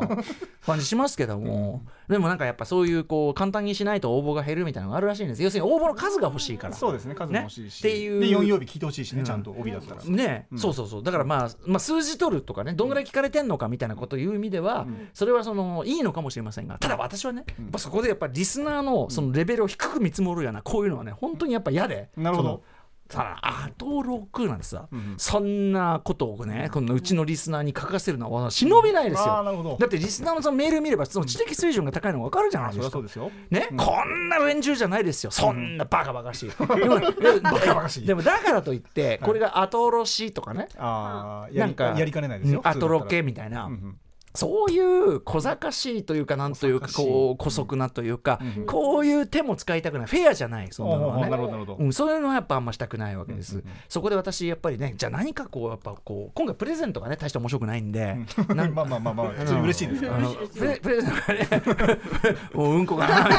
[0.66, 5.44] 感じしますけども、でもなんかやっぱそういうこう簡単にしないと応募が減るみたいなのがあるらしいんです。
[5.44, 6.74] 要するに応募の数が欲しいから。
[6.74, 7.16] そうですね。
[7.16, 8.20] 数も欲しいし、ねっていう。
[8.20, 11.04] で4曜日聞いてほしいしね、ちゃんと帯だったら、ね、そうそうそう。
[11.04, 22.10] だからまあ、まあ、数字取るとかねどんぐらい聞かれてんのかみたいなことを言う意味では、それはそのいいのかもしれませんがただ私はね、やっぱそこでやっぱリスナーのそのレベルを低く見積もるようなこういうのはね本当にやっぱ嫌で。
[22.16, 22.64] なるほど
[23.10, 29.78] さあ登録なんてさ、んそんなことをねこのうちのリスナーに書かせるのは忍びないですよ。
[29.80, 33.00] だってリスナーのそのメール見ればその知的水準が高いのが分かるじゃないそですか。
[33.00, 33.32] うですよ。
[33.52, 35.32] ね、こんな連中じゃないですよ。
[35.32, 42.62] そんな バカバカしい、でもだからといってこれが後ろしとかね、ああやりなんかやりかねないですよ。
[42.64, 43.98] うん後ロケ普みたいな、うんうん
[44.36, 48.66] そういう小賢しいというかなんというかこう姑息なというか、うん。
[48.66, 50.08] こういう手も使いたくない。
[50.08, 51.34] フェアじゃないそんなのはね。
[51.80, 58.18] うん、そういうのはやっぱあんましたくないわけです、そこで私やっぱりねじゃあ何かこうやっぱこう今回プレゼントがね大して面白くないんで、
[58.50, 61.48] なん まあまあまあまあ普通に嬉しいですからあのプレプレゼントがね
[62.54, 63.30] もううんこかな。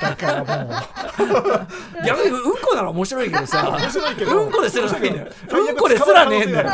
[0.00, 0.74] だからもう。
[2.06, 4.44] 逆にうんこなら面白いけどさ面白いけど。
[4.44, 5.26] うんこですらないんだよ。
[5.50, 6.68] うんこですらねえんだよ。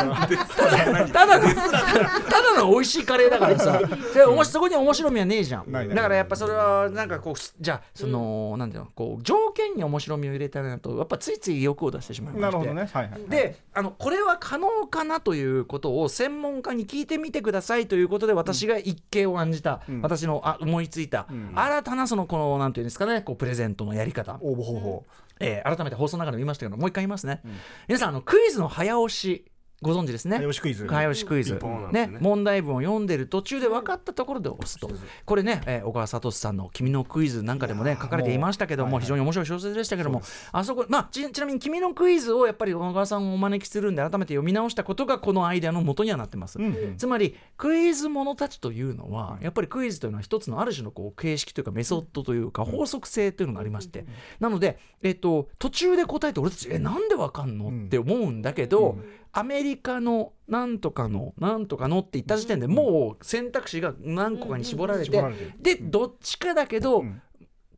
[1.11, 1.61] ただのた
[2.41, 3.79] だの美味しいカレーだからさ。
[4.13, 5.71] でおもしそこに面白みはねえじゃん。
[5.71, 12.41] ないないだからやっぱそれはなんかこうじゃあその、なんていうのこう条件に面白みを入れたらとやっぱついつい欲を出してしまいまして。
[12.41, 12.89] なるほどね。
[12.91, 20.01] はいはいであのこれは可能かなということを専門家に聞いてみてくださいということで私が一計を案じた、うん。
[20.01, 21.51] 私のあ思いついた、ん。
[21.53, 25.05] 新たなそのこのなんていうんですかねこうプレゼントのやり方、応募方法。
[25.39, 27.41] えー改めて放送の中でも言いましたけどもう一回言いますね、
[27.87, 29.45] 皆さんあのクイズの早押し
[29.79, 30.37] ご存知ですね。
[30.37, 30.87] 早押しクイズ。
[30.87, 31.59] 早押しクイズ、
[31.91, 32.07] ね。
[32.07, 34.89] ね問題文を読んでる途中で分かったところで押すと。
[35.25, 39.05] これね、えー小川聡さんの「君のクイズ」なんかでもね書かれていましたけども、もうはいはい。
[39.05, 46.97] 非常に面白い小説でしたけども、あそこまあちちなみに「君のクイズ」をやっぱり小川さんをお招きするんで改めて読み直したことがこのアイデアの元にはなってます、うんうん。
[46.97, 54.05] つまりクイズものたちというのは、やっぱりクイズというのは一つのある種のこう形式というかメソッドというか法則性というのがありまして、
[54.39, 58.97] なので、えっと、途中で答えて俺たちえなんでわかんの、うんって思うんだけど、
[59.37, 65.23] アメリカのなんとかのなんとかのって言った時点でもう選択肢が何個かに絞られて、
[65.59, 67.21] でどっちかだけど、ん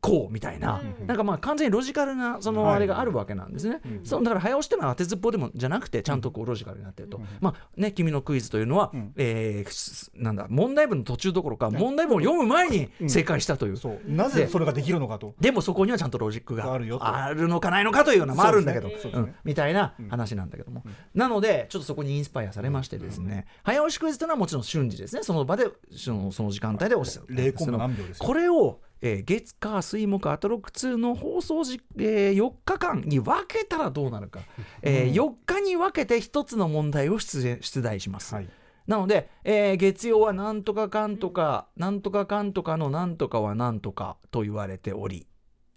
[0.00, 1.06] こうみたいな、うん。
[1.06, 2.76] なんかまあ完全にロジカルなそのはい。
[2.76, 4.00] あれがあるわけなんですね、うん。
[4.04, 9.12] そうだから早押しっていうのは当てずっぽうでもじゃなくてちゃんとこうロジカルになってると、まあね君のクイズというのは、うん。
[9.16, 14.00] えーすなんだ問題文の途中どころか問題文を読む前に正解したという、そう。
[14.06, 15.34] なぜそれができるのかと。
[15.40, 17.06] でもそこにはちゃんとロジックがあるよと。
[17.06, 18.94] あるのかないのかというのもあるんだけど、ね。
[19.12, 19.34] うん。
[19.44, 20.82] みたいな話なんだけども、
[21.14, 25.22] なのでちょっとそこにインスパイアされましてですね、早押しクイズというのはもちろん瞬時ですね。
[25.22, 27.20] その場でそのその時間帯で押す。
[27.28, 34.40] 0コンマ何秒ですよこれを、えー月火水木アトロック2の放送時、えー4日間に分けたらどうなるか、
[34.82, 38.48] えー4日に分けて一つの問題を出題出題します、はい。
[38.86, 45.26] なので、えー月曜はなんとかかんとか、なんとかかんとかのなんとかはなんとかと言われており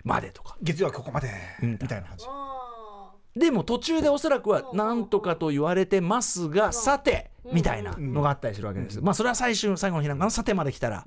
[0.04, 0.58] までとか。
[0.62, 1.30] 月曜はここまで
[1.62, 1.72] うん。
[1.74, 2.26] みたいな感じ。
[2.28, 2.54] あ
[3.36, 11.04] でも途中でおそらくはなんとかと言われてますがさてみたいなのがあったりするわけです、まあそれは最終最後の日なんかのさてまで来たら、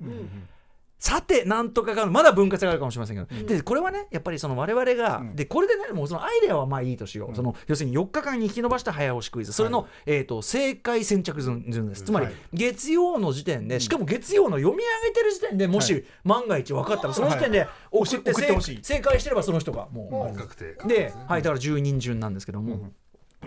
[0.99, 9.53] さてなんとかがまだ分割があるかもしれませんけど、でこれはねやっぱりその我々が、でこれでねもうそのアイデアはまあいいとしよう、その要するに4日間に引き延ばした早押しクイズ。
[9.53, 12.03] それの、えー、と正解先着順です。
[12.03, 18.79] つまり、はい月曜の時点でしかも月曜の読み上げてる時点でもし万が一分かったらその時点で送って,、送ってほしい。
[18.81, 22.89] 正解してればその人がもう、確定で、はい、だから10人順なんですけども、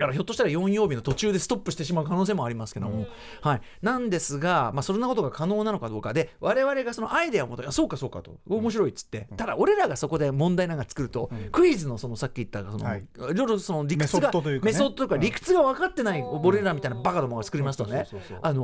[0.01, 3.05] だからひょっとしたら4曜日の途中でストップしてしまう可能性もありますけども、
[3.41, 8.39] はい、なんですが、まあ、そんなことが可能なのかどうかで我々がそのアイデアをもとにそうかそうかと。
[8.47, 13.01] 面白いっつって、ただ俺らがそこで問題なんか作ると、クイズのそのさっき言ったその、はい。
[13.01, 14.71] い、ろいろその理屈がメソッドというかね。
[14.71, 18.05] メソッドというか理屈が分かってない俺らみたいなバカどもが作りますとね。
[18.41, 18.55] アン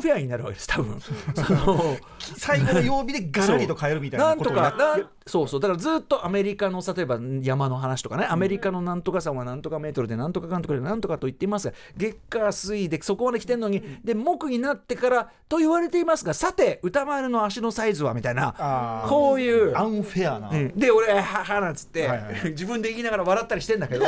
[0.00, 1.00] フェアになるわけです多分。
[1.00, 1.96] その
[2.36, 5.60] 最後の曜日でガラリと変えるみたいななんことをやっとかなんそうそう。
[5.60, 8.26] だからずっとアメリカの例えば山の話とかね。
[8.28, 20.78] アメリカのなんとか山はなんとかメートルでなんとかかんとかでなんとかと言っていますが月火水でそこまで来てるのにで木になってからと言われていますがさて歌丸の足のサイズはみたいなこういうアンフェアな、うん。
[20.78, 22.50] で俺ははなんつって、はいはいはい。
[22.50, 24.06] 自分で言いながら笑ったりしてんだけど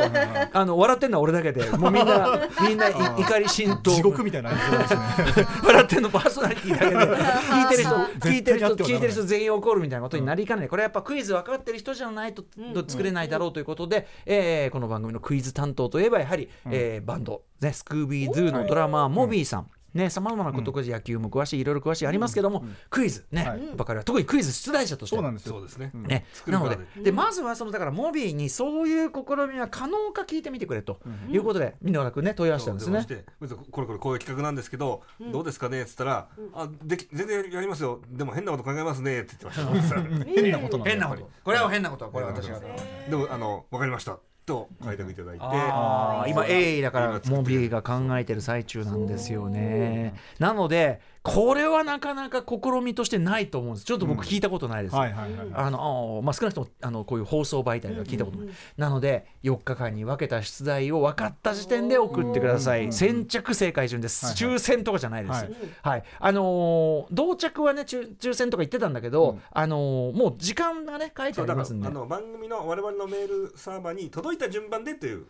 [0.52, 4.56] あの笑ってんのは俺だけでもうみんな みんない怒り心頭地獄みたいなね。
[5.64, 10.68] 笑ってんのパーソナリティだけで 聞いてる人聞いてる人聞いてる人全員怒るみたいなことになりかねない。
[10.68, 18.06] これはやっぱクイズ分かってる人じゃないとと作れないだろうということで、えーこの番組のクイズ担当といえばやはり、えーバンド、ね、スクー。
[18.06, 19.70] ビードゥのドラマー、モビーさん。
[19.94, 23.64] ね、さまざまなこと、野球も詳しい、いろいろ詳しいありますけども、クイズ、ね、はい。
[23.64, 25.14] やっぱ彼は特にクイズ出題者として。
[25.14, 25.52] そうなんですよ。
[25.52, 25.92] そうですね。
[26.48, 26.68] なの
[27.00, 30.98] でまずはそのだからモビーにそういう試みは可能か聞いてみてくれと。
[31.30, 32.92] いうことで箕輪君ね問い合わせたんですね。
[32.92, 33.06] 電話し。
[33.06, 38.00] てまずこれこれこういう企画なんですけど、どうですかねっつったら、あでき全然やりますよ。
[38.10, 40.02] でも変なこと考えますねって言ってました。
[40.24, 41.30] 変なことな変なこと。
[41.44, 42.08] これは変なこと。
[42.08, 42.58] これは私が。
[43.08, 45.44] でもあのわかりましたと開拓いただいて。
[45.44, 50.14] あー今鋭意だからモビーが考えてる最中なんですよね。
[50.38, 53.86] なのでこれはなかなか試みとしてないと思うんです。
[53.86, 54.92] ちょっと僕聞いたことないです。
[54.92, 55.48] ぱりはいはいはい。
[55.54, 64.56] あのまあ、少なくともあのこういう放送媒体では聞いたことない、なので4日間に分けた出題を分かった時点で送ってください、先着正解順です、はいはい。
[64.56, 65.48] 抽選とかじゃないです、は
[65.82, 66.00] はい。
[66.00, 71.88] いあのー同着はね抽抽選とか言ってたんだけど、あのーもう時間がね書いてありますんで。
[71.88, 75.24] あの番組の我々のメールサーバーに届いた順番でという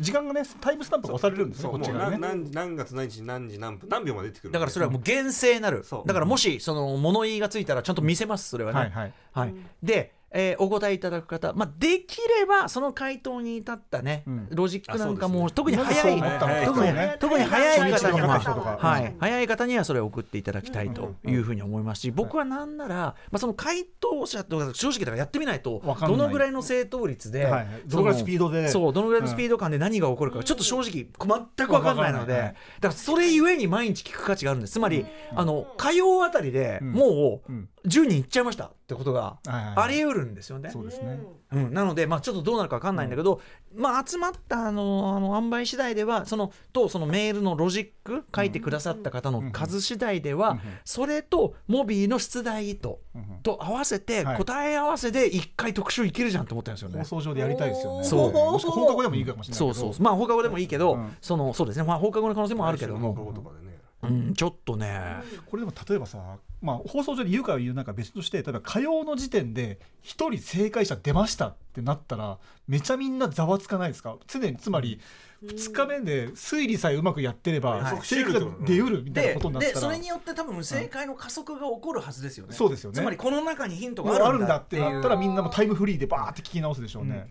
[0.00, 1.78] 時間がねタイムスタンプが押されるんですねそう。
[1.78, 2.18] もうこっちがね。
[2.18, 9.12] 何何何月何日何時何分何秒まで出てくるだからそれはもう厳正なる、だからもしその物言いがついたらちゃんと見せますそれはね、はいはい。
[9.32, 14.48] はい、で、えーお答えいただく方、まあ、できればその回答に至ったね、うん。
[14.50, 15.52] ロジックなんかも、ね。
[15.54, 16.22] 特に早い、
[16.66, 27.66] 特にね特に早い方には、はい、早い方にはそれを送っていただきたいというふうに思いますし、僕はなんなら、まあ、その回答者とか正直だからやってみないとどのぐらいの正答率で、はいはい。
[27.86, 28.68] どのぐらいのスピードで。
[28.68, 32.54] そうどのぐらいのスピード感で何が起こるか、ちょっと正直全く分かんないので、だか
[32.88, 34.74] らそれゆえに毎日聞く価値があるんです。
[34.74, 37.68] つまり、あの火曜あたりでもううん。
[37.86, 40.70] 10人いっちゃいましたってことがあり得るんですよね。
[40.70, 41.18] そうですね。
[41.50, 43.40] うん、なので、まあ、ちょっとどうなるか分かんないんだけど、
[43.74, 52.94] まあ、集まったあのあの塩梅次第ではそのとそのメールのロジック書いてくださった方の数次第では、それとモビーの出題意図
[53.42, 54.36] と合わせて、はい。
[54.36, 56.98] 答え合わせで一回特集いけるじゃんと思ったんですよね。
[57.00, 57.04] 放。
[57.04, 58.04] 送上でやりたいですよね。
[58.04, 58.32] そう。
[58.32, 59.74] もしくは放課後でもいいかもしれないけど。
[59.74, 60.02] そうそう。
[60.02, 61.16] まあ放課後でもいいけど、うん。
[61.20, 62.96] そのそうですね、まあ、放課後の可能性もあるけど。
[62.96, 63.76] 放課も、後とかでね。
[64.02, 65.00] うん、ちょっとね、
[65.46, 66.18] これでも例えばさ、
[66.62, 74.16] まあ、放送上で言うか言うなんか別として例えば火曜の時点で1人正解者出ましたってなったらめちゃみんなざわつかないですか？
[74.26, 74.98] 常につまり
[75.44, 78.00] 2日目で推理さえうまくやってれば、はい。
[78.02, 79.74] 正解が出うるみたいなでことになったら。
[79.74, 82.54] でそれによって多分正解の加速が起こるはずですよね。
[82.54, 82.96] そうですよね。
[82.96, 87.26] つまりこの中にヒントがあるんだってなったらみんなもタイムフリーでバーって聞き直すでしょうね。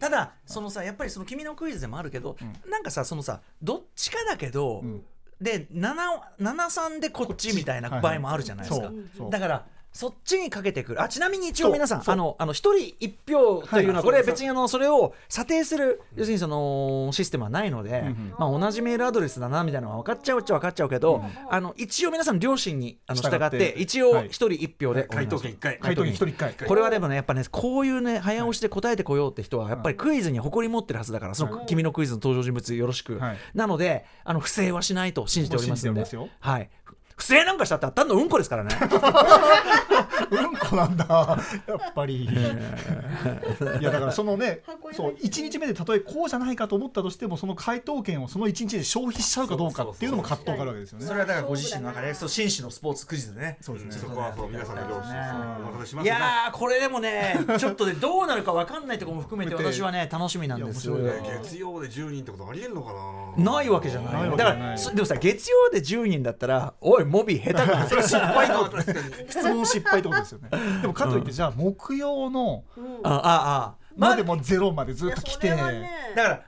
[0.00, 2.36] ただそのさやっぱりその君のクイズでもあるけど、
[2.68, 5.02] なんかさそのさどっちかだけど、ん
[5.40, 8.90] で73でこっちみたいな場合もあるじゃないですか、
[9.30, 9.66] だから
[9.98, 11.02] そっちにかけてくる。
[11.02, 14.04] あちなみに一応皆さんあのあの一人一票というのは、はい。
[14.04, 23.58] これ別にあのそれを査定する要するにそのシステムはないので、まあ、同じメールアドレスだなみたいなのは分かっちゃうっちゃ分かっちゃうけど、あの一応皆さん両親にあの従って。
[23.58, 24.26] て一応はい。
[24.26, 25.78] 一人一票で回答権1回。
[25.80, 26.68] 回答に1人1回。
[26.68, 33.36] これはでもねやっぱねこういうね早押しで答えてこようって人はやっぱりクイズに誇り持ってるはずだからその君のクイズの登場人物よろしく、はい。
[33.52, 36.02] なのであの不正はしないと信じておりますんで。
[36.02, 36.38] 信じておりますよ。
[36.38, 36.70] はい
[37.18, 38.70] 不正なんかしたって単のうんこですからね。
[40.30, 41.04] うんこなんだ。
[41.66, 42.24] やっぱり。
[42.24, 42.28] い
[43.82, 44.60] やだからそのね
[44.92, 51.06] そう1日目でたとえこうじゃないかと思ったとしてもその回答権をその1日で消費しちゃうかどうかっていうのも葛藤があるわけですよね。
[51.06, 53.92] それはだからご自身の中でそう紳士のスポーツクイズでねそうですね。
[53.92, 56.16] そこはそう皆さんの両親お任せしまいすね。
[56.16, 63.52] やーこれでもねちょっとねどうなるか分かんないところも含めて私はね 楽しみなんですいや面白いね月曜で10人ってことありえんのかな。
[63.52, 64.30] ないわけじゃない。
[64.36, 68.70] だからそでもさ月曜で10人だったらおいモビー下手かそれ失敗と
[69.28, 70.48] 質問失敗ってことですよね。
[70.82, 72.64] でもかといってじゃあ木曜の
[73.02, 74.10] あああまあ。
[74.10, 75.50] までもゼロまでずっと来て。
[75.50, 75.72] だか
[76.16, 76.42] ら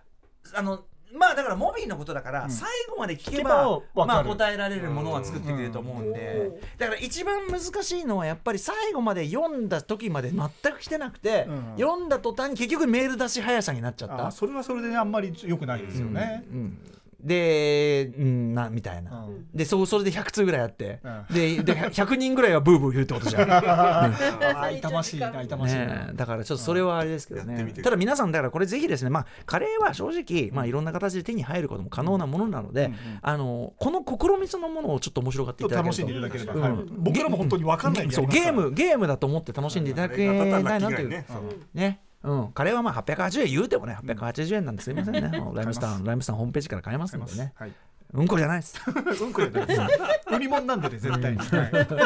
[0.55, 2.51] あのまあだからモビーのことだから、ん。
[2.51, 11.75] 最後まで聞け聞けばまあ答えられるものは作ってくれると思うんで、だから一番難しいのはやっぱり最後まで読んだ時まで全く来てなくて、うん。
[11.77, 14.29] 読んだ途端に結局メール出し速さになっちゃった。
[14.29, 14.31] あ。
[14.31, 16.79] それはそれでねあんまり良くないですよね、うん
[17.23, 19.47] で、うん、なみたいな、うん。
[19.55, 21.35] でそうそれで100通ぐらいあって、うん。
[21.35, 23.51] でで100人ぐらいはブーブー言うってことじゃん。
[23.51, 27.73] あ痛ましいな痛ましいな、ねえだからちょっとそれはあれですけどね。
[27.83, 32.99] ただ皆さんだからこれぜひですねまあカレーは正直まあいろんな形で手に入ることも可能なものなので、うんうん。
[33.23, 36.61] あのこの試みそのものをちょっと面白がっていただけると楽しんでいただければ、うん。
[36.61, 38.55] はい僕らも本当に分かんないでそうやりますから。
[38.55, 41.09] ゲームゲームだと思って楽しんでいただけないなという。
[41.09, 41.25] ね。
[41.29, 45.23] そうん、カレーはまあ880円言うてもね880円なんですいませんね、
[45.55, 47.53] ライムスターライムスターホームページから買えますんでね。
[47.57, 47.73] はい。
[48.13, 48.81] うんこじゃないです。
[48.87, 49.81] うんこじゃないです。
[50.35, 51.97] 売り物なんでね絶対に、はいうんこ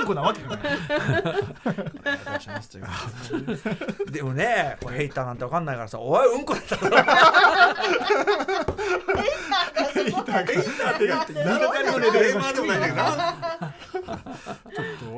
[0.00, 0.62] うんこなわけがない。
[4.10, 4.22] で。
[4.22, 6.90] もねこれヘイターなんて分かんないからさおいうんこだったら
[9.94, 12.94] 言いたかった言いがかりのレベルが低いなちょ
[14.02, 14.12] っ
[14.63, 14.63] と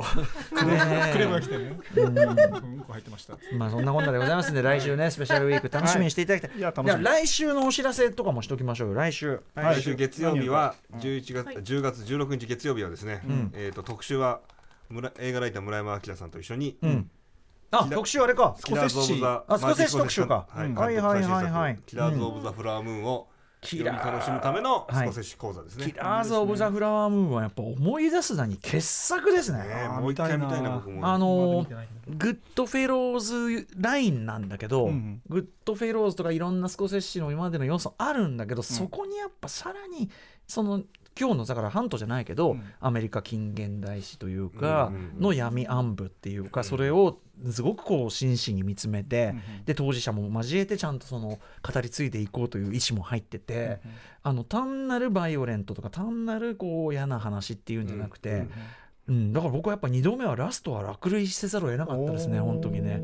[0.07, 1.79] クレームが来てね。
[1.97, 2.79] うん。
[2.81, 3.85] こ入ってましたまあそん。
[3.85, 4.07] なこん。
[4.07, 4.55] なでございますん。
[4.55, 11.01] で来週ねスペシャルウィーク楽しみにしていただきたい、いや来週のお知らせとかもしときましょうよ来週来週月曜日はうん。
[11.01, 13.51] 11月、はい10月16日月曜日はですね、ん。
[13.55, 14.41] えー、と特集は
[14.89, 16.31] 村映画ライター村山章さん。
[16.31, 17.11] と一緒に、うん。
[17.71, 23.29] あ特集あれかキラーズ・オブ・ザ・あスコセッシ特集かはい、はいはいはいはいキラーズ・オブ・ザ・フラワームーンを
[23.61, 25.87] キより楽しむためのスコセッシ講座ですね。
[25.87, 29.59] キラーズ・オブ・ザ・フラワームーンはやっぱ思い出すなに傑作ですね。
[29.59, 31.07] ねもう一回見たいな僕も。
[31.07, 40.09] あのーグッドフェローズラインなんだけど、うんグッドフェローズとかいろんなスコセッシの今までの要素あるんだけど、そこにやっぱさらに
[40.47, 40.83] その
[41.19, 42.63] 今日のだからハントじゃないけど、うん。
[42.79, 45.21] アメリカ近現代史というか、うんうんうん。
[45.23, 47.19] の闇暗部っていうか、それを
[47.51, 53.81] すごくこう真摯に見つめて、うんで当事者も交えてちゃんとその語り継いでいこうという意思も入ってて、
[54.23, 58.47] あの単なるバイオレントとか単なるこう嫌な話っていうんじゃなくて、
[59.09, 63.03] うんだから僕はやっぱ2度目はラストは落類せざるを得なかったですね本当にね。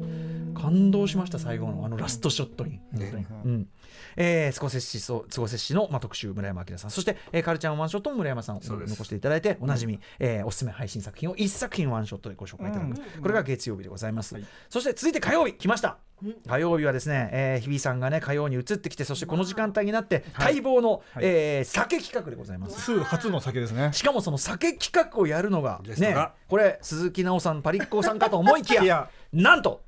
[0.54, 3.26] 感動しました最後のあのラストショットに、本当に。
[3.44, 3.68] うん
[4.16, 6.90] えースコセッシスコセッシの、まあ、特集村山明さん。
[6.90, 14.44] そして、えーカルチャーワンショットも村山さんを残していただいておなじみ、えーおすすめ配信作品を1作品ワンショットでご紹介いただく、これが月曜日でございます、はい。
[14.68, 15.98] そして続いて火曜日来ました。
[16.46, 21.24] 火曜日はですね、えー日比さんがね火曜に移ってきてそしてこの時間帯になって待望の、はい。
[21.24, 22.80] えー酒企画でございます。
[22.80, 23.90] 数初の酒ですね。
[23.92, 26.16] しかもその酒企画をやるのがね
[26.48, 29.08] これ鈴木奈緒さんパリッコさんかと思いきや いや。
[29.32, 29.82] なんと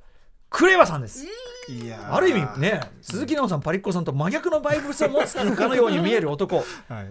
[0.50, 1.24] クレバさんです
[1.68, 6.56] いやある意味ね鈴木奈緒さんパリッコさんと真逆のバイブスを持つかのように見える男。
[6.56, 6.64] はい。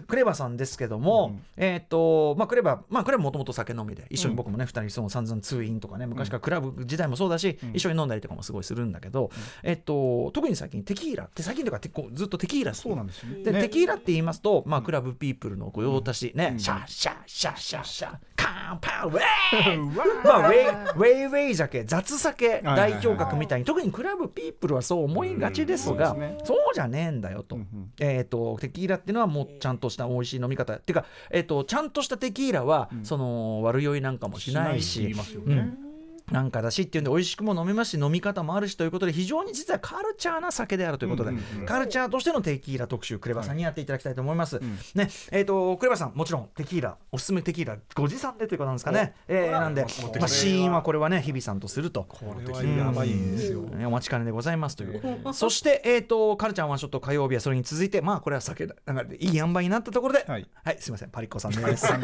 [0.06, 7.70] クレバさんですけども、うんえーっとまあクレバまあクレバもともと酒飲みで一緒に僕もね、二人その散々通院とかね昔からクラブ時代もそうだし、うん。
[7.74, 9.30] 一緒に飲んだりとかもすごいするんだけど、
[9.62, 11.80] えっと特に最近テキーラって最近とか
[12.12, 12.74] ずっとテキーラ。
[12.74, 13.42] そうなんですよね。
[13.44, 16.58] で、テキーラって言いますと、まあ、クラブピープルの御用達ね、うん。
[16.60, 19.78] シャッシャッシャッシャッシャッカーンパーウェイ！
[20.24, 24.43] まあ、ウェイウェイウェイ酒雑酒代表格みたいに特にクラブピープル
[24.74, 26.38] はそう思いがちですが、うんそうですね。
[26.44, 27.92] そうじゃねえんだよと,、うんうん。
[28.00, 35.14] えー、とテキーラっていうのはもうちゃんとした美味しい飲み方っていうか、えー、とちゃんとしたテキーラは、その悪酔いなんかもしないしいね。
[35.46, 35.93] うん
[36.34, 44.60] なんかだしっていうんで美味しくも飲めますし飲み方もあるしということで非常に実はカルチャーな酒であるということで、うんうんうんカルチャーとしてのテキーラ特集クレバさんにやっていただきたいと思います、ん
[44.94, 49.86] ねえー、とクレバさんもちろんテキーラおすすめテキーラご持参でということなんですかね、えーなんで、
[50.18, 52.04] まあ、死因はこれはね日々さんとすると。
[52.08, 53.62] これはやばいですよ。
[53.62, 55.02] ねお待ちかねでございますという、
[55.32, 60.24] そして、えー、とカルチャーワンショット火曜日はそれに続いてまあこれは酒だなんかいい塩梅になったところで。
[60.26, 60.48] ははいい、
[60.80, 61.92] すいませんパリッコさんです。
[61.92, 62.02] もう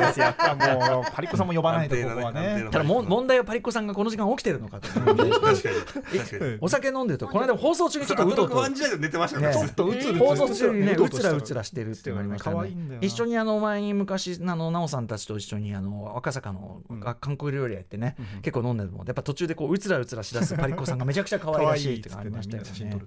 [1.12, 2.68] パリッコさんも呼ばないとここはね。
[2.70, 4.88] ただ問題はパリッコさんがこの時間起きてるのかと。
[4.90, 5.28] 確かに。
[6.18, 6.58] 確かに。
[6.60, 7.28] お酒飲んでると。
[7.28, 12.98] この間放送中にちょっとアうとうと放送中にねうつらうつらしてるっていうのがありましたね。
[13.00, 22.98] 一緒にあの前に昔あの奈緒さんたちと一緒にあの赤坂のあ韓国料理屋行ってね結構飲んでるもんやっぱ途中でこううつらうつらしだすパリッコさんがめちゃくちゃ可愛らしいっていうのがありましたよね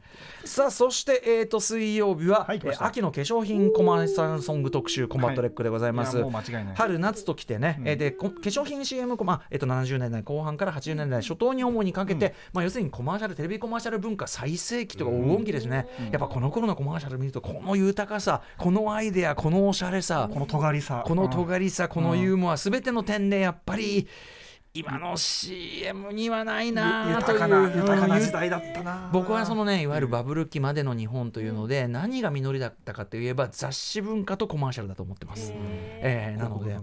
[0.44, 2.49] さあそしてえっと水曜日は
[2.80, 6.18] 秋の化粧品コマーシャルソング特集コンバットレックでございます。
[6.18, 6.19] い。
[6.19, 6.76] やもう間違いない。
[6.76, 21.03] 春夏ときてね、えーでこ化粧品 CM コマ、えっと70年代後半から80年代初頭に主にかけて、まあ、要するにコマーシャルテレビコマーシャル文化最盛期とか黄金期ですね、やっぱこの頃のコマーシャル見るとこの豊かさこのアイデアこのおしゃれさこの尖りさ。
[21.06, 24.07] この尖りさこのユーモア全ての点でやっぱり
[24.76, 27.36] 今の CM にはないなという。
[27.78, 35.52] 豊かな時代だったな僕はそのねいわゆるバブル期までの日本というので、何が実りだったかといえば雑誌文化とコマーシャルだと思ってます。
[35.56, 36.74] えーなので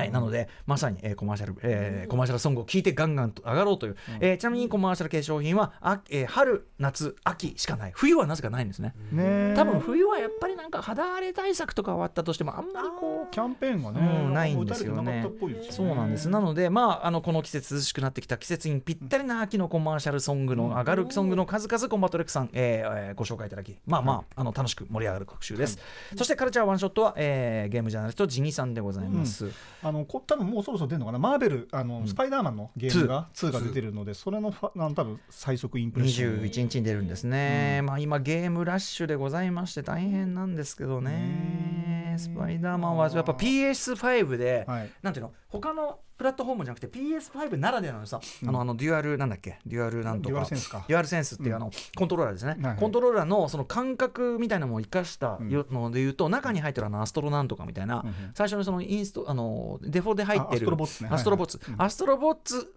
[0.00, 7.92] はい、なのでまさに、えーコマーシャル、えーコマーシャルソングを聴いてガンガンと上がろうという、えーちなみにコマーシャル系商品はあ、えー春夏秋しかない。
[7.94, 8.94] 冬はなぜかないんですね。
[9.12, 15.26] ね多分冬はやっぱりなんか肌荒れ対策とかはあったとしてもあんまりこうキャンペーンがね、うんないんですよね。
[15.70, 16.28] そうなんです。
[16.28, 25.78] なので、まあ、あのこの季節涼しくなってきた季節にぴったりな秋のコマーシャルソングの上がるソングの数々コンバットレックさん、えーえーご紹介いただきまあまああの楽しく盛り上がる特集です、
[26.16, 29.50] そしてカルチャーワンショットは、えーゲームジャーナリストジニさんでございます、
[29.84, 31.18] あのこ多分もうそろそろ出るのかな？
[31.18, 44.90] マーベルあの、スパイダーマンのゲームが2が出てるのでそれのファあの多分最速インプレッション21日に出るんですね、まあ今ゲームラッシュでございまして大変なんですけどねスパイダーマンはやっぱ PS5 で、はい。
[45.02, 45.32] なんていうの？
[45.48, 49.58] 他のプラットフォームじゃなくて PS5 ならではのさ、あのあのデュアルなんだっけ？
[49.66, 50.34] デュアルなんとか。
[50.34, 50.84] デュアルセンスか。
[50.86, 52.76] デュアルセンスっていうあの、コントローラーですね、はいはい。
[52.76, 58.14] コントローラーのその感覚みたいなのも生かしたので言うと、中に入ってるあのアストロなんとかみたいな、うんうん。
[58.34, 61.08] 最初のそのインストあのデフォで入ってるあアストロボッツね。
[61.12, 61.66] アストロボッツはい。
[61.66, 62.74] はいうんアストロボッツ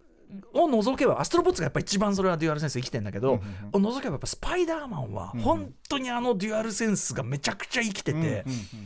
[0.54, 3.40] を除けばアストロボッツがやっぱ一番それはデュアルセンス生きてんだけど、
[3.72, 8.44] を除けばやっぱスパイダーマンはうんうん本当にあのデュアルセンスがめちゃくちゃ生きてて、うんうんうん。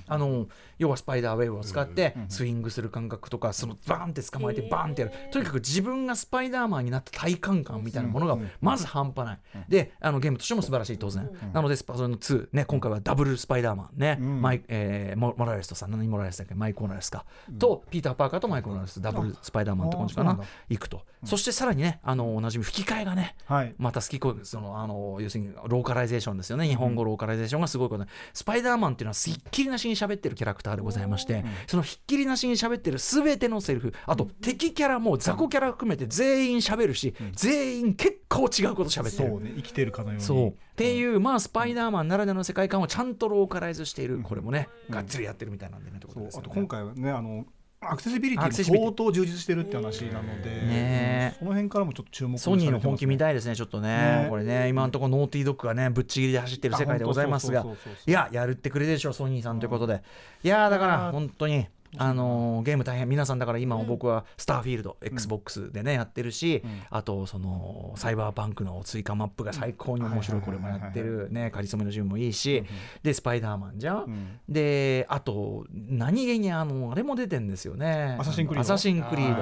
[0.07, 0.47] あの
[0.81, 5.13] 要はスパイダーウェブを使ってスイングする感覚とかそのバーンって捕まえてバーンってやる。
[5.31, 9.39] とにかく自分がスパイダーマンになった体感感みたいなものがまず半端ない。
[9.69, 11.29] であのゲームとしても素晴らしい当然。
[11.53, 14.17] なのでスパその2ね今回はダブルスパイダーマンね。
[14.19, 16.55] うんマイえーモモラレスとさ何モラレスだっけ？
[16.55, 17.25] マイク・モラレスか。
[17.59, 18.99] とピーター・パーカーとマイク・モラレス。
[19.01, 20.39] ダブルスパイダーマンって感じかな。
[20.69, 21.03] 行くと。
[21.23, 23.75] そしてさらにねあのおなじみ吹き替えがねはい。
[23.77, 26.67] また好きこそのあの要するにローカライゼーションですよね。
[26.67, 39.29] 日本語ローカライゼーションがすごいことで、スパイダーマンっていうのはひっきりなしに喋ってるキャラクターでございまして、そのひっきりなしに喋ってる全てのセリフあと敵キャラも雑魚キャラ含めて全員喋るし、全員結構違うこと喋ってる。
[39.29, 40.23] そうね生きてるかのように。
[40.23, 40.47] そう。
[40.49, 46.47] っていう、まあスパイダーマンならではの世界観をちゃんとローカライズしている、これもね、がっつりやってるみたいなんでねってことですよね。
[46.51, 47.45] あと今回はねあの
[47.83, 54.27] アクセシビリティ相当充実してるって話なので、ねその辺からもちょっと注目ソニーの本気見いたいですね、ちょっとね、ね。
[54.29, 57.65] これね、今のところノーティードッグがね、ぶっちぎりで走ってる世界でございますが。
[58.05, 60.03] いや、やるってくれるでしょう、ソニーさんということで。
[60.43, 61.65] いやーだから、本当に。
[61.97, 72.63] あのーゲーム大変皆さんだから今も僕はスターフィールド、XBOX でねやってるし、あとそのサイバーパンクの追加マップが最高に面白いこれもやってるねかりそめの順もいいし、
[73.03, 74.39] でスパイダーマンじゃん、ん。
[74.47, 78.17] であと何気にあのあれも出てんですよね。
[78.19, 78.73] アサシンクリード？
[78.73, 79.41] アサシンクリード。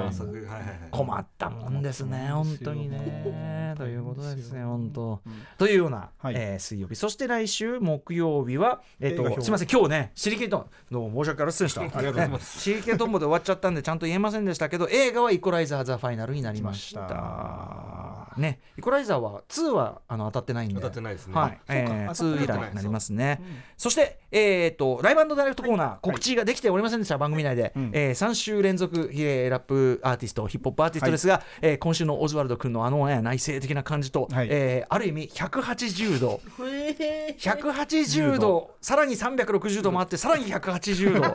[0.90, 3.74] 困ったもんですね、本当にね。
[3.76, 5.20] ということですね、本当。
[5.24, 5.32] うん。
[5.56, 6.34] というような、はい。
[6.36, 11.80] えー水曜日、そして来週木曜日は、えっ、と、すみません、今日ね、シリケントン、どうも申し訳ありませんでした。
[11.82, 12.39] ありがとうございます。
[12.39, 18.26] ねシリケントンボで終わっちゃったんで、ちゃんと言えませんでしたけど、映画はイコライザー・ザ・ファイナルになりました。
[18.36, 20.74] ね、イコライザーは2はあの当たってないんで。
[20.76, 21.34] 当たってないですね。
[21.34, 22.36] はい、えー、2そうか。
[22.36, 23.40] 当たって以来になりますね。
[23.76, 27.90] そして、えー、とライブダイレクトコーナー、告知ができておりませんでした、番組内で、うん。
[27.92, 34.48] えー3週連続、えーラップアーティスト、ヒップホップアーティストですが、えー今週のオズワルド君のあの、ね、内省的な感じと、はい。
[34.50, 36.40] えーある意味180度。
[36.60, 37.38] へー。
[37.38, 41.34] 180度さらに360度もあってさらに180度。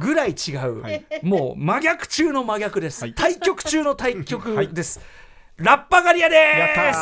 [0.00, 0.82] ぐ らい違う、
[1.22, 5.00] もう真逆中の真逆です、対極中の対極です、
[5.56, 6.36] ラッパガリアで
[6.92, 6.98] す。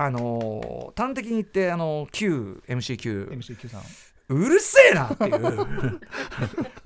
[0.00, 3.82] あのー端的に言ってあのー QMCQ MCQ さん。
[4.30, 5.34] うるせえなっていう。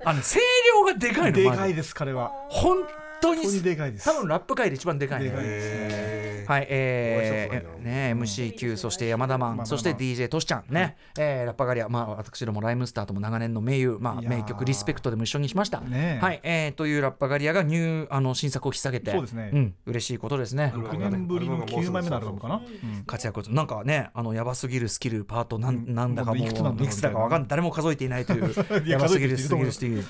[0.05, 2.31] あの声量がでかいのでかいです彼は。
[2.49, 2.77] 本
[3.21, 3.61] 当に。
[3.61, 4.05] でかいです。
[4.05, 5.29] 多分ラップ界で一番でかいね。
[5.29, 5.67] でかいです。
[5.67, 15.79] へーはい、えー、ね、MCQ、そして山田マン、そして DJ トシちゃんね、えーラッパガリア、まあ、私どもライムスターとも長年の名優、まあ、名曲リスペクトでも一緒にしました。
[15.79, 19.49] はい、えーというラッパガリアがニューあの新作を引っ提げて、そうですね。
[19.51, 20.71] ん、嬉しいことですね。
[20.75, 23.03] 6年ぶりの9枚目のアルバムかな、うん。
[23.05, 27.49] 活躍なんかねあのやばすぎるスキルパートなん,、なんだかもういくつだかわかんない。
[27.49, 28.51] 誰も数えていないという
[28.85, 30.03] いややばすぎる数スキルスキル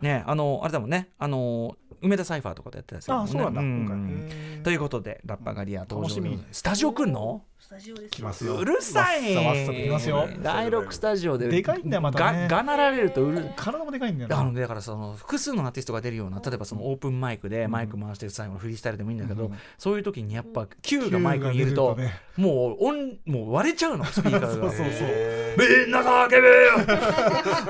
[0.00, 1.10] ねあのあれだもんね。
[1.18, 3.96] あの梅田サイファーとかでやってたやつだもあそうなんだ今回。
[3.96, 6.08] んということでラッパガリア登場
[6.52, 7.42] スタジオ来んの？
[7.44, 8.10] スタジオです。
[8.10, 8.56] 来ますよ。
[8.56, 9.36] うるさい。
[9.36, 10.28] わっさわっさと来ますよ。
[10.42, 12.48] 第6スタジオででかいんだよまたね。
[12.48, 24.48] ががなられるとうる体もでかいんだよあなのだからその複数のアーティストが出るような例えばそのオープンマイクでマイク回してる最後のフリースタイルでもいいんだけど、うんそういう時にやっぱ Q がマイクにいると Q が出るもう音もう割れちゃうのスピーカーが。
[24.50, 24.86] そうそうそう。
[24.86, 26.42] へみんな叫べよ。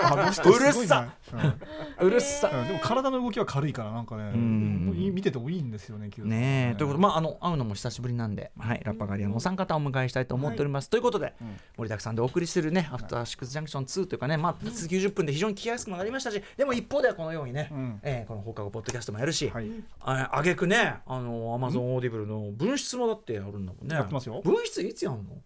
[0.03, 1.13] あの人すごいな。
[1.33, 1.61] うるさ
[2.01, 2.07] うん。
[2.07, 2.69] うるさうん。
[2.69, 4.95] でも体の動きは軽いからなんかねん。
[4.97, 6.73] いい見ててもいいんですよねさんね。
[6.75, 10.91] えということで、まあ、あの会うのも久しぶりなんで、はい、ラッパ我リヤのお三方をお迎えしたいと思っております。
[10.91, 11.35] ということで、
[11.77, 18.01] 盛りだくさんでお送りするね、アフターシックスジャンクション2というかね、まあ、90分で非常に聞きやすくもなりましたし、でも一方ではこのようにね、うん。
[18.03, 19.71] えーこの放課後ポッドキャストもやるし、はい。
[20.01, 23.95] あげくね、あの、アマゾンオーディブルの分室もだってやるんだもんね。
[23.95, 24.41] やってますよ。
[24.45, 25.39] 分室いつやんの？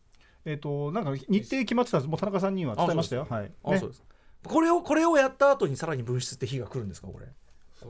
[0.47, 3.27] えっとなんか日程決まってたもう田中さんには伝えましたよ。
[3.29, 3.53] はい。
[3.65, 4.03] あ、ねそうです。
[4.45, 7.27] これを、これをやった後にさらに分室って日が来るんですか、これ？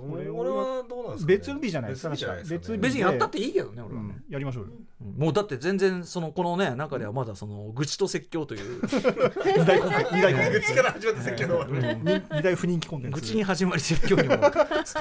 [0.08, 4.70] 俺はどうなんですか、ね、別日じゃないですか別日じゃないですか、ね、別にやったっていいけどね俺はね、うんやりましょうよ。
[5.18, 8.80] もうだって全然そのこのね中ではまだその愚痴と説教という。
[8.84, 14.36] 二大コンテンツ二大コンテンツ口から始まって説教のうん二二大不人気コンテンツ愚痴に始まり説教にも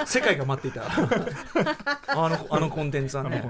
[0.05, 0.83] 世界が待っていた
[2.07, 3.49] あのあのコンテンツはね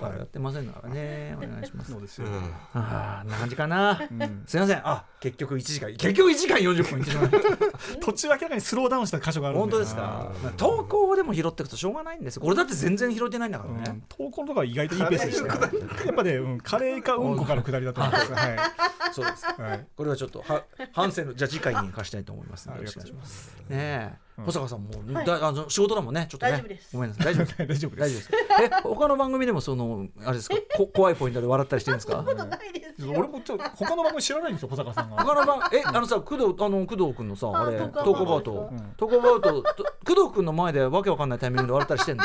[0.00, 2.26] やってませんからねお願いしますそうですよ、
[2.74, 10.30] ああな感じかな、うんすいませんあ結局1時間結局1時間40分いってしまいました途中明らかにスローダウンした箇所があるん本当ですか？
[10.56, 12.42] 投稿でも拾っていくとしょうがないんですよ。
[12.42, 15.60] これだって全然拾ってないんだからうんね、投稿のとか意外といいペースでしたよ
[16.06, 18.56] やっぱね、うん、カレーかうんこかの下りだと思いますはい、
[19.12, 23.56] そうですはい、これはちょっとは反省のじゃあ次回に貸したいと思いますのでよろしくお願いします。
[23.68, 23.76] ね
[24.12, 24.12] え、
[24.44, 25.26] 保坂さんも、はい。
[25.26, 26.26] だあの仕事だもんね。
[26.28, 26.52] ちょっとね。
[26.52, 26.88] 大丈夫です。
[26.92, 27.24] ごめんなさい。
[27.26, 27.56] 大丈夫です。
[27.66, 28.00] 大丈夫です。
[28.00, 28.30] 大丈夫です。
[28.62, 30.56] え他の番組でもそのあれですか？
[30.76, 32.22] こ怖いポイントで笑ったりしてるんですか？
[32.22, 33.12] ことないですよ。
[33.16, 35.16] 俺もちょっと他の番組知らないんですよ保坂さんが。
[35.24, 38.70] 他の番えあのさ工藤あの工藤君のさあれあトトークアバウト。
[38.96, 42.24] トークアバウトと 工藤君の前でわけわかんないタイミングで笑ったりしてんの？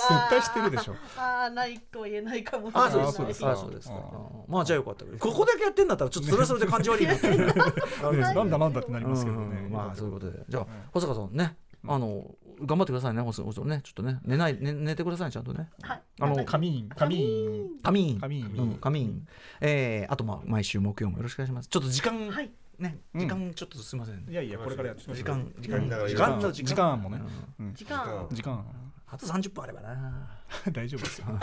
[0.08, 0.94] 絶対知ってるでしょ。
[1.16, 3.12] ああないとは言えないかもしれあない。
[3.12, 3.88] そうですああそうです。
[3.88, 4.00] かあ
[4.48, 7.14] まあじゃあよかったここだけやってんだったらちょっとそれはそれで感じ悪いな
[8.34, 9.72] なんだなんだってなりますけどね、うん。
[9.72, 10.44] まあそういうことで。
[10.48, 11.56] じゃあ保坂さんね。
[11.88, 15.70] あの頑張ってくださいね、ほそほそね、ちょっとね、寝ない、寝寝てくださいね、ちゃんとね。
[15.82, 16.02] はい。
[16.20, 16.88] あの仮眠。
[16.90, 17.70] 仮眠。
[17.82, 18.20] 仮眠。
[18.20, 18.54] 仮眠。
[18.56, 19.26] うん、仮眠。
[19.60, 21.68] えー、あと、まあ、毎週木曜もよろしくお願いします。
[21.68, 22.50] ちょっと時間、はい。
[22.78, 23.20] ね、うん。
[23.20, 24.26] 時間、ちょっとすみません。
[24.28, 26.52] いやいやこれからやって時間、時間、時時間。
[26.52, 27.22] 時間もね、
[27.60, 27.74] うん。
[27.74, 28.28] 時間。
[28.30, 28.64] 時間
[29.12, 30.28] あと30分あればな。
[30.72, 31.26] 大丈夫ですよ。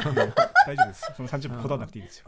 [0.65, 1.13] 大丈夫です。
[1.15, 2.25] その30分こだわらなくていいですよ、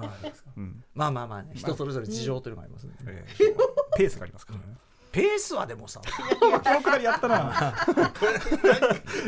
[0.57, 0.83] うん。
[0.93, 2.95] まあまあまあね、人それぞれ事情というのがありますんで。
[3.05, 4.77] えーペースがありますからね
[5.11, 6.02] ペースはでもさ、
[6.40, 7.73] このくだりやったな。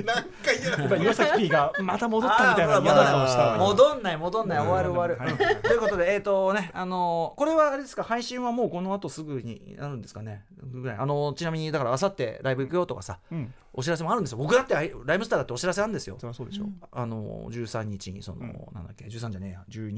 [0.05, 4.59] 何回や今岩崎 P がまた戻ったみたいな嫌な顔したわ戻んない戻んない。
[4.59, 8.03] 終わる終わる、ということでえっ、とねあのーこれはあれですか？
[8.03, 10.45] 配信はもうこの後すぐになるんですかね？
[10.63, 10.97] ぐらい。
[10.97, 13.53] あのーちなみにだからあさってライブ行くよとかさうん。
[13.73, 14.37] お知らせもあるんですよ。
[14.37, 16.17] 僕だってライライムスターだってお知らせあるんですよ。
[16.19, 16.65] そりゃそうでしょ。
[16.65, 18.47] うあのー13日にその、うん。
[18.75, 19.63] なんだっけ？13じゃねえや。
[19.69, 19.91] 14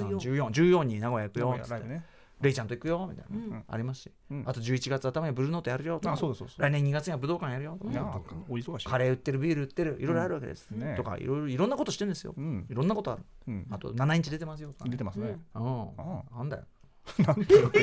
[0.00, 2.04] 12131414に名古屋行くよ名古屋ライブね
[2.42, 3.64] レイちゃんと行くよみたいな、うん。
[3.66, 4.44] ありますし、うん。
[4.46, 6.08] あと11月頭にブルーノートやるよと。
[6.08, 8.04] かあそうだそうそう来年2月には武道館やるよとか、いや
[8.48, 8.88] お忙しい。
[8.88, 10.80] カレー売ってるビール売ってるいろいろあるわけです、うん。
[10.80, 12.66] ねとかいろいろいろんなことしてるんですよ、うん。
[12.68, 13.22] いろんなことある。
[13.48, 13.66] うん。
[13.70, 14.90] あと7インチ出てますよとかね。
[14.90, 15.38] 出てますね。
[15.54, 15.88] うん。
[15.98, 16.22] あ。
[16.36, 16.64] なんだよ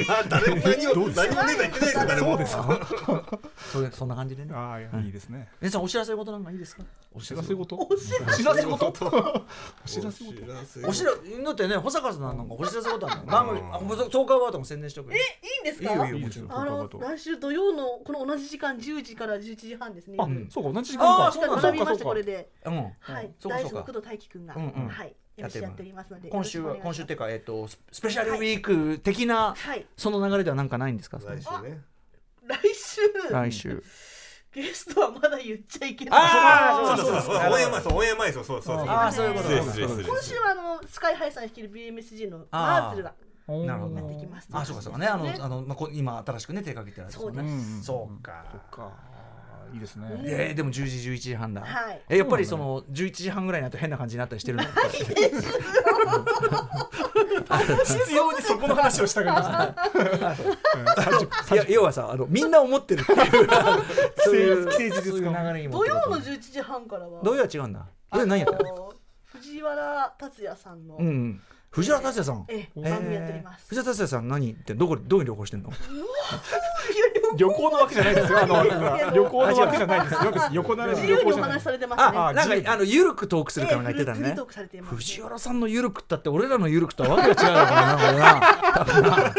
[0.10, 3.40] あ誰も何も何もねえと言ってないですよ誰もそうですか？
[3.72, 4.54] それそんな感じでね。
[4.56, 5.10] ああいやい。
[5.10, 5.50] いですね。
[5.62, 6.84] 皆さんお知らせ事なんかいいですか？
[7.14, 7.76] おお知らせ事？
[7.76, 8.96] お知らお知らせ事？
[8.98, 10.88] お知らせ事？
[10.88, 11.12] お知ら
[11.44, 13.80] だってね保坂さんなんかお知らせ事あるの番組あ
[14.10, 15.94] トークアバウトも宣伝しておくれいいんですか？
[15.94, 20.18] いいよいいよいいですよあの来週土曜のこの同じ時間10時から11時半ですね。
[20.20, 21.62] あ夜そうか同じ時間かあーそうなんだ。
[21.62, 22.50] 学びましたこれで。
[22.66, 22.76] うん。
[23.00, 23.34] はい。
[23.42, 24.56] 大好き工藤大輝くんが。
[24.56, 24.88] うんうん。
[24.88, 29.86] はいやっておりますので今週は今週っていうかえっとススペシャルウィーク的なはい。
[29.98, 31.20] その流れではなんかないんですか？
[31.20, 31.82] 来週ね。
[32.48, 33.02] 来週。
[33.32, 33.84] 来週。
[34.52, 36.20] ゲストはまだ言っちゃいけない。
[36.24, 40.08] あーそうそうそうオンエア前そうオンエア前そうそうそうああそういうこと失礼失礼失礼。
[40.08, 43.14] 今週はあのスカイハイさん率いる BMSG のあーマーズルが
[43.68, 43.96] なるほど。
[43.96, 45.00] やってきますあそうかそうか。
[45.00, 47.52] ねあのあのまあこ今新しくね手掛けてるやつそうですね。
[47.52, 48.46] うんそうか。
[48.52, 48.92] そっか
[49.74, 50.08] いいですね。
[50.26, 52.02] えー、でも10時11時半だ、はい。
[52.10, 54.68] えやっぱりその11時半ぐらいになると変な感じになったりしてるんだ
[57.86, 59.74] 必要にそこの話をしたがりま
[61.44, 63.48] すねいや要はさあのみんな思ってるっていう。
[64.18, 65.96] そういう流れに持ってる。
[65.96, 67.24] 土曜の11時半からは。
[67.24, 67.86] 土曜は違うんだ。
[68.12, 68.60] 土曜何やったの？
[68.60, 68.94] あの
[69.26, 71.42] 藤原竜也さんのうんうん
[71.72, 72.46] 藤原竜也さん。
[72.50, 73.66] ええ番組やっております。
[73.70, 75.70] 藤原竜也さん何ってどこどこに旅行してん の？
[77.38, 78.40] 旅行のわけじゃないですよ。
[78.42, 78.64] あの
[79.14, 80.20] 旅行のわけじゃないですよ。
[80.52, 84.36] 横並び自由におの旅行じゃない話しされてますなんかあのゆるくトークするかみたいてたね。
[84.84, 89.34] 藤原さんのゆるくったって俺らのゆるくとはわけが違うのかなこれな。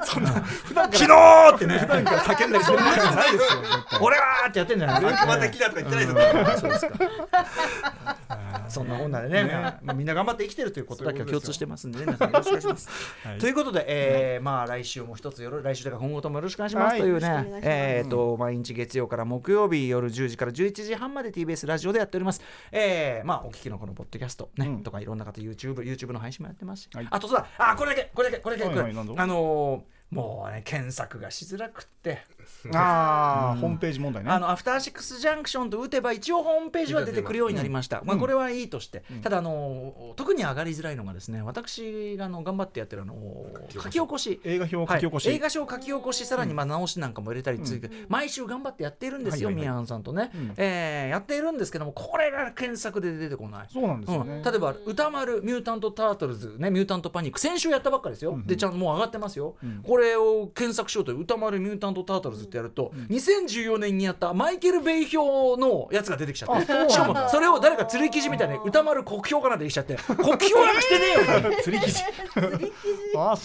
[0.04, 1.78] そんな普段昨日ってね。
[1.84, 3.60] 普段から叫んだりするわけじゃないですよ
[4.00, 6.94] 俺はーってやってんじゃない悪魔的だとか言ってないですよそうですか。
[8.68, 12.88] そんなこんなでね、まあみんな頑張って生きてるということだけは共通してますんでね、皆さんよろしくお願いします。
[13.28, 13.38] はい。
[13.38, 17.00] ということで、えーまあ来週も一つよろ来週だから今後ともよろしくお願いしますはい。
[17.00, 22.40] というねよろしくお願いえっと毎日月曜から木曜日夜10時から11時半まで TBS ラジオでやっております。
[22.72, 24.82] えーまあお聞きのこのポッドキャストね、うん。
[24.82, 27.08] とかいろんな方 YouTube YouTube の配信もやってますし、はい。
[27.10, 32.22] あとそうだ、あこれだけこれだけこれだけ、はいはいあのーもうね検索がしづらくって。
[32.72, 34.30] ああホームページ問題ね。
[34.30, 43.14] あのアフターシックスジャンクションと打てば一応ホームページは出てくるようになりました、まあ、これはいいとして、ただあの特に上がりづらいのがですね私があの頑張ってやってるあの
[43.70, 44.40] 書き起こし。
[44.44, 50.54] 映画表書き起こし、はい映画賞書き起こしさらにまあ直しなんかも入れたりついて、毎週頑張ってやっているんですよ、宮ンさんとね、うん。
[50.56, 53.68] えーやっているんですけどもこれが検索で出てこない。
[53.72, 54.12] そうなんです
[54.50, 59.82] 例えば歌丸ミュータント・タートルズねミュータント・パニック先週やったばっかりですよ、でちゃんともう上がってますよ、うん。
[59.82, 70.26] これを検索しようと歌丸ミュータント・タートルズってやると、2014年にやったマイケル・ベイ表のやつが出てきちゃってしかもそれを誰か釣り記事みたいに歌丸国評かなんてきちゃって国評
[70.64, 72.02] なんかしてねえよ 釣り記事。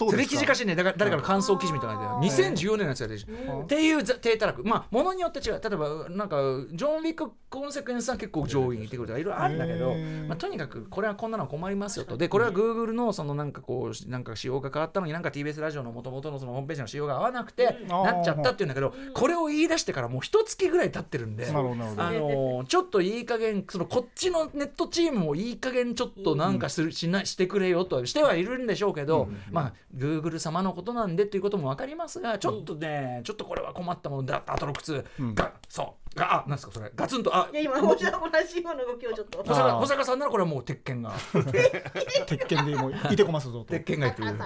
[0.10, 0.50] 釣り記事。
[0.50, 5.62] 化してねだから誰かの感想記事みたいなのが出て2014年のやつが出てきてっていうざ低たらくまあものによって違う。
[5.64, 6.38] 例えばなんか
[6.72, 9.94] ジョン・ウィック・コンセクエンスは結構上位にいてくるとかいろいろあるんだけど
[10.28, 12.18] まあとにかくこれはこんなの困りますよと。
[12.18, 36.09] でこれは Google のそのなんかこうなんか仕様が変わったのになんか TBS ラジオの元々のそのホームページの仕様が合わなくてなっちゃったっていうんだけどこれを言い出してからもう一月ぐらい経ってるんでなるあのーちょっといい加減そのこっちのネットチームもいい加減ちょっとなんかする、しなしてくれよとしてはいるんでしょうけど、まあ Google 様のことなんでっていうことも分かりますがちょっとね、ちょっとこれは困ったものだアトロック2が、そう。
[36.09, 36.92] があなんですかそれ。
[36.96, 39.44] ガツンとあいや今同じような動きをちょっと。
[39.44, 41.12] 保坂坂さんならこれはもう鉄拳が。
[42.26, 43.66] 鉄拳でもういてこますぞと。
[43.66, 44.40] 鉄拳が言ってる。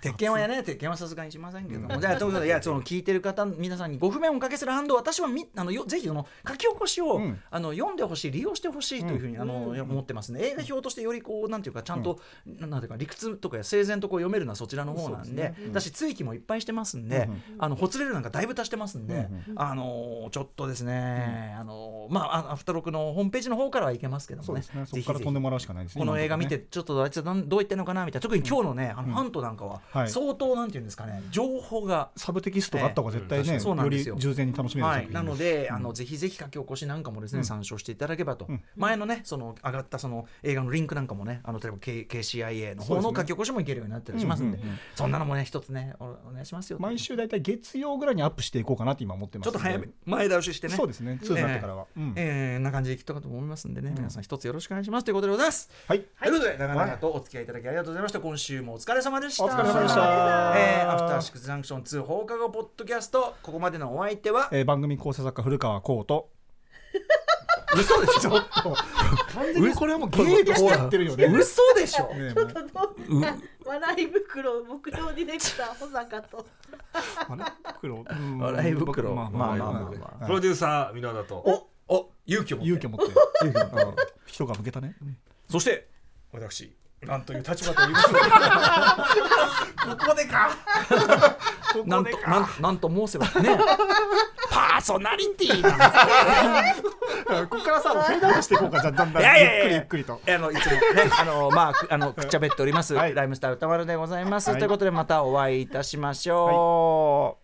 [0.00, 2.00] 鉄拳はやね鉄拳はさすがにしませんけども。
[2.00, 7.40] じゃあということでいやその聞いてる方皆さんにご不便をおかけする反動私はみあのよぜひその書き起こしを、うん。
[7.50, 10.40] あの読んでほしい利用してほしいというふうに、あの思ってますね。
[10.42, 24.62] 映画表としてよりこうなんていうかちゃんと、なんていうか理屈とか整然とこう読めるのはそちらの方なんでだし追記もいっぱいしてますんで、あのほつれるなんかだいぶ足してますんで、あのちょっとですね、あのまああアフタロクのホームページの方からはいけますけどもね。
[24.62, 26.00] そこから飛んでもらうしかないですね。
[26.00, 28.22] この映画見て今ちょっとあいつどう言ってんのかなみたいな。
[28.22, 30.08] 特に今日のね、あのハントなんかははい。
[30.08, 32.10] 相当なんていうんですかね情報が。
[32.16, 34.16] サブテキストがあった方が絶対ええね、よりそうなんですよ。
[34.16, 44.58] 従前に楽しめるはい、作品なので、あのぜひぜひ書き起こしなんかもですね、参照していただければと、前のねその上がったその映画のリンクなんかもねあの例えば K KCIA の方の書き起こしもいけるようになったりしますんで。
[44.94, 46.78] そんなのもね一つねおお願いしますよ。
[46.80, 50.74] 毎週大体月曜ぐらいにアップしていこうかなって今思ってますちょっと早め前倒ししてね。
[50.74, 51.18] そうですね。
[51.22, 52.12] 2になってからは、うん。
[52.16, 55.04] えーな感じでいきたかと思いますんでね、皆さん一つよろしくお願いします。
[55.04, 55.70] ということでございます。
[55.86, 56.00] はい。
[56.00, 58.20] ということで長々とお付き合いいただきありがとうございました。
[58.20, 59.44] 今週もお疲れ様でした。
[59.44, 60.54] お疲れ様でした。
[60.56, 66.28] えーアフターシックスジャンクション2放課後ポッドキャストここまでのお相手は、えー番組構成作家古川光と
[67.74, 68.30] 嘘でしょ？
[69.76, 71.26] これはもう芸としてやってるよね。
[71.26, 72.14] 嘘でしょ？
[72.14, 73.24] ねちょっとどう
[73.66, 76.46] 笑い袋木曜ディレクター保坂と。
[77.28, 78.04] 笑い袋？
[78.08, 78.38] うん。
[78.38, 79.14] 笑い袋。
[79.14, 80.26] まあまあまあまあまあ。
[80.26, 81.36] プロデューサー箕輪田と。
[81.36, 82.68] おお勇気を持って。
[82.68, 83.06] 勇気を持って。
[83.46, 83.54] うん。
[84.26, 84.96] 人が向けたね。
[85.48, 85.88] そして
[86.32, 86.76] 私
[87.06, 88.20] なんという立場ということで
[89.96, 90.50] ここでか。
[91.86, 93.58] なんとなんなんと申せばね。
[94.50, 95.68] パーソナリティこ
[97.58, 99.22] こからさフェードアウトしていこうかじゃあだんだん。
[99.22, 100.20] ゆっくりゆっくりと。
[100.28, 100.80] あのいつもね、
[101.18, 103.14] あのまあくあのくっちゃべっております、はい。
[103.14, 104.58] ライムスター歌丸でございます、はい。
[104.58, 107.43] ということでまたお会いいたしましょう。